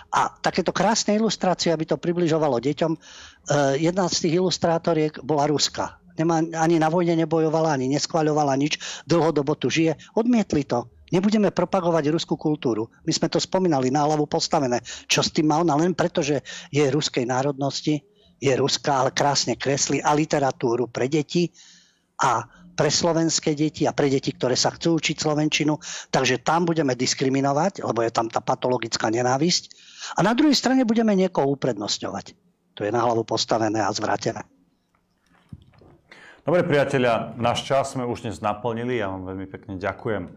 A 0.08 0.32
takéto 0.32 0.72
krásne 0.72 1.20
ilustrácie, 1.20 1.68
aby 1.68 1.84
to 1.84 2.00
približovalo 2.00 2.56
deťom, 2.64 2.92
jedna 3.76 4.08
z 4.08 4.16
tých 4.24 4.40
ilustrátoriek 4.40 5.20
bola 5.20 5.44
Ruska 5.44 6.00
nemá, 6.18 6.42
ani 6.42 6.76
na 6.82 6.90
vojne 6.90 7.14
nebojovala, 7.14 7.78
ani 7.78 7.88
neskvaľovala 7.94 8.54
nič, 8.58 8.78
dlhodobo 9.06 9.54
tu 9.54 9.70
žije. 9.70 9.96
Odmietli 10.18 10.66
to. 10.66 10.90
Nebudeme 11.08 11.48
propagovať 11.48 12.12
ruskú 12.12 12.36
kultúru. 12.36 12.92
My 13.08 13.12
sme 13.16 13.32
to 13.32 13.40
spomínali 13.40 13.88
na 13.88 14.04
hlavu 14.04 14.28
postavené. 14.28 14.84
Čo 15.08 15.24
s 15.24 15.32
tým 15.32 15.48
má 15.48 15.56
ona? 15.64 15.72
Len 15.80 15.96
preto, 15.96 16.20
že 16.20 16.44
je 16.68 16.84
ruskej 16.84 17.24
národnosti, 17.24 18.04
je 18.38 18.52
ruská, 18.54 19.02
ale 19.02 19.16
krásne 19.16 19.56
kreslí 19.56 20.04
a 20.04 20.12
literatúru 20.12 20.86
pre 20.92 21.08
deti 21.08 21.48
a 22.20 22.44
pre 22.78 22.94
slovenské 22.94 23.58
deti 23.58 23.90
a 23.90 23.96
pre 23.96 24.06
deti, 24.06 24.30
ktoré 24.30 24.54
sa 24.54 24.70
chcú 24.70 25.00
učiť 25.02 25.16
slovenčinu. 25.18 25.74
Takže 26.14 26.46
tam 26.46 26.62
budeme 26.62 26.94
diskriminovať, 26.94 27.82
lebo 27.82 28.06
je 28.06 28.14
tam 28.14 28.30
tá 28.30 28.38
patologická 28.38 29.10
nenávisť. 29.10 29.74
A 30.14 30.22
na 30.22 30.36
druhej 30.36 30.54
strane 30.54 30.86
budeme 30.86 31.16
niekoho 31.18 31.50
uprednostňovať. 31.58 32.38
To 32.78 32.86
je 32.86 32.94
na 32.94 33.02
hlavu 33.02 33.26
postavené 33.26 33.82
a 33.82 33.90
zvrátené. 33.90 34.46
Dobre 36.48 36.64
priatelia, 36.64 37.36
náš 37.36 37.68
čas 37.68 37.92
sme 37.92 38.08
už 38.08 38.24
dnes 38.24 38.40
naplnili. 38.40 38.96
Ja 38.96 39.12
vám 39.12 39.28
veľmi 39.28 39.44
pekne 39.52 39.76
ďakujem 39.76 40.32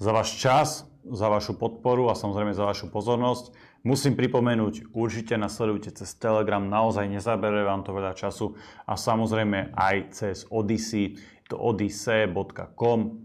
za 0.00 0.08
váš 0.08 0.40
čas, 0.40 0.88
za 1.04 1.28
vašu 1.28 1.52
podporu 1.52 2.08
a 2.08 2.16
samozrejme 2.16 2.56
za 2.56 2.64
vašu 2.64 2.88
pozornosť. 2.88 3.52
Musím 3.84 4.16
pripomenúť, 4.16 4.88
určite 4.96 5.36
nasledujte 5.36 5.92
cez 5.92 6.16
Telegram, 6.16 6.64
naozaj 6.64 7.04
nezaberie 7.12 7.68
vám 7.68 7.84
to 7.84 7.92
veľa 7.92 8.16
času 8.16 8.56
a 8.88 8.96
samozrejme 8.96 9.76
aj 9.76 9.96
cez 10.16 10.48
Odyssey, 10.48 11.20
to 11.52 11.60
odyssey.com. 11.60 13.20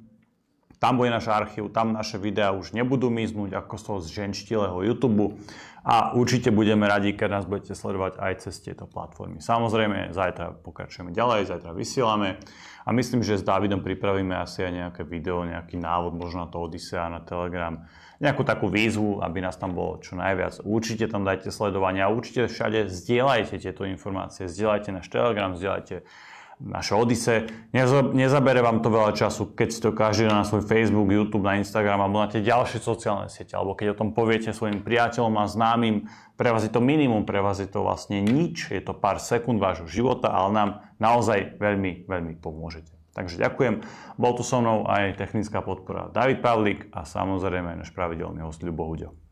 tam 0.76 0.94
bude 1.00 1.16
náš 1.16 1.32
archív, 1.32 1.72
tam 1.72 1.96
naše 1.96 2.20
videá 2.20 2.52
už 2.52 2.76
nebudú 2.76 3.08
miznúť 3.08 3.56
ako 3.64 3.74
z 3.80 3.84
toho 3.88 4.00
zženštilého 4.04 4.78
YouTube 4.84 5.40
a 5.86 6.18
určite 6.18 6.50
budeme 6.50 6.90
radi, 6.90 7.14
keď 7.14 7.30
nás 7.30 7.46
budete 7.46 7.78
sledovať 7.78 8.18
aj 8.18 8.34
cez 8.42 8.58
tieto 8.58 8.90
platformy. 8.90 9.38
Samozrejme, 9.38 10.10
zajtra 10.18 10.58
pokračujeme 10.66 11.14
ďalej, 11.14 11.46
zajtra 11.46 11.78
vysielame 11.78 12.42
a 12.82 12.90
myslím, 12.90 13.22
že 13.22 13.38
s 13.38 13.46
Davidom 13.46 13.86
pripravíme 13.86 14.34
asi 14.34 14.66
aj 14.66 14.74
nejaké 14.74 15.02
video, 15.06 15.46
nejaký 15.46 15.78
návod, 15.78 16.18
možno 16.18 16.44
na 16.44 16.50
to 16.50 16.66
Odisea, 16.66 17.06
na 17.14 17.22
Telegram, 17.22 17.86
nejakú 18.18 18.42
takú 18.42 18.66
výzvu, 18.66 19.22
aby 19.22 19.46
nás 19.46 19.62
tam 19.62 19.78
bolo 19.78 20.02
čo 20.02 20.18
najviac. 20.18 20.66
Určite 20.66 21.06
tam 21.06 21.22
dajte 21.22 21.54
sledovanie 21.54 22.02
a 22.02 22.10
určite 22.10 22.50
všade 22.50 22.90
zdieľajte 22.90 23.62
tieto 23.62 23.86
informácie, 23.86 24.50
zdieľajte 24.50 24.90
náš 24.90 25.08
Telegram, 25.14 25.54
zdieľajte 25.54 26.02
naše 26.60 26.96
Odise. 26.96 27.48
Nezabere 28.16 28.64
vám 28.64 28.80
to 28.80 28.88
veľa 28.88 29.12
času, 29.12 29.52
keď 29.52 29.68
si 29.72 29.80
to 29.84 29.92
každý 29.92 30.32
na 30.32 30.48
svoj 30.48 30.64
Facebook, 30.64 31.12
YouTube, 31.12 31.44
na 31.44 31.60
Instagram 31.60 32.00
alebo 32.00 32.24
na 32.24 32.32
tie 32.32 32.40
ďalšie 32.40 32.80
sociálne 32.80 33.28
siete, 33.28 33.56
alebo 33.60 33.76
keď 33.76 33.96
o 33.96 34.00
tom 34.00 34.16
poviete 34.16 34.56
svojim 34.56 34.80
priateľom 34.80 35.36
a 35.36 35.46
známym, 35.52 36.08
pre 36.36 36.52
vás 36.52 36.64
je 36.64 36.72
to 36.72 36.84
minimum, 36.84 37.28
pre 37.28 37.40
vás 37.44 37.60
je 37.60 37.68
to 37.68 37.84
vlastne 37.84 38.20
nič, 38.24 38.72
je 38.72 38.84
to 38.84 38.96
pár 38.96 39.20
sekúnd 39.20 39.60
vášho 39.60 39.88
života, 39.88 40.32
ale 40.32 40.50
nám 40.52 40.70
naozaj 41.00 41.60
veľmi, 41.60 42.08
veľmi 42.08 42.40
pomôžete. 42.40 42.92
Takže 43.16 43.40
ďakujem. 43.40 43.80
Bol 44.20 44.32
tu 44.36 44.44
so 44.44 44.60
mnou 44.60 44.84
aj 44.92 45.16
technická 45.16 45.64
podpora 45.64 46.12
David 46.12 46.44
Pavlik 46.44 46.92
a 46.92 47.08
samozrejme 47.08 47.72
aj 47.72 47.88
náš 47.88 47.92
pravidelný 47.96 48.44
host 48.44 48.60
Ľubo 48.60 48.84
Huďo. 48.84 49.25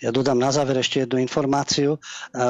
Ja 0.00 0.08
dodám 0.08 0.40
na 0.40 0.48
záver 0.48 0.80
ešte 0.80 1.04
jednu 1.04 1.20
informáciu, 1.20 1.96
e, 1.96 1.98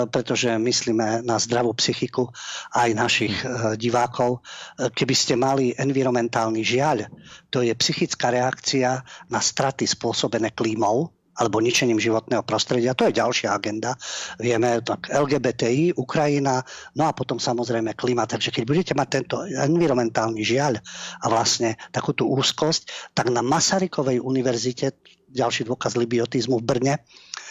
pretože 0.06 0.54
myslíme 0.54 1.26
na 1.26 1.36
zdravú 1.42 1.74
psychiku 1.74 2.30
aj 2.70 2.88
našich 2.94 3.34
e, 3.42 3.74
divákov. 3.74 4.38
E, 4.38 4.86
keby 4.94 5.14
ste 5.18 5.34
mali 5.34 5.74
environmentálny 5.74 6.62
žiaľ, 6.62 7.10
to 7.50 7.66
je 7.66 7.74
psychická 7.74 8.30
reakcia 8.30 9.02
na 9.26 9.42
straty 9.42 9.82
spôsobené 9.82 10.54
klímou, 10.54 11.10
alebo 11.40 11.58
ničením 11.58 11.96
životného 11.96 12.44
prostredia. 12.44 12.92
To 12.92 13.08
je 13.08 13.16
ďalšia 13.16 13.56
agenda. 13.56 13.96
Vieme, 14.36 14.84
tak 14.84 15.08
LGBTI, 15.08 15.96
Ukrajina, 15.96 16.60
no 16.94 17.08
a 17.08 17.16
potom 17.16 17.40
samozrejme 17.40 17.96
klima. 17.96 18.28
Takže 18.28 18.52
keď 18.52 18.62
budete 18.68 18.92
mať 18.92 19.08
tento 19.08 19.36
environmentálny 19.48 20.44
žiaľ 20.44 20.78
a 21.24 21.26
vlastne 21.32 21.80
takúto 21.90 22.28
úzkosť, 22.28 23.14
tak 23.16 23.32
na 23.32 23.40
Masarykovej 23.40 24.20
univerzite, 24.20 25.00
ďalší 25.32 25.64
dôkaz 25.64 25.96
libiotizmu 25.96 26.60
v 26.60 26.66
Brne, 26.66 26.94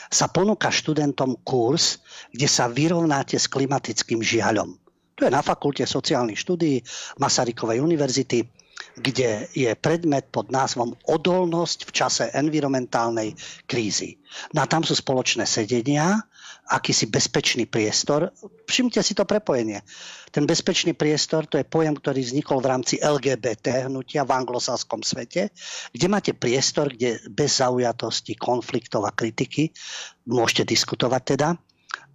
sa 0.09 0.25
ponúka 0.27 0.73
študentom 0.73 1.37
kurz, 1.45 2.01
kde 2.33 2.49
sa 2.49 2.65
vyrovnáte 2.65 3.37
s 3.37 3.45
klimatickým 3.45 4.19
žiaľom. 4.25 4.73
To 5.21 5.27
je 5.27 5.31
na 5.31 5.45
fakulte 5.45 5.85
sociálnych 5.85 6.41
štúdií 6.41 6.81
Masarykovej 7.21 7.83
univerzity, 7.83 8.47
kde 8.99 9.47
je 9.53 9.69
predmet 9.77 10.31
pod 10.31 10.49
názvom 10.49 10.95
Odolnosť 11.07 11.87
v 11.87 11.91
čase 11.91 12.23
environmentálnej 12.33 13.35
krízy. 13.67 14.17
No 14.55 14.63
a 14.63 14.69
tam 14.71 14.81
sú 14.81 14.95
spoločné 14.95 15.45
sedenia, 15.45 16.23
akýsi 16.69 17.09
bezpečný 17.09 17.65
priestor. 17.65 18.29
Všimte 18.69 19.01
si 19.01 19.17
to 19.17 19.25
prepojenie. 19.25 19.81
Ten 20.29 20.45
bezpečný 20.45 20.93
priestor 20.93 21.49
to 21.49 21.57
je 21.57 21.65
pojem, 21.65 21.97
ktorý 21.97 22.21
vznikol 22.21 22.61
v 22.61 22.69
rámci 22.69 22.95
LGBT 23.01 23.89
hnutia 23.89 24.21
v 24.21 24.37
anglosaskom 24.37 25.01
svete, 25.01 25.49
kde 25.89 26.05
máte 26.05 26.31
priestor, 26.37 26.93
kde 26.93 27.17
bez 27.25 27.57
zaujatosti, 27.57 28.37
konfliktov 28.37 29.09
a 29.09 29.11
kritiky 29.11 29.73
môžete 30.29 30.69
diskutovať 30.69 31.21
teda. 31.33 31.49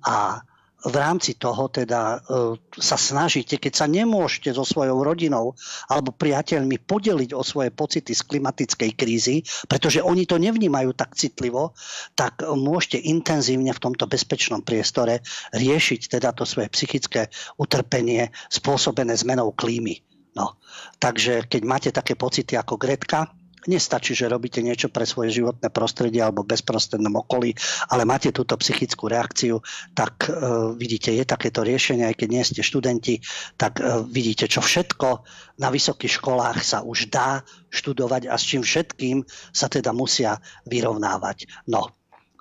A 0.06 0.38
v 0.84 0.96
rámci 1.00 1.40
toho 1.40 1.72
teda 1.72 2.20
e, 2.20 2.58
sa 2.76 3.00
snažíte, 3.00 3.56
keď 3.56 3.72
sa 3.72 3.86
nemôžete 3.88 4.52
so 4.52 4.68
svojou 4.68 5.00
rodinou 5.00 5.56
alebo 5.88 6.12
priateľmi 6.12 6.84
podeliť 6.84 7.32
o 7.32 7.40
svoje 7.40 7.72
pocity 7.72 8.12
z 8.12 8.22
klimatickej 8.24 8.90
krízy, 8.92 9.36
pretože 9.64 10.04
oni 10.04 10.28
to 10.28 10.36
nevnímajú 10.36 10.92
tak 10.92 11.16
citlivo, 11.16 11.72
tak 12.12 12.44
môžete 12.44 13.00
intenzívne 13.00 13.72
v 13.72 13.82
tomto 13.82 14.04
bezpečnom 14.04 14.60
priestore 14.60 15.24
riešiť 15.56 16.20
teda 16.20 16.36
to 16.36 16.44
svoje 16.44 16.68
psychické 16.76 17.32
utrpenie 17.56 18.28
spôsobené 18.52 19.16
zmenou 19.16 19.56
klímy. 19.56 20.04
No. 20.36 20.58
Takže 20.98 21.46
keď 21.46 21.62
máte 21.64 21.90
také 21.94 22.18
pocity 22.18 22.58
ako 22.58 22.76
Gretka, 22.76 23.30
Nestačí, 23.64 24.12
že 24.12 24.28
robíte 24.28 24.60
niečo 24.60 24.92
pre 24.92 25.08
svoje 25.08 25.32
životné 25.32 25.72
prostredie 25.72 26.20
alebo 26.20 26.44
bezprostrednom 26.44 27.24
okolí, 27.24 27.56
ale 27.88 28.04
máte 28.04 28.28
túto 28.34 28.58
psychickú 28.60 29.08
reakciu, 29.08 29.64
tak 29.96 30.28
uh, 30.28 30.76
vidíte, 30.76 31.14
je 31.14 31.24
takéto 31.24 31.64
riešenie, 31.64 32.04
aj 32.08 32.16
keď 32.20 32.28
nie 32.28 32.44
ste 32.44 32.60
študenti, 32.60 33.24
tak 33.56 33.80
uh, 33.80 34.04
vidíte, 34.04 34.50
čo 34.50 34.60
všetko 34.60 35.24
na 35.60 35.68
vysokých 35.72 36.20
školách 36.20 36.58
sa 36.60 36.84
už 36.84 37.08
dá 37.08 37.40
študovať 37.70 38.28
a 38.28 38.34
s 38.36 38.44
čím 38.44 38.62
všetkým 38.66 39.24
sa 39.54 39.70
teda 39.70 39.94
musia 39.96 40.42
vyrovnávať. 40.68 41.48
No, 41.70 41.94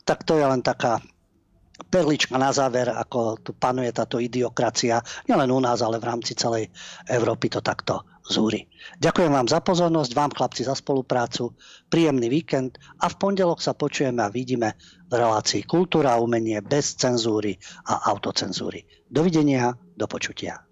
tak 0.04 0.28
to 0.28 0.36
je 0.36 0.46
len 0.46 0.60
taká 0.60 1.00
perlička 1.90 2.38
na 2.38 2.54
záver, 2.54 2.90
ako 2.90 3.42
tu 3.42 3.52
panuje 3.58 3.90
táto 3.90 4.22
idiokracia, 4.22 5.02
nielen 5.26 5.50
u 5.50 5.60
nás, 5.62 5.82
ale 5.82 5.98
v 5.98 6.06
rámci 6.06 6.38
celej 6.38 6.70
Európy 7.10 7.50
to 7.50 7.66
takto 7.66 8.06
zúri. 8.24 8.70
Ďakujem 9.02 9.32
vám 9.34 9.48
za 9.52 9.60
pozornosť, 9.60 10.12
vám 10.16 10.32
chlapci 10.32 10.64
za 10.64 10.78
spoluprácu, 10.78 11.52
príjemný 11.90 12.32
víkend 12.32 12.80
a 13.02 13.10
v 13.12 13.20
pondelok 13.20 13.60
sa 13.60 13.76
počujeme 13.76 14.24
a 14.24 14.32
vidíme 14.32 14.80
v 15.10 15.14
relácii 15.14 15.68
Kultúra 15.68 16.16
a 16.16 16.22
umenie 16.24 16.62
bez 16.64 16.96
cenzúry 16.96 17.58
a 17.90 18.08
autocenzúry. 18.08 18.86
Dovidenia, 19.10 19.76
do 19.98 20.08
počutia. 20.08 20.64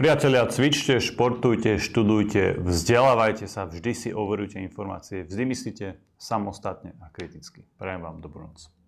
Priatelia, 0.00 0.48
cvičte, 0.48 0.96
športujte, 0.96 1.76
študujte, 1.76 2.56
vzdelávajte 2.64 3.44
sa, 3.44 3.68
vždy 3.68 3.92
si 3.92 4.08
overujte 4.08 4.56
informácie, 4.56 5.28
vždy 5.28 5.44
myslíte 5.44 5.86
samostatne 6.16 6.96
a 7.04 7.12
kriticky. 7.12 7.68
Prajem 7.76 8.00
vám 8.00 8.24
dobrú 8.24 8.48
noc. 8.48 8.79